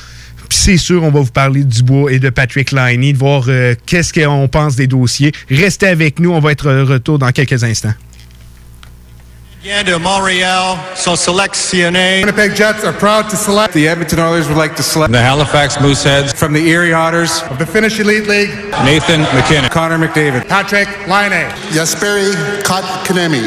[0.53, 3.45] Puis c'est sûr, on va vous parler du bois et de Patrick Liney, de voir
[3.49, 5.33] euh, qu'est-ce qu'on pense des dossiers.
[5.51, 7.95] Restez avec nous, on va être de retour dans quelques instants.
[9.65, 12.21] Vient de Montréal sont sélectionnés.
[12.21, 13.73] Winnipeg Jets are proud to select.
[13.73, 15.11] The Edmonton Oilers would like to select.
[15.11, 16.35] The Halifax Mooseheads.
[16.35, 17.43] From the Erie Otters.
[17.51, 18.51] Of the Finnish Elite League.
[18.85, 19.71] Nathan McKinnon.
[19.71, 20.47] Connor McDavid.
[20.49, 21.49] Patrick Laine.
[21.73, 22.31] Jesperi
[22.63, 23.41] Kotkaniemi.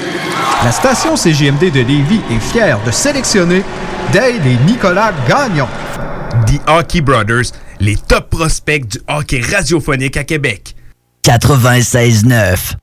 [0.63, 3.61] La station CGMD de Lévis est fière de sélectionner
[4.11, 5.67] Dale et Nicolas Gagnon.
[6.43, 10.75] The Hockey Brothers, les top prospects du hockey radiophonique à Québec.
[11.23, 12.75] 96.9.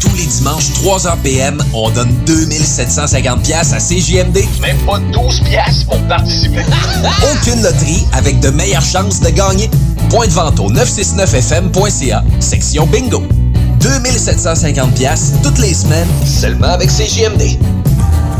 [0.00, 4.38] Tous les dimanches, 3h PM, on donne 2750 pièces à CJMD.
[4.60, 6.62] Même pas 12 pièces pour participer.
[7.32, 9.68] Aucune loterie avec de meilleures chances de gagner.
[10.08, 13.22] Point de vente au 969fm.ca, section bingo.
[13.80, 17.58] 2750 pièces toutes les semaines, seulement avec CJMD.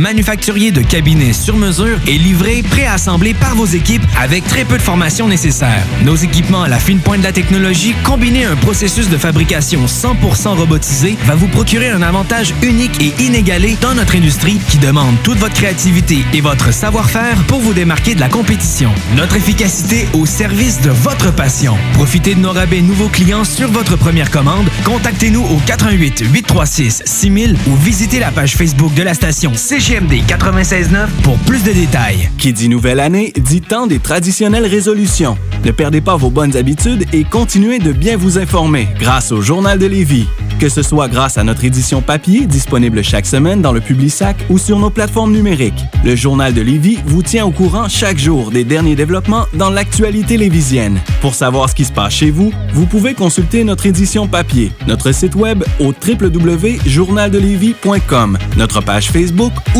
[0.00, 4.82] manufacturier de cabinets sur mesure et livré, préassemblé par vos équipes avec très peu de
[4.82, 5.84] formation nécessaire.
[6.04, 9.84] Nos équipements à la fine pointe de la technologie, combinés à un processus de fabrication
[9.84, 15.16] 100% robotisé, va vous procurer un avantage unique et inégalé dans notre industrie qui demande
[15.22, 18.90] toute votre créativité et votre savoir-faire pour vous démarquer de la compétition.
[19.16, 21.76] Notre efficacité au service de votre passion.
[21.92, 24.68] Profitez de nos rabais nouveaux clients sur votre première commande.
[24.84, 29.52] Contactez-nous au 88 836 6000 ou visitez la page Facebook de la station
[29.90, 32.30] CGMD 969 pour plus de détails.
[32.38, 35.36] Qui dit nouvelle année, dit temps des traditionnelles résolutions.
[35.64, 39.80] Ne perdez pas vos bonnes habitudes et continuez de bien vous informer grâce au Journal
[39.80, 40.28] de Lévis.
[40.60, 44.58] Que ce soit grâce à notre édition papier disponible chaque semaine dans le Publisac ou
[44.58, 45.86] sur nos plateformes numériques.
[46.04, 50.36] Le Journal de Lévis vous tient au courant chaque jour des derniers développements dans l'actualité
[50.36, 51.00] lévisienne.
[51.22, 55.12] Pour savoir ce qui se passe chez vous, vous pouvez consulter notre édition papier, notre
[55.12, 59.79] site web au www.journaldelévis.com, notre page Facebook ou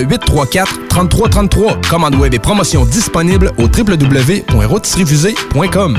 [0.00, 1.80] le 834 3333.
[1.88, 5.98] Commande web et promotion disponible au www.rôtisseriefusée.com.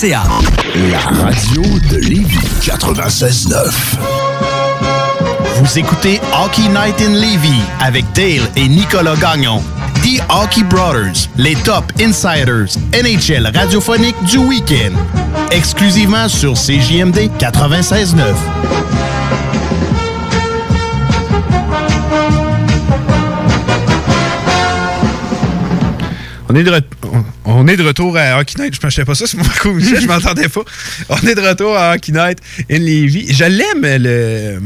[0.00, 3.96] La radio de Lévis 96.9.
[5.56, 9.60] Vous écoutez Hockey Night in Levy avec Dale et Nicolas Gagnon.
[10.04, 14.94] The Hockey Brothers, les top insiders NHL radiophonique du week-end.
[15.50, 19.07] Exclusivement sur CJMD 96.9.
[26.50, 26.82] On est de, re-
[27.44, 28.74] on, on est de retour à Hockey Night.
[28.80, 30.62] Je ne pas ça sur mon coup, je m'entendais pas.
[31.10, 32.38] On est de retour à Hockey Night
[32.70, 33.32] in Levy.
[33.32, 34.58] Je l'aime, le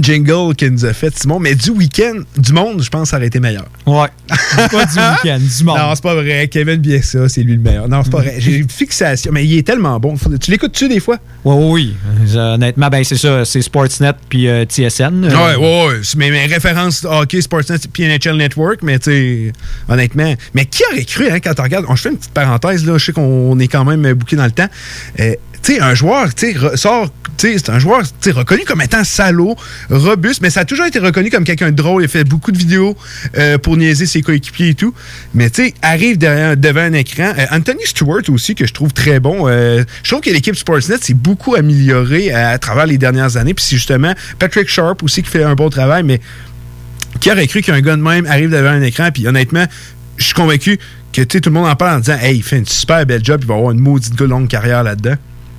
[0.00, 3.16] jingle qu'il nous a fait, Simon, mais du week-end, du monde, je pense que ça
[3.16, 3.66] aurait été meilleur.
[3.86, 4.08] Ouais.
[4.28, 5.78] pas du week-end, du monde.
[5.78, 6.48] Non, c'est pas vrai.
[6.48, 7.88] Kevin Biessa, c'est lui le meilleur.
[7.88, 8.34] Non, c'est pas vrai.
[8.38, 10.14] J'ai une fixation, mais il est tellement bon.
[10.40, 11.18] Tu l'écoutes-tu des fois?
[11.44, 11.96] Ouais, ouais, oui.
[12.34, 13.44] Euh, Honnêtement, ben, c'est ça.
[13.44, 15.24] C'est Sportsnet puis euh, TSN.
[15.24, 16.00] Euh, Ouais, ouais, ouais.
[16.16, 19.52] Mes, mes références hockey, Sportsnet puis NHL Network, mais tu
[19.88, 20.34] honnêtement.
[20.54, 22.98] Mais qui aurait cru, hein, quand on regarde, on, je fais une petite parenthèse, là,
[22.98, 24.68] je sais qu'on est quand même bouqué dans le temps.
[25.20, 25.34] Euh,
[25.64, 29.56] tu sais, un joueur, tu sais, sort, c'est un joueur, reconnu comme étant salaud,
[29.90, 32.02] robuste, mais ça a toujours été reconnu comme quelqu'un de drôle.
[32.02, 32.96] Il a fait beaucoup de vidéos
[33.36, 34.94] euh, pour niaiser ses coéquipiers et tout.
[35.34, 37.32] Mais tu sais, arrive devant un écran.
[37.38, 39.48] Euh, Anthony Stewart aussi, que je trouve très bon.
[39.48, 43.54] Euh, je trouve que l'équipe Sportsnet s'est beaucoup améliorée à, travers les dernières années.
[43.54, 46.20] Puis c'est justement Patrick Sharp aussi qui fait un bon travail, mais
[47.20, 49.64] qui aurait cru qu'un gars de même arrive devant un écran, puis honnêtement,
[50.16, 50.78] je suis convaincu
[51.12, 53.40] que tout le monde en parle en disant Hey, il fait une super belle job,
[53.42, 55.14] il va avoir une maudite longue carrière là-dedans.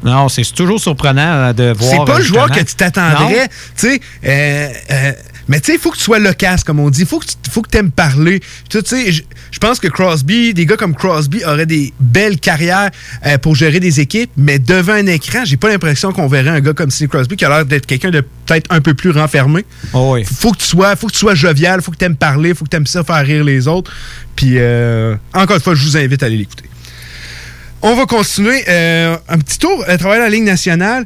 [0.06, 1.92] Non, c'est toujours surprenant euh, de voir.
[1.92, 3.50] C'est pas le joueur que tu t'attendrais.
[3.78, 5.12] Tu sais, euh, euh,
[5.48, 7.02] mais tu sais, il faut que tu sois loquace, comme on dit.
[7.02, 8.42] Il faut que tu faut que aimes parler.
[8.70, 12.90] Tu sais, je pense que Crosby, des gars comme Crosby auraient des belles carrières
[13.26, 16.62] euh, pour gérer des équipes, mais devant un écran, j'ai pas l'impression qu'on verrait un
[16.62, 19.66] gars comme Sidney Crosby qui a l'air d'être quelqu'un de peut-être un peu plus renfermé.
[19.94, 20.24] Oh oui.
[20.24, 22.66] Faut que tu sois, faut que tu sois jovial, faut que tu aimes parler, faut
[22.66, 23.92] que tu aimes ça faire rire les autres.
[24.36, 26.66] Puis euh, encore une fois, je vous invite à aller l'écouter.
[27.82, 28.64] On va continuer.
[28.68, 31.06] euh, un petit tour à travers la Ligue nationale.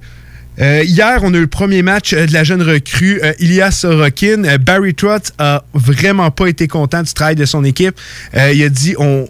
[0.60, 3.72] Euh, hier, on a eu le premier match euh, de la jeune recrue, euh, Ilias
[3.72, 4.44] Sorokin.
[4.44, 7.96] Euh, Barry Trotz a vraiment pas été content du travail de son équipe.
[8.36, 9.28] Euh, il a dit on.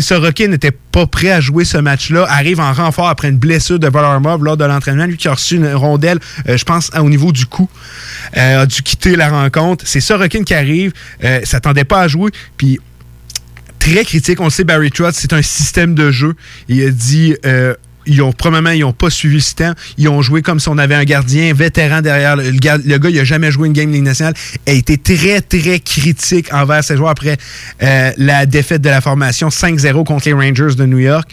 [0.00, 3.88] Sorokin n'était pas prêt à jouer ce match-là, arrive en renfort après une blessure de
[3.88, 5.04] Varlamov lors de l'entraînement.
[5.04, 7.68] Lui qui a reçu une rondelle, euh, je pense, au niveau du cou,
[8.38, 9.84] euh, a dû quitter la rencontre.
[9.86, 10.92] C'est Sorokin qui arrive,
[11.24, 12.80] euh, s'attendait pas à jouer, puis
[13.82, 14.40] très critique.
[14.40, 16.34] On sait, Barry Trotz, c'est un système de jeu.
[16.68, 17.36] Il a dit.
[17.44, 17.74] euh,
[18.06, 19.74] ils ont probablement ils ont pas suivi le système.
[19.98, 22.36] Ils ont joué comme si on avait un gardien vétéran derrière.
[22.36, 22.78] Le, le gars,
[23.10, 24.34] il a jamais joué une game Ligue nationale.
[24.66, 27.36] A été très, très critique envers ses joueurs après
[27.82, 31.30] euh, la défaite de la formation 5-0 contre les Rangers de New York.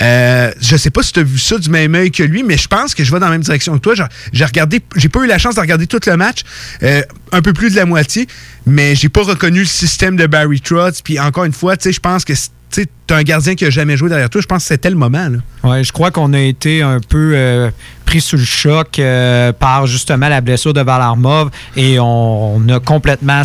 [0.00, 2.56] Euh, je sais pas si tu as vu ça du même œil que lui, mais
[2.56, 3.94] je pense que je vais dans la même direction que toi.
[4.32, 6.42] J'ai regardé, j'ai pas eu la chance de regarder tout le match,
[6.82, 8.26] euh, un peu plus de la moitié,
[8.66, 11.02] mais j'ai pas reconnu le système de Barry Trotz.
[11.02, 12.34] Puis encore une fois, tu sais, je pense que
[12.74, 14.40] tu sais, t'as un gardien qui a jamais joué derrière toi.
[14.40, 15.28] Je pense que c'était le moment.
[15.28, 15.38] Là.
[15.70, 17.70] Ouais, je crois qu'on a été un peu euh,
[18.04, 22.80] pris sous le choc euh, par justement la blessure de Valarmov et on, on a
[22.80, 23.42] complètement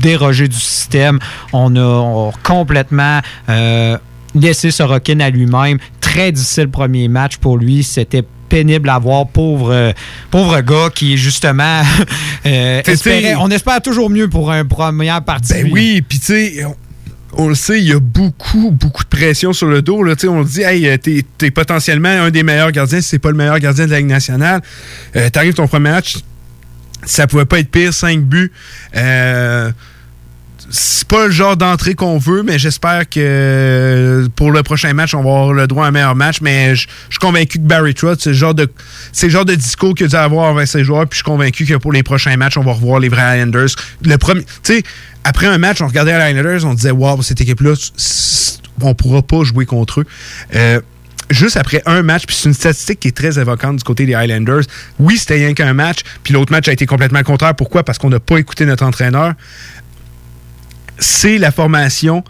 [0.00, 1.18] dérogé du système.
[1.52, 3.96] On a on a complètement euh,
[4.34, 5.78] laissé Sorokin à lui-même.
[6.00, 7.82] Très difficile premier match pour lui.
[7.82, 9.94] C'était pénible à voir, pauvre,
[10.30, 11.80] pauvre gars qui justement
[12.44, 15.54] espérait- on espère toujours mieux pour une première partie.
[15.54, 16.66] Ben oui, puis tu sais,
[17.34, 20.02] on, le sait, il y a beaucoup, beaucoup de pression sur le dos.
[20.02, 23.18] Là, on le dit, hey, euh, t'es, t'es potentiellement un des meilleurs gardiens, si c'est
[23.18, 24.60] pas le meilleur gardien de la Ligue nationale.
[25.16, 26.18] Euh, T'arrives ton premier match,
[27.04, 28.52] ça pouvait pas être pire, 5 buts.
[28.96, 29.70] Euh,
[30.74, 35.14] c'est pas le genre d'entrée qu'on veut, mais j'espère que euh, pour le prochain match,
[35.14, 36.40] on va avoir le droit à un meilleur match.
[36.40, 38.66] Mais je suis convaincu que Barry Trotz, c'est le genre de,
[39.12, 41.06] c'est genre de discours qu'il a avoir avec ses joueurs.
[41.06, 43.68] Puis je suis convaincu que pour les prochains matchs, on va revoir les vrais Islanders.
[44.02, 44.82] Le premier, tu sais,
[45.24, 47.74] après un match, on regardait les Islanders, on disait, wow, cette équipe-là,
[48.80, 50.06] on pourra pas jouer contre eux.
[50.54, 50.80] Euh,
[51.28, 54.14] juste après un match, puis c'est une statistique qui est très évocante du côté des
[54.14, 54.62] Highlanders.
[54.98, 57.54] Oui, c'était rien qu'un match, puis l'autre match a été complètement contraire.
[57.54, 57.82] Pourquoi?
[57.82, 59.34] Parce qu'on n'a pas écouté notre entraîneur.
[61.02, 62.22] C'est la formation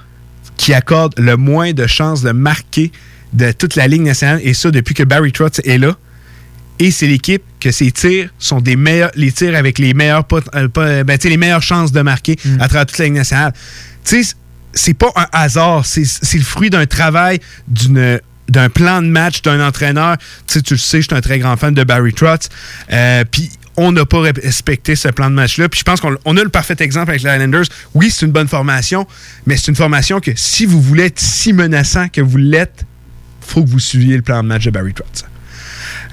[0.57, 2.91] qui accorde le moins de chances de marquer
[3.33, 5.97] de toute la Ligue nationale, et ça depuis que Barry Trotz est là.
[6.79, 10.43] Et c'est l'équipe que ses tirs sont des meilleurs, les tirs avec les meilleurs pot-
[10.55, 13.53] euh, pas- ben, les meilleures chances de marquer à travers toute la Ligue nationale.
[14.05, 14.35] Tu sais,
[14.75, 19.41] c'est pas un hasard, c'est c'est le fruit d'un travail, d'une d'un plan de match
[19.43, 20.17] d'un entraîneur.
[20.47, 22.49] Tu sais, tu le sais, je suis un très grand fan de Barry Trotz.
[22.93, 25.69] Euh, Puis on n'a pas respecté ce plan de match-là.
[25.69, 27.65] Puis je pense qu'on on a le parfait exemple avec les Islanders.
[27.95, 29.07] Oui, c'est une bonne formation,
[29.47, 32.85] mais c'est une formation que si vous voulez être si menaçant que vous l'êtes,
[33.41, 35.25] faut que vous suiviez le plan de match de Barry Trotz.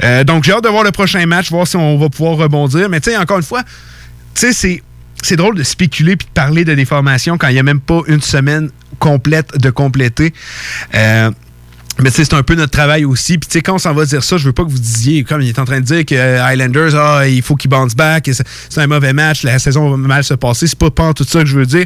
[0.04, 2.90] Euh, donc, j'ai hâte de voir le prochain match, voir si on va pouvoir rebondir.
[2.90, 4.84] Mais tu sais, encore une fois, tu sais, c'est.
[5.22, 7.82] C'est drôle de spéculer puis de parler de des formations quand il n'y a même
[7.82, 8.70] pas une semaine
[9.00, 10.34] complète de compléter.
[10.96, 11.30] Euh,
[12.02, 13.38] mais c'est un peu notre travail aussi.
[13.38, 15.24] Puis tu sais, quand on s'en va dire ça, je veux pas que vous disiez,
[15.24, 17.96] comme il est en train de dire que euh, Highlanders, ah, il faut qu'ils bounce
[17.96, 18.30] back,
[18.70, 20.68] c'est un mauvais match, la saison va mal se passer.
[20.68, 21.86] C'est pas, pas tout ça que je veux dire.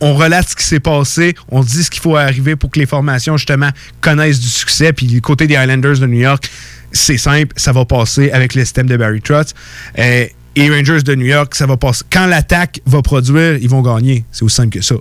[0.00, 2.86] On relate ce qui s'est passé, on dit ce qu'il faut arriver pour que les
[2.86, 4.92] formations, justement, connaissent du succès.
[4.92, 6.50] Puis du côté des Highlanders de New York,
[6.92, 9.54] c'est simple, ça va passer avec le système de Barry Trotz.
[9.98, 10.26] Euh,
[10.56, 12.04] et Rangers de New York, ça va passer.
[12.10, 14.24] Quand l'attaque va produire, ils vont gagner.
[14.30, 14.94] C'est aussi simple que ça.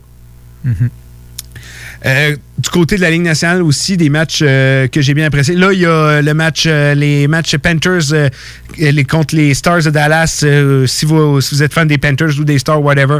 [2.06, 5.56] Euh, du côté de la Ligue nationale aussi, des matchs euh, que j'ai bien appréciés.
[5.56, 8.32] Là, il y a euh, le match, euh, les matchs Panthers
[8.78, 10.46] les, contre les Stars de Dallas.
[10.86, 13.20] Si, vous, si vous êtes fan des Panthers ou des Stars, whatever,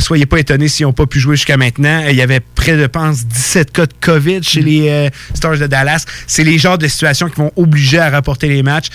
[0.00, 2.04] soyez pas étonnés s'ils n'ont pas pu jouer jusqu'à maintenant.
[2.08, 5.66] Il y avait près de, pense, 17 cas de COVID chez les euh, Stars de
[5.66, 6.04] Dallas.
[6.26, 8.88] C'est les genres de situations qui vont obliger à rapporter les matchs.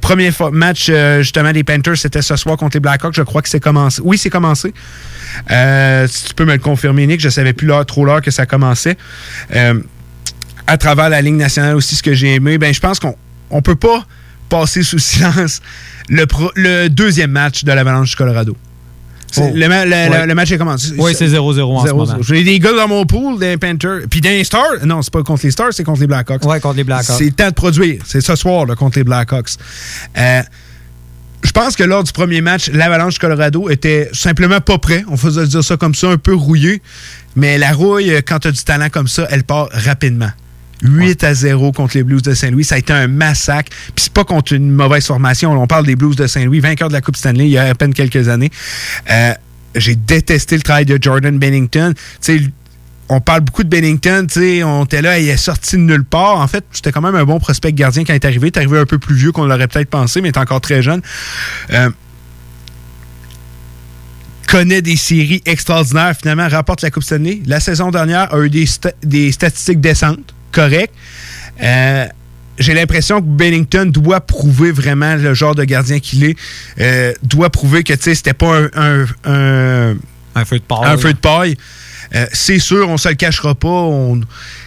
[0.00, 0.90] Premier match,
[1.20, 3.14] justement, des Panthers, c'était ce soir contre les Blackhawks.
[3.14, 4.00] Je crois que c'est commencé.
[4.04, 4.72] Oui, c'est commencé.
[5.50, 8.30] Euh, si tu peux me le confirmer, Nick, je savais plus l'heure, trop l'heure que
[8.30, 8.96] ça commençait.
[9.54, 9.80] Euh,
[10.66, 13.16] à travers la Ligue nationale aussi, ce que j'ai aimé, ben, je pense qu'on
[13.50, 14.04] on peut pas
[14.48, 15.60] passer sous silence
[16.08, 18.56] le, pro- le deuxième match de l'Avalanche du Colorado.
[19.38, 19.50] Oh.
[19.54, 20.20] Le, ma- le- Ouais.
[20.20, 20.92] le- le match est commencé.
[20.98, 21.94] Oui, c'est 0-0 en ce 0-0.
[21.96, 22.16] moment.
[22.20, 24.00] J'ai des gars dans mon pool, des Panthers.
[24.10, 24.84] Puis des Stars.
[24.84, 26.44] Non, c'est pas contre les Stars, c'est contre les Blackhawks.
[26.44, 27.16] Ouais, contre les Blackhawks.
[27.16, 28.02] C'est le temps de produire.
[28.06, 29.52] C'est ce soir là, contre les Blackhawks.
[30.18, 30.42] Euh,
[31.44, 35.04] je pense que lors du premier match, l'Avalanche Colorado était simplement pas prêt.
[35.08, 36.82] On faisait dire ça comme ça, un peu rouillé.
[37.36, 40.30] Mais la rouille, euh, quand tu as du talent comme ça, elle part rapidement.
[40.84, 42.64] 8 à 0 contre les Blues de Saint-Louis.
[42.64, 43.70] Ça a été un massacre.
[43.94, 45.52] Puis c'est pas contre une mauvaise formation.
[45.52, 47.74] On parle des Blues de Saint-Louis, vainqueurs de la Coupe Stanley il y a à
[47.74, 48.50] peine quelques années.
[49.10, 49.32] Euh,
[49.76, 51.92] J'ai détesté le travail de Jordan Bennington.
[51.94, 52.40] Tu sais,
[53.08, 54.26] on parle beaucoup de Bennington,
[54.64, 56.36] on était là, il est sorti de nulle part.
[56.40, 58.48] En fait, c'était quand même un bon prospect gardien quand il est arrivé.
[58.48, 60.60] Il est arrivé un peu plus vieux qu'on l'aurait peut-être pensé, mais il est encore
[60.62, 61.02] très jeune.
[61.72, 61.90] Euh,
[64.48, 67.42] connaît des séries extraordinaires, finalement, rapporte la Coupe Stanley.
[67.46, 70.94] La saison dernière a eu des, sta- des statistiques décentes, correctes.
[71.62, 72.06] Euh,
[72.58, 76.36] j'ai l'impression que Bennington doit prouver vraiment le genre de gardien qu'il est.
[76.80, 79.96] Euh, doit prouver que, c'était pas un-
[80.34, 80.78] Un feu de paille.
[80.84, 81.56] un feu de paille.
[82.14, 83.68] Euh, c'est sûr, on se le cachera pas.
[83.68, 84.20] On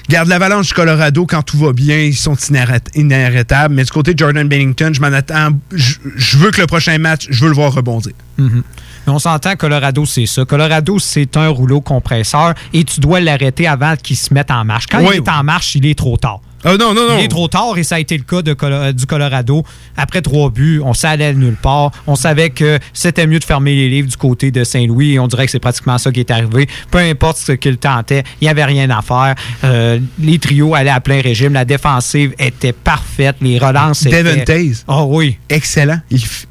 [0.09, 1.97] garde l'avalanche du Colorado quand tout va bien.
[1.97, 3.75] Ils sont inarrêt- inarrêtables.
[3.75, 5.49] Mais du côté de Jordan Bennington, je m'en attends.
[5.71, 8.13] Je je veux que le prochain match, je veux le voir rebondir.
[8.37, 8.63] Mhm.
[9.05, 10.43] Mais on s'entend, Colorado, c'est ça.
[10.45, 14.87] Colorado, c'est un rouleau compresseur et tu dois l'arrêter avant qu'il se mette en marche.
[14.89, 15.09] Quand Oui.
[15.13, 16.39] il est en marche, il est trop tard.
[16.65, 17.17] Ah non, non, non.
[17.19, 19.63] Il est trop tard et ça a été le cas de Colo- du Colorado.
[19.95, 21.91] Après trois buts, on s'allait nulle part.
[22.07, 25.27] On savait que c'était mieux de fermer les livres du côté de Saint-Louis et on
[25.27, 26.67] dirait que c'est pratiquement ça qui est arrivé.
[26.89, 29.35] Peu importe ce qu'il tentait, il n'y avait rien à faire.
[29.63, 31.53] Euh, les trios allaient à plein régime.
[31.53, 33.35] La défensive était parfaite.
[33.41, 34.23] Les relances étaient...
[34.23, 34.83] Devin Taze.
[34.87, 35.37] Oh oui.
[35.49, 35.99] Excellent.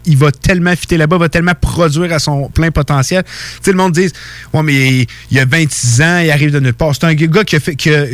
[0.06, 3.24] Il, va tellement fitter là-bas, va tellement produire à son plein potentiel.
[3.24, 3.30] Tu
[3.62, 4.08] sais, le monde dit
[4.52, 6.94] Ouais, mais il, il a 26 ans, il arrive de nulle part.
[6.94, 7.74] C'est un gars qui a fait.
[7.74, 8.04] Qui a,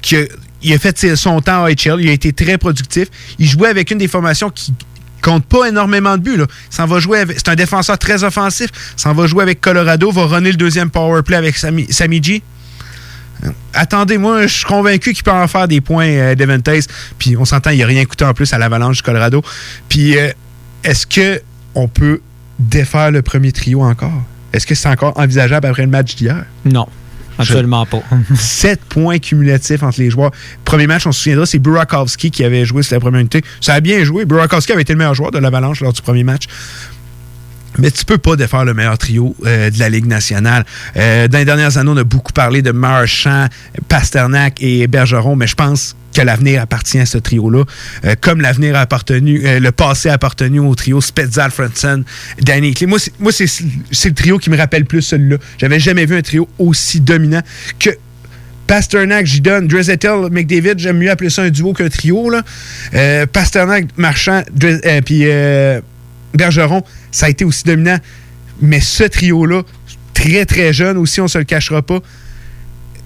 [0.00, 0.24] qui a-
[0.62, 3.08] il a fait son temps à HL, il a été très productif.
[3.38, 4.74] Il jouait avec une des formations qui
[5.20, 6.42] compte pas énormément de buts.
[6.70, 8.70] C'est un défenseur très offensif.
[8.96, 12.42] S'en va jouer avec Colorado, va runner le deuxième power play avec Sami, Sami G.
[13.72, 16.34] Attendez, moi, je suis convaincu qu'il peut en faire des points, euh.
[17.18, 19.42] Puis on s'entend, il n'a rien coûté en plus à l'Avalanche du Colorado.
[19.88, 20.30] Puis euh,
[20.84, 21.40] est-ce que
[21.74, 22.20] on peut
[22.58, 24.22] défaire le premier trio encore?
[24.52, 26.44] Est-ce que c'est encore envisageable après le match d'hier?
[26.64, 26.86] Non,
[27.40, 28.02] absolument pas.
[28.34, 30.30] 7 points cumulatifs entre les joueurs.
[30.64, 33.42] Premier match, on se souviendra, c'est Burakovsky qui avait joué sur la première unité.
[33.60, 34.24] Ça a bien joué.
[34.24, 36.44] Burakovsky avait été le meilleur joueur de l'Avalanche lors du premier match.
[37.78, 40.64] Mais tu peux pas défaire le meilleur trio euh, de la Ligue nationale.
[40.96, 43.46] Euh, dans les dernières années, on a beaucoup parlé de Marchand,
[43.88, 47.64] Pasternak et Bergeron, mais je pense que l'avenir appartient à ce trio-là.
[48.04, 52.04] Euh, comme l'avenir a appartenu, euh, le passé a appartenu au trio Spezza, Fredson,
[52.40, 52.86] Danny Clay.
[52.86, 52.98] Moi,
[53.32, 55.36] c'est, le trio qui me rappelle plus celui-là.
[55.58, 57.42] J'avais jamais vu un trio aussi dominant
[57.78, 57.90] que
[58.66, 59.68] Pasternak, j'y donne.
[60.30, 62.30] McDavid, j'aime mieux appeler ça un duo qu'un trio.
[62.30, 62.42] Là.
[62.94, 64.42] Euh, Pasternak, Marchand,
[65.04, 65.24] puis
[66.34, 67.98] Bergeron, ça a été aussi dominant.
[68.62, 69.62] Mais ce trio-là,
[70.14, 72.00] très très jeune aussi, on se le cachera pas.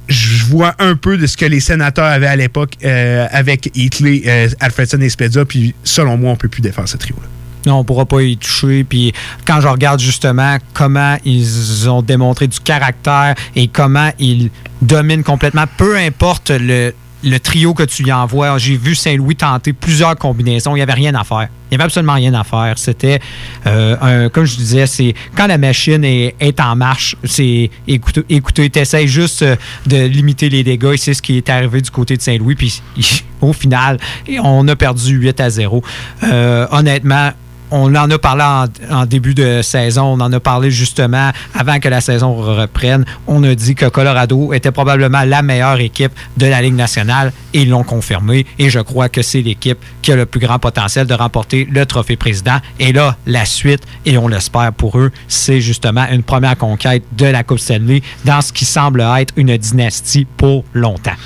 [0.08, 4.22] Je vois un peu de ce que les sénateurs avaient à l'époque euh, avec Heatley,
[4.26, 5.44] euh, Alfredson et Spezza.
[5.44, 7.28] Puis selon moi, on peut plus défendre ce trio-là.
[7.66, 8.84] Non, on pourra pas y toucher.
[8.84, 9.12] Puis
[9.46, 14.50] quand je regarde justement comment ils ont démontré du caractère et comment ils
[14.82, 16.92] dominent complètement, peu importe le,
[17.24, 18.58] le trio que tu y envoies.
[18.58, 20.72] J'ai vu Saint-Louis tenter plusieurs combinaisons.
[20.72, 21.48] Il n'y avait rien à faire.
[21.70, 22.74] Il n'y avait absolument rien à faire.
[22.76, 23.20] C'était,
[23.66, 28.70] euh, comme je disais, c'est quand la machine est, est en marche, c'est écoutez, écoutez
[28.70, 29.56] t'essayes juste euh,
[29.86, 32.54] de limiter les dégâts et c'est ce qui est arrivé du côté de Saint-Louis.
[32.54, 32.82] Puis
[33.40, 33.98] au final,
[34.42, 35.82] on a perdu 8 à 0.
[36.22, 37.30] Euh, honnêtement,
[37.76, 41.88] on en a parlé en, début de saison, on en a parlé justement avant que
[41.88, 43.04] la saison reprenne.
[43.26, 47.62] On a dit que Colorado était probablement la meilleure équipe de la Ligue nationale et
[47.62, 48.46] ils l'ont confirmé.
[48.60, 51.84] Et je crois que c'est l'équipe qui a le plus grand potentiel de remporter le
[51.84, 52.58] trophée président.
[52.78, 57.26] Et là, la suite, et on l'espère pour eux, c'est justement une première conquête de
[57.26, 61.16] la Coupe Stanley dans ce qui semble être une dynastie pour longtemps.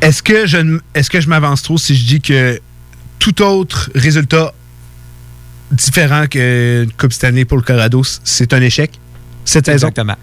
[0.00, 2.58] Est-ce que je, est-ce que je m'avance trop si je dis que
[3.18, 4.54] tout autre résultat
[5.74, 8.90] différent qu'une Coupe Stanley pour le Colorado, c'est un échec
[9.44, 9.88] cette saison?
[9.88, 10.16] Exactement.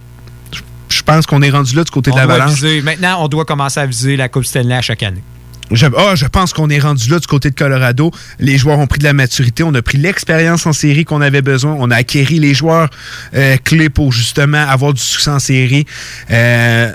[0.90, 2.62] Je pense qu'on est rendu là du côté On de doit l'Avalanche.
[2.84, 5.24] Maintenant, on doit commencer à viser la Coupe Stanley à chaque année.
[5.72, 8.12] Je, ah, je pense qu'on est rendu là du côté de Colorado.
[8.40, 11.42] Les joueurs ont pris de la maturité, on a pris l'expérience en série qu'on avait
[11.42, 12.90] besoin, on a acquéri les joueurs
[13.36, 15.86] euh, clés pour justement avoir du succès en série.
[16.30, 16.92] Euh,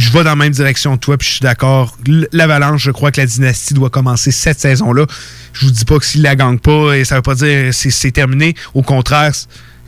[0.00, 1.96] je vais dans la même direction que toi, puis je suis d'accord.
[2.32, 5.06] L'Avalanche, je crois que la dynastie doit commencer cette saison-là.
[5.52, 7.72] Je vous dis pas que s'il la gagne pas, et ça veut pas dire que
[7.72, 8.54] c'est- c'est terminé.
[8.74, 9.32] Au contraire,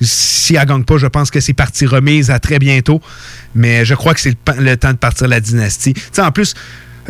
[0.00, 3.00] si elle gagne pas, je pense que c'est partie remise à très bientôt.
[3.54, 5.94] Mais je crois que c'est le, temps de partir la dynastie.
[6.18, 6.54] En plus,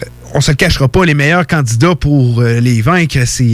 [0.00, 3.44] euh, on se le cachera pas, les meilleurs candidats pour euh, les vaincre, c'est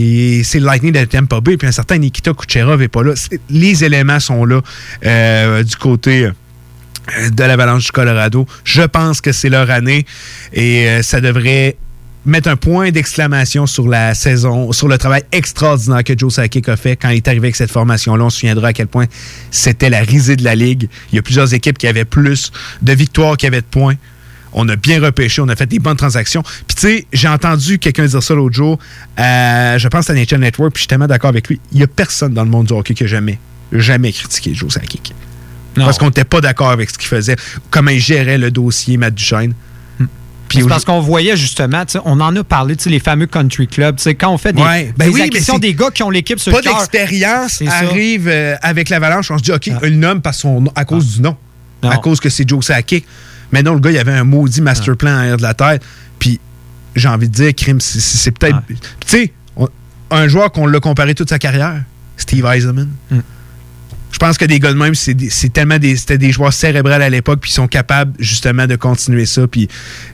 [0.55, 3.15] le Lightning de Tampa Bay, puis un certain Nikita Kucherov n'est pas là.
[3.49, 4.61] Les éléments sont là
[5.07, 6.29] euh, du côté
[7.31, 8.47] de l'Avalanche du Colorado.
[8.65, 10.07] Je pense que c'est leur année
[10.53, 11.77] et euh, ça devrait
[12.25, 16.77] mettre un point d'exclamation sur la saison, sur le travail extraordinaire que Joe Sakic a
[16.77, 18.25] fait quand il est arrivé avec cette formation-là.
[18.25, 19.07] On se souviendra à quel point
[19.51, 20.89] c'était la risée de la Ligue.
[21.11, 23.97] Il y a plusieurs équipes qui avaient plus de victoires qu'il y de points.
[24.55, 26.43] On a bien repêché, on a fait des bonnes transactions.
[26.43, 28.79] Puis tu sais, j'ai entendu quelqu'un dire ça l'autre jour,
[29.19, 31.59] euh, je pense à Nature Network, puis je suis tellement d'accord avec lui.
[31.73, 33.39] Il n'y a personne dans le monde du hockey qui a jamais,
[33.73, 35.15] jamais critiqué Joe Sakic.
[35.75, 37.37] Parce qu'on n'était pas d'accord avec ce qu'il faisait,
[37.71, 39.55] comment il gérait le dossier Matt Duchesne.
[40.49, 43.97] Puis C'est parce qu'on voyait justement, on en a parlé, les fameux country clubs.
[44.21, 46.53] Quand on fait des, Ouais, ben des oui, c'est- des gars qui ont l'équipe sur
[46.53, 46.75] pas le cœur.
[46.77, 49.31] d'expérience arrive euh, avec l'avalanche.
[49.31, 51.37] On se dit, OK, il le nomme parce son, à cause du nom.
[51.83, 53.07] À cause que c'est Joe Sakic.
[53.51, 55.83] Mais non, le gars, il avait un maudit master plan en arrière de la tête.
[56.19, 56.39] Puis,
[56.95, 58.59] j'ai envie de dire, crime, c'est- peut-être.
[58.69, 58.77] Tu
[59.07, 59.33] sais,
[60.11, 61.83] un joueur qu'on l'a comparé toute sa carrière,
[62.19, 62.91] Steve Eisenman.
[64.13, 67.09] Je pense que des gars de même, c'est tellement des, c'était des joueurs cérébrales à
[67.09, 69.47] l'époque, puis ils sont capables justement de continuer ça.
[69.49, 69.69] Puis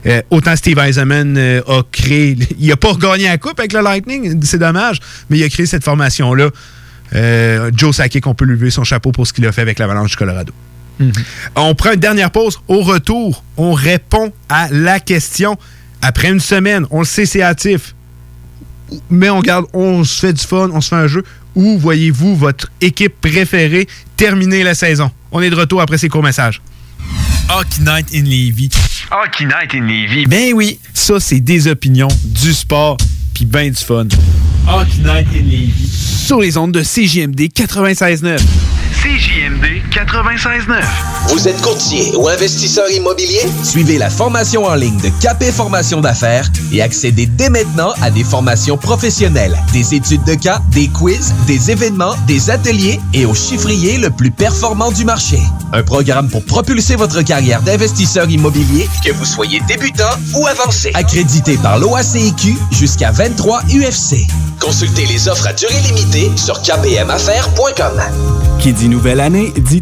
[0.05, 3.81] euh, autant Steve Eisenman euh, a créé, il a pas gagné la coupe avec le
[3.81, 4.99] Lightning, c'est dommage,
[5.29, 6.49] mais il a créé cette formation-là.
[7.13, 9.79] Euh, Joe Sakic, on peut lui lever son chapeau pour ce qu'il a fait avec
[9.79, 10.53] l'Avalanche du Colorado.
[11.55, 12.59] On prend une dernière pause.
[12.67, 15.57] Au retour, on répond à la question.
[16.01, 17.95] Après une semaine, on le sait, c'est hâtif.
[19.09, 21.23] Mais on garde, on se fait du fun, on se fait un jeu.
[21.55, 25.11] Où voyez-vous votre équipe préférée terminer la saison?
[25.31, 26.61] On est de retour après ces courts messages.
[27.49, 28.69] Hockey Night in Levy.
[29.11, 30.25] Hockey Night in Levy.
[30.27, 32.97] Ben oui, ça c'est des opinions, du sport,
[33.33, 34.07] puis ben du fun.
[34.67, 35.89] Hockey Night in Levy.
[35.89, 38.37] Sur les ondes de CJMD 96.9.
[39.01, 40.81] CJMD 96.9.
[41.27, 43.41] Vous êtes courtier ou investisseur immobilier?
[43.63, 48.23] Suivez la formation en ligne de Capé Formation d'affaires et accédez dès maintenant à des
[48.23, 53.97] formations professionnelles, des études de cas, des quiz, des événements, des ateliers et au chiffrier
[53.97, 55.39] le plus performant du marché.
[55.73, 60.91] Un programme pour propulser votre carrière d'investisseur immobilier, que vous soyez débutant ou avancé.
[60.93, 64.27] Accrédité par l'OACIQ jusqu'à 23 UFC.
[64.61, 68.01] Consultez les offres à durée limitée sur kpmaffaires.com.
[68.59, 69.81] Qui dit nouvelle année dit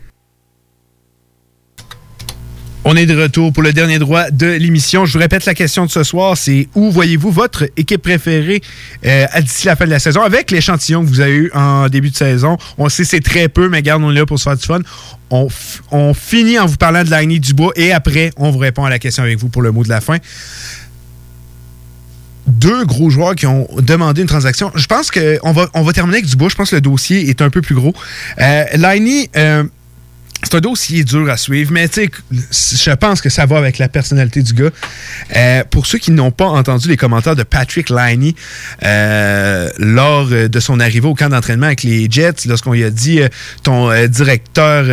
[2.83, 5.05] On est de retour pour le dernier droit de l'émission.
[5.05, 8.59] Je vous répète la question de ce soir, c'est où voyez-vous votre équipe préférée
[9.05, 10.23] euh, d'ici la fin de la saison?
[10.23, 12.57] Avec l'échantillon que vous avez eu en début de saison.
[12.79, 14.79] On sait c'est très peu, mais garde, on là pour se faire du fun.
[15.29, 15.47] On,
[16.15, 19.21] finit en vous parlant de Lagny Dubois et après, on vous répond à la question
[19.21, 20.17] avec vous pour le mot de la fin.
[22.47, 24.71] Deux gros joueurs qui ont demandé une transaction.
[24.73, 26.49] Je pense qu'on va, on terminer avec Dubois.
[26.49, 27.93] Je pense que le dossier est un peu plus gros.
[28.39, 29.65] Euh, Lagny, euh,
[30.43, 32.09] c'est un dossier dur à suivre, mais tu
[32.51, 34.71] sais, je pense que ça va avec la personnalité du gars.
[35.35, 38.33] Euh, pour ceux qui n'ont pas entendu les commentaires de Patrick Liney
[38.83, 42.89] euh, lors euh, de son arrivée au camp d'entraînement avec les Jets, lorsqu'on lui a
[42.89, 43.21] dit
[43.63, 44.85] ton directeur,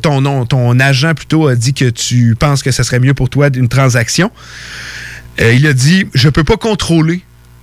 [0.00, 3.50] ton ton agent plutôt a dit que tu penses que ce serait mieux pour toi
[3.50, 4.30] d'une transaction.
[5.38, 7.22] Il a dit Je peux pas contrôler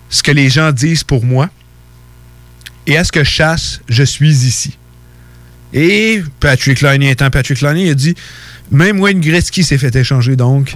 [0.09, 1.49] ce que les gens disent pour moi.
[2.85, 4.77] Et à ce que je chasse, je suis ici.
[5.73, 8.15] Et Patrick Liney étant Patrick Liney, il a dit
[8.71, 10.75] même Wayne Gretzky s'est fait échanger donc.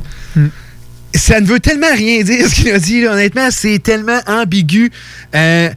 [1.14, 3.02] C'est ça ne veut tellement rien dire ce qu'il a dit.
[3.02, 3.14] là.
[3.14, 4.92] Honnêtement, c'est tellement ambigu.
[5.36, 5.70] Euh,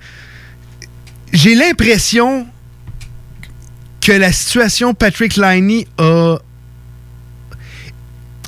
[1.32, 2.46] J'ai l'impression
[4.00, 6.36] que la situation Patrick Liney a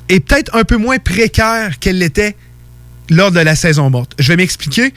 [0.09, 2.37] est peut-être un peu moins précaire qu'elle l'était
[3.13, 4.13] lors de la saison morte.
[4.19, 4.93] Je vais m'expliquer.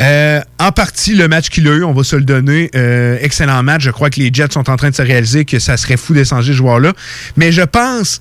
[0.00, 2.70] Euh, en partie, le match qu'il a eu, on va se le donner.
[2.74, 3.82] euh, excellent match.
[3.82, 6.14] Je crois que les Jets sont en train de se réaliser que ça serait fou
[6.14, 6.92] d'échanger ce joueur-là.
[7.36, 8.20] Mais je pense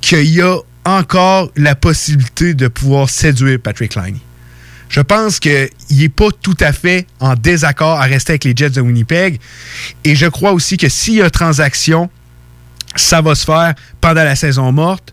[0.00, 4.20] qu'il y a encore la possibilité de pouvoir séduire Patrick Liney.
[4.88, 8.70] Je pense qu'il n'est pas tout à fait en désaccord à rester avec les Jets
[8.70, 9.38] de Winnipeg.
[10.04, 12.08] Et je crois aussi que s'il y a transaction,
[12.98, 15.12] ça va se faire pendant la saison morte.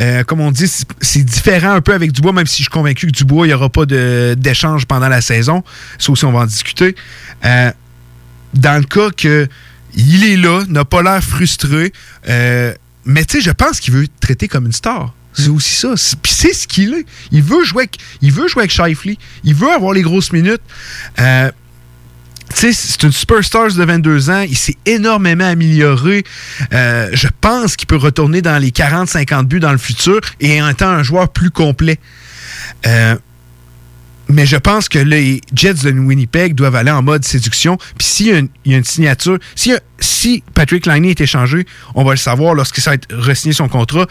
[0.00, 0.68] Euh, comme on dit,
[1.00, 3.54] c'est- différent un peu avec Dubois, même si je suis convaincu que Dubois, il n'y
[3.54, 5.62] aura pas de- d'échange pendant la saison.
[5.98, 6.94] Ça aussi, on va en discuter.
[7.44, 7.70] Euh,
[8.54, 9.48] dans le cas que
[9.94, 11.92] il est là, n'a pas l'air frustré,
[12.28, 12.72] euh,
[13.04, 15.12] mais tu sais, je pense qu'il veut être traité comme une star.
[15.34, 15.94] C'est aussi ça.
[15.96, 17.06] C'est- Puis c'est ce qu'il est.
[17.30, 19.16] Il veut jouer avec, il veut jouer avec Shifley.
[19.44, 20.60] Il veut avoir les grosses minutes.
[22.54, 24.42] C'est une superstar de 22 ans.
[24.42, 26.24] Il s'est énormément amélioré.
[26.72, 30.68] Euh, je pense qu'il peut retourner dans les 40-50 buts dans le futur et en
[30.68, 31.98] étant un joueur plus complet.
[32.86, 33.16] Euh,
[34.28, 37.76] mais je pense que les Jets de Winnipeg doivent aller en mode séduction.
[37.98, 38.26] Puis s'il
[38.64, 42.82] y, a une- signature, si, si Patrick Liney est échangé, on va le savoir lorsqu'il
[42.84, 44.06] va être re-signé son contrat.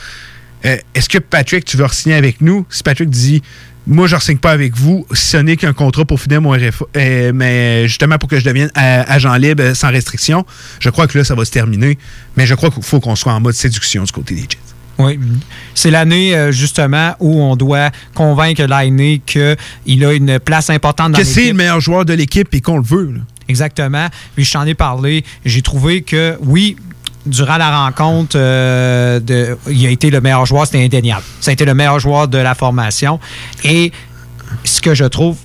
[0.66, 2.66] Euh, Est-ce que Patrick, tu veux re-signer avec nous?
[2.70, 3.42] Si Patrick dit
[3.88, 6.86] moi, je ne signe pas avec vous, ce n'est qu'un contrat pour finir mon RFA,
[6.98, 10.46] euh, mais justement pour que je devienne euh, agent libre euh, sans restriction,
[10.80, 11.98] je crois que là, ça va se terminer.
[12.38, 14.58] Mais je crois qu'il faut qu'on soit en mode séduction du côté des Jets.
[15.00, 15.20] Oui.
[15.74, 21.18] C'est l'année, euh, justement, où on doit convaincre Lainé qu'il a une place importante dans
[21.18, 21.54] Que c'est l'équipe.
[21.54, 23.12] le meilleur joueur de l'équipe et qu'on le veut.
[23.14, 23.22] là.
[23.48, 24.08] Exactement.
[24.36, 25.24] Puis je t'en ai parlé.
[25.44, 26.76] J'ai trouvé que, oui,
[27.26, 31.24] durant la rencontre, euh, de, il a été le meilleur joueur, c'était indéniable.
[31.40, 33.20] Ça a été le meilleur joueur de la formation.
[33.64, 33.92] Et
[34.64, 35.38] ce que je trouve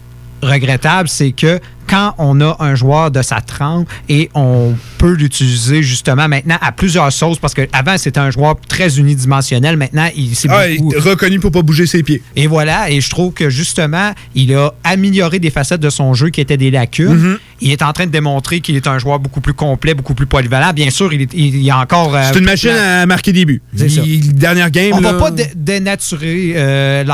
[0.43, 5.83] regrettable, c'est que quand on a un joueur de sa trempe et on peut l'utiliser
[5.83, 10.49] justement maintenant à plusieurs sauces, parce qu'avant c'était un joueur très unidimensionnel, maintenant il s'est
[10.51, 10.93] Ah, beaucoup...
[10.93, 12.23] il est reconnu pour pas bouger ses pieds.
[12.35, 16.31] Et voilà, et je trouve que justement, il a amélioré des facettes de son jeu
[16.31, 17.09] qui étaient des lacunes.
[17.15, 17.39] Mhm.
[17.63, 20.27] Il est en train de démontrer qu'il est un joueur beaucoup plus complet, beaucoup plus
[20.27, 20.73] polyvalent.
[20.75, 22.15] Bien sûr, il, est, il y a encore.
[22.15, 23.63] euh, C'est une machine à marquer des buts.
[23.75, 24.93] Il- Dernière game.
[24.93, 27.05] On là, va pas dé- dénaturer euh.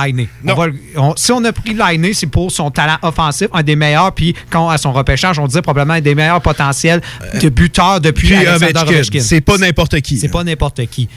[0.47, 0.67] On va
[0.97, 4.13] on- si on a pris Lainé, c'est pour son talent offensif, un des meilleurs.
[4.13, 7.01] Puis quand à son repêchage, on disait probablement un des meilleurs potentiels
[7.41, 9.21] de buteurs depuis Ovechkin.
[9.21, 10.19] C'est pas n'importe qui.
[10.19, 11.09] C'est pas n'importe qui.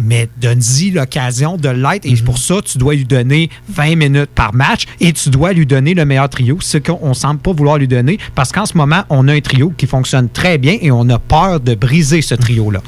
[0.00, 2.06] Mais donne-y l'occasion de l'être.
[2.06, 5.66] Et pour ça, tu dois lui donner 20 minutes par match et tu dois lui
[5.66, 8.18] donner le meilleur trio, ce qu'on semble pas vouloir lui donner.
[8.36, 11.18] Parce qu'en ce moment, on a un trio qui fonctionne très bien et on a
[11.18, 12.80] peur de briser ce trio-là.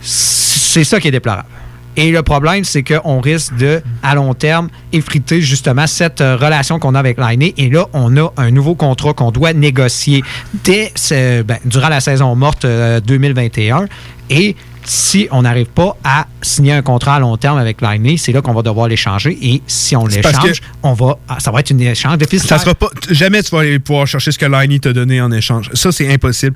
[0.00, 1.48] C'est ça qui est déplorable.
[1.96, 6.78] Et le problème, c'est qu'on risque de, à long terme, effriter justement cette euh, relation
[6.78, 7.54] qu'on a avec l'année.
[7.56, 10.22] Et là, on a un nouveau contrat qu'on doit négocier
[10.64, 13.86] dès ce- ben, durant la saison morte euh, 2021.
[14.30, 14.56] Et
[14.88, 18.40] si on n'arrive pas à signer un contrat à long terme avec l'année, c'est là
[18.40, 19.36] qu'on va devoir l'échanger.
[19.42, 22.74] Et si on l'échange, on va, ah, ça va être une échange de Ça sera
[22.74, 22.88] pas.
[23.10, 25.70] Jamais tu vas aller pouvoir chercher ce que Liney t'a donné en échange.
[25.74, 26.54] Ça, c'est impossible.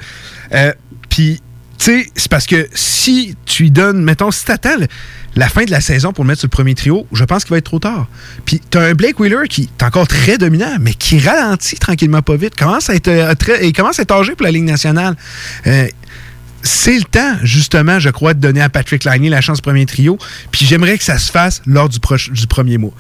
[0.55, 0.73] Euh,
[1.09, 1.41] Puis,
[1.81, 4.77] tu sais, c'est parce que si tu lui donnes, mettons, si t'attends
[5.35, 7.53] la fin de la saison pour le mettre sur le premier trio, je pense qu'il
[7.53, 8.07] va être trop tard.
[8.45, 12.37] Puis, t'as un Blake Wheeler qui est encore très dominant, mais qui ralentit tranquillement pas
[12.37, 12.55] vite.
[12.55, 15.17] Commence à être euh, très, il commence à être âgé pour la Ligue nationale.
[15.67, 15.89] Euh,
[16.63, 20.19] c'est le temps, justement, je crois, de donner à Patrick Liney la chance premier trio.
[20.51, 22.93] Puis j'aimerais que ça se fasse lors du, du premier mois.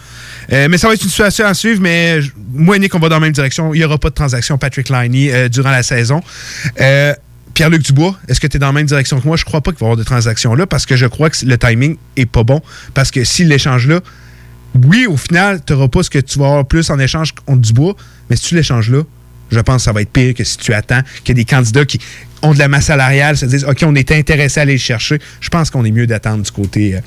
[0.53, 2.21] Euh, mais ça va être une situation à suivre, mais
[2.53, 3.75] moi et Nick, on va dans la même direction.
[3.75, 6.23] Il n'y aura pas de transaction Patrick euh, durant la saison.
[7.61, 9.37] Pierre-Luc Dubois, est-ce que tu es dans la même direction que moi?
[9.37, 11.45] Je crois pas qu'il va y avoir de transaction là parce que je crois que
[11.45, 12.63] le timing est pas bon.
[12.95, 14.01] Parce que si l'échange là,
[14.87, 17.61] oui, au final, tu n'auras pas ce que tu vas avoir plus en échange contre
[17.61, 17.97] Dubois,
[18.31, 19.03] mais si tu l'échanges là,
[19.51, 21.45] je pense que ça va être pire que si tu attends qu'il y ait des
[21.45, 22.01] candidats qui
[22.41, 25.19] ont de la masse salariale, se disent OK, on est intéressé à aller le chercher.
[25.43, 27.01] Je pense qu'on est mieux d'attendre du côté euh,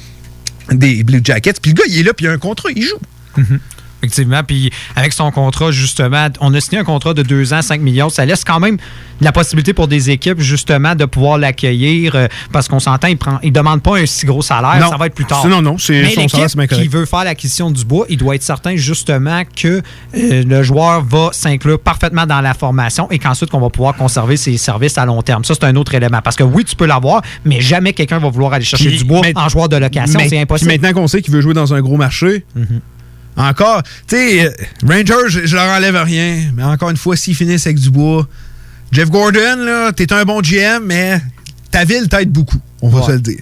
[0.75, 1.53] des Blue Jackets.
[1.63, 2.99] Puis le gars, il est là, puis il a un contrat, il joue.
[3.37, 3.59] Mhm.
[4.03, 4.41] Effectivement.
[4.45, 8.09] Puis avec son contrat, justement, on a signé un contrat de 2 ans, 5 millions.
[8.09, 8.77] Ça laisse quand même
[9.21, 13.49] la possibilité pour des équipes, justement, de pouvoir l'accueillir euh, parce qu'on s'entend, il ne
[13.51, 14.79] demande pas un si gros salaire.
[14.81, 14.89] Non.
[14.89, 15.47] Ça va être plus tard.
[15.47, 16.81] Non, non, c'est- Mais son salaire, c'est bien correct.
[16.83, 19.81] qui veut faire l'acquisition du bois, il doit être certain, justement, que
[20.17, 24.35] euh, le joueur va s'inclure parfaitement dans la formation et qu'ensuite, qu'on va pouvoir conserver
[24.35, 25.45] ses services à long terme.
[25.45, 26.19] Ça, c'est un autre élément.
[26.21, 29.03] Parce que oui, tu peux l'avoir, mais jamais quelqu'un va vouloir aller chercher Puis, du
[29.05, 30.19] bois mais- en joueur de location.
[30.27, 30.69] C'est impossible.
[30.71, 32.43] Puis maintenant qu'on sait qu'il veut jouer dans un gros marché,
[33.37, 34.51] encore, tu sais, euh,
[34.87, 38.27] Rangers, je, je leur enlève rien, mais encore une fois, s'ils finissent avec Dubois,
[38.91, 41.19] Jeff Gordon, là, t'es un bon GM, mais
[41.71, 43.05] ta ville t'aide beaucoup, on va Ouais.
[43.07, 43.39] se le dire.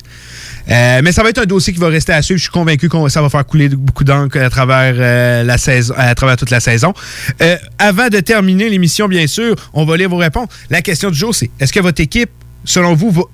[0.70, 2.38] Euh, mais ça va être un dossier qui va rester à suivre.
[2.38, 5.94] Je suis convaincu que ça va faire couler beaucoup d'encre à travers euh, la saison,
[5.98, 6.94] à travers toute la saison.
[7.42, 10.48] Euh, avant de terminer l'émission, bien sûr, on va lire vos réponses.
[10.70, 12.30] La question du jour, c'est est-ce que votre équipe
[12.66, 13.28] selon vous,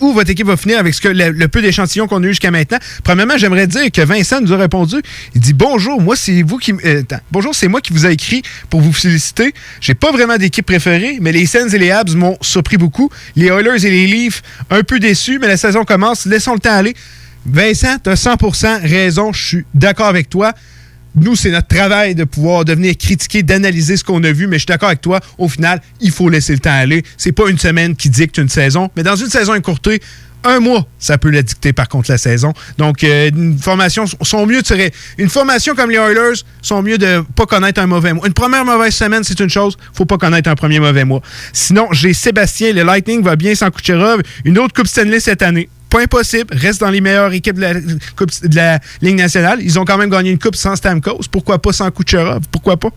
[0.00, 2.50] où votre équipe va finir avec ce que le, peu d'échantillons qu'on a eu jusqu'à
[2.50, 2.78] maintenant?
[3.04, 4.96] Premièrement, j'aimerais dire que Vincent nous a répondu.
[5.34, 6.72] Il dit Bonjour, moi, c'est vous qui.
[6.84, 9.54] euh, bonjour, c'est moi qui vous a écrit pour vous féliciter.
[9.80, 13.10] J'ai pas vraiment d'équipe préférée, mais les Sens et les Habs m'ont surpris beaucoup.
[13.36, 16.26] Les Oilers et les Leafs, un peu déçus, mais la saison commence.
[16.26, 16.94] Laissons le temps aller.
[17.46, 19.32] Vincent, tu as 100% raison.
[19.32, 20.52] Je suis d'accord avec toi.
[21.14, 24.60] Nous, c'est notre travail de pouvoir devenir critiquer, d'analyser ce qu'on a vu, mais je
[24.60, 25.20] suis d'accord avec toi.
[25.38, 27.02] Au final, il faut laisser le temps aller.
[27.16, 30.00] C'est pas une semaine qui dicte une saison, mais dans une saison écourtée,
[30.44, 32.52] un mois, ça peut la dicter par contre la saison.
[32.78, 37.22] Donc, euh, une formation sont mieux de Une formation comme les Oilers sont mieux de
[37.36, 38.26] pas connaître un mauvais mois.
[38.26, 39.76] Une première mauvaise semaine, c'est une chose.
[39.92, 41.20] Faut pas connaître un premier mauvais mois.
[41.52, 44.22] Sinon, j'ai Sébastien, le Lightning va bien sans Kucherov.
[44.44, 45.68] Une autre Coupe Stanley cette année.
[45.90, 46.54] Pas impossible.
[46.56, 47.74] Reste dans les meilleures équipes de la,
[48.16, 49.58] coupe, de la Ligue nationale.
[49.60, 51.22] Ils ont quand même gagné une coupe sans Stamkos.
[51.30, 52.42] Pourquoi pas sans Kucherov?
[52.50, 52.90] Pourquoi pas?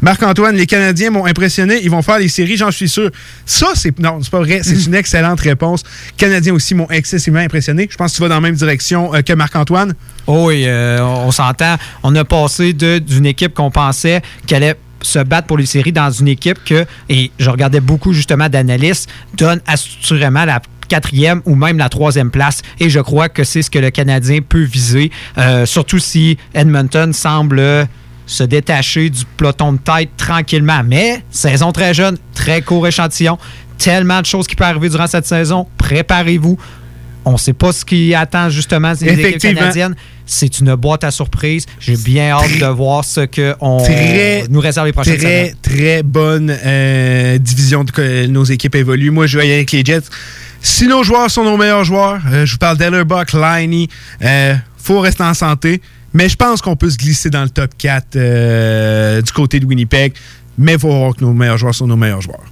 [0.00, 1.80] Marc-Antoine, les Canadiens m'ont impressionné.
[1.82, 3.10] Ils vont faire les séries, j'en suis sûr.
[3.46, 3.96] Ça, c'est.
[3.98, 4.60] Non, c'est pas vrai.
[4.62, 5.84] C'est une excellente réponse.
[6.16, 7.88] Canadiens aussi m'ont excessivement impressionné.
[7.90, 9.94] Je pense que tu vas dans la même direction euh, que Marc-Antoine.
[10.26, 11.76] Oh oui, euh, on s'entend.
[12.02, 16.10] On a passé d'une équipe qu'on pensait qu'elle allait se battre pour les séries dans
[16.10, 20.60] une équipe que, et je regardais beaucoup justement d'analystes, donne assurément la
[20.92, 22.60] quatrième ou même la troisième place.
[22.78, 27.14] Et je crois que c'est ce que le Canadien peut viser, euh, surtout si Edmonton
[27.14, 27.86] semble euh,
[28.26, 30.82] se détacher du peloton de tête tranquillement.
[30.84, 33.38] Mais saison très jeune, très court échantillon,
[33.78, 35.66] tellement de choses qui peuvent arriver durant cette saison.
[35.78, 36.58] Préparez-vous.
[37.24, 39.94] On ne sait pas ce qui attend justement les équipes canadiennes.
[40.26, 41.64] C'est une boîte à surprise.
[41.80, 45.54] J'ai bien hâte de voir ce que on Très, nous réserve les prochaines très, semaines.
[45.62, 49.10] très bonne euh, division de que nos équipes évoluent.
[49.10, 50.10] Moi, je vais y aller avec les Jets.
[50.62, 53.88] Si nos joueurs sont nos meilleurs joueurs, euh, je vous parle d'Ellerbuck, Liney,
[54.22, 55.82] euh, faut rester en santé.
[56.14, 59.66] Mais je pense qu'on peut se glisser dans le top 4 euh, du côté de
[59.66, 60.12] Winnipeg.
[60.56, 62.44] Mais il faut voir que nos meilleurs joueurs sont nos meilleurs joueurs.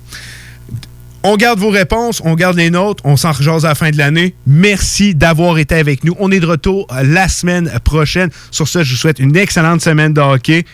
[1.22, 4.34] On garde vos réponses, on garde les nôtres, on s'en à la fin de l'année.
[4.46, 6.16] Merci d'avoir été avec nous.
[6.18, 8.30] On est de retour la semaine prochaine.
[8.50, 10.64] Sur ce, je vous souhaite une excellente semaine de hockey.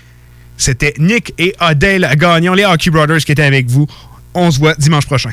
[0.56, 3.86] C'était Nick et Adèle Gagnon, les Hockey Brothers qui étaient avec vous.
[4.32, 5.32] On se voit dimanche prochain.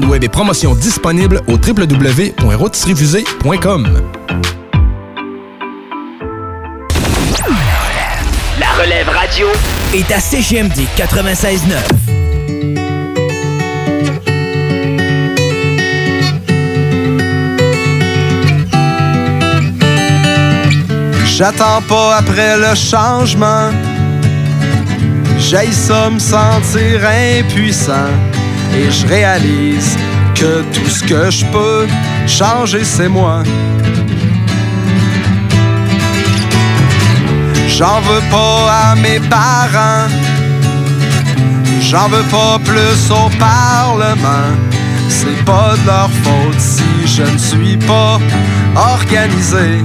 [0.01, 4.01] commandes web et promotions disponibles au www.rotisseriefusée.com.
[8.59, 9.47] La relève radio
[9.93, 11.77] est à CGMD 96.9.
[21.25, 23.71] J'attends pas après le changement.
[25.39, 27.01] J'aille ça me sentir
[27.39, 28.09] impuissant.
[28.73, 29.97] Et je réalise
[30.35, 31.87] que tout ce que je peux
[32.27, 33.43] changer, c'est moi.
[37.67, 40.07] J'en veux pas à mes parents.
[41.81, 44.49] J'en veux pas plus au Parlement.
[45.09, 48.19] C'est pas de leur faute si je ne suis pas
[48.75, 49.83] organisé.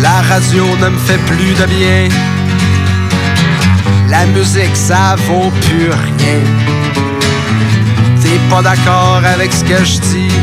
[0.00, 2.08] La radio ne me fait plus de bien.
[4.10, 6.40] La musique, ça vaut plus rien.
[8.20, 10.34] T'es pas d'accord avec ce que je dis?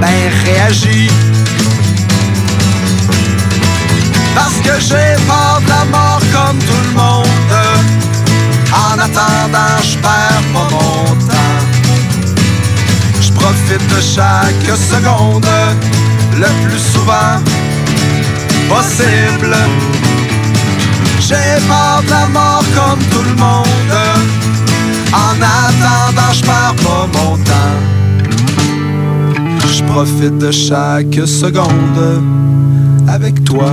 [0.00, 1.10] Ben réagis.
[4.34, 7.26] Parce que j'ai peur de la mort comme tout le monde.
[8.70, 11.60] En attendant, je perds pas mon temps.
[13.18, 15.46] Je profite de chaque seconde,
[16.36, 17.40] le plus souvent
[18.68, 19.56] possible.
[21.26, 23.94] J'ai peur de la mort comme tout le monde.
[25.10, 27.80] En attendant, je perds pas mon temps.
[29.66, 32.22] Je profite de chaque seconde
[33.08, 33.70] avec toi.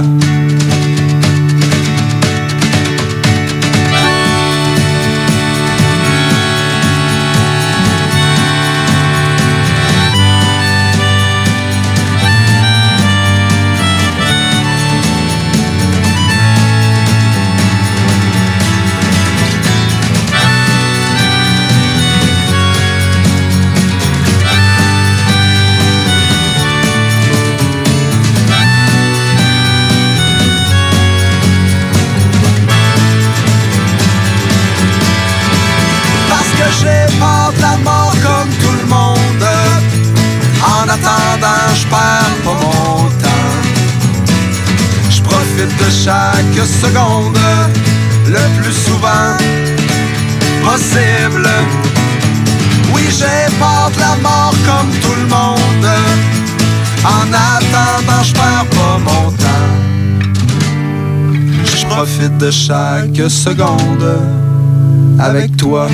[45.92, 47.38] Chaque seconde,
[48.28, 49.36] le plus souvent
[50.64, 51.48] possible.
[52.94, 55.88] Oui, de la mort comme tout le monde.
[57.04, 59.72] En attendant, je perds pas mon temps.
[61.66, 64.20] Je profite de chaque seconde
[65.20, 65.88] avec toi.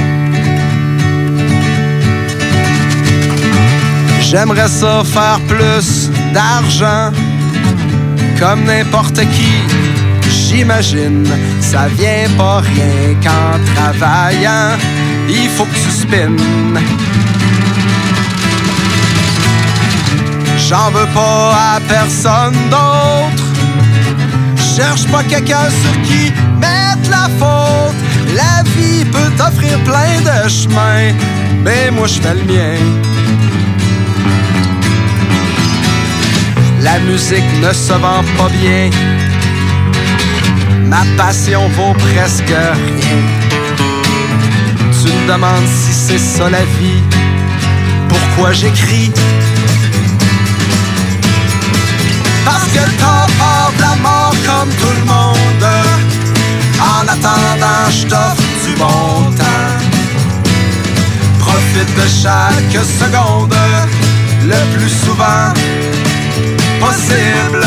[4.22, 7.11] J'aimerais ça faire plus d'argent,
[8.40, 9.52] comme n'importe qui.
[10.30, 11.28] J'imagine,
[11.62, 14.78] ça vient pas rien qu'en travaillant.
[15.30, 16.36] Il faut que tu spins.
[20.70, 23.44] J'en veux pas à personne d'autre.
[24.76, 27.96] Cherche pas quelqu'un sur qui mettre la faute.
[28.36, 31.14] La vie peut t'offrir plein de chemins,
[31.64, 33.16] mais moi je fais le mien.
[36.88, 38.90] La musique ne se vend pas bien.
[40.86, 43.22] Ma passion vaut presque rien.
[44.98, 47.04] Tu me demandes si c'est ça la vie.
[48.08, 49.12] Pourquoi j'écris?
[52.46, 53.26] Parce que t'as
[53.76, 55.68] de la mort comme tout le monde.
[56.94, 59.76] En attendant, je t'offre du bon temps.
[61.40, 63.54] Profite de chaque seconde,
[64.52, 65.52] le plus souvent
[66.80, 67.66] possible.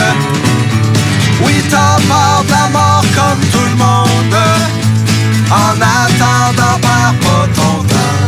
[1.44, 4.36] Oui, t'as peur de la mort comme tout le monde.
[5.50, 8.20] En attendant, perds pas ton temps.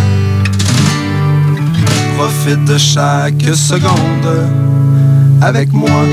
[2.17, 4.51] Profite de chaque seconde
[5.41, 6.05] avec moi.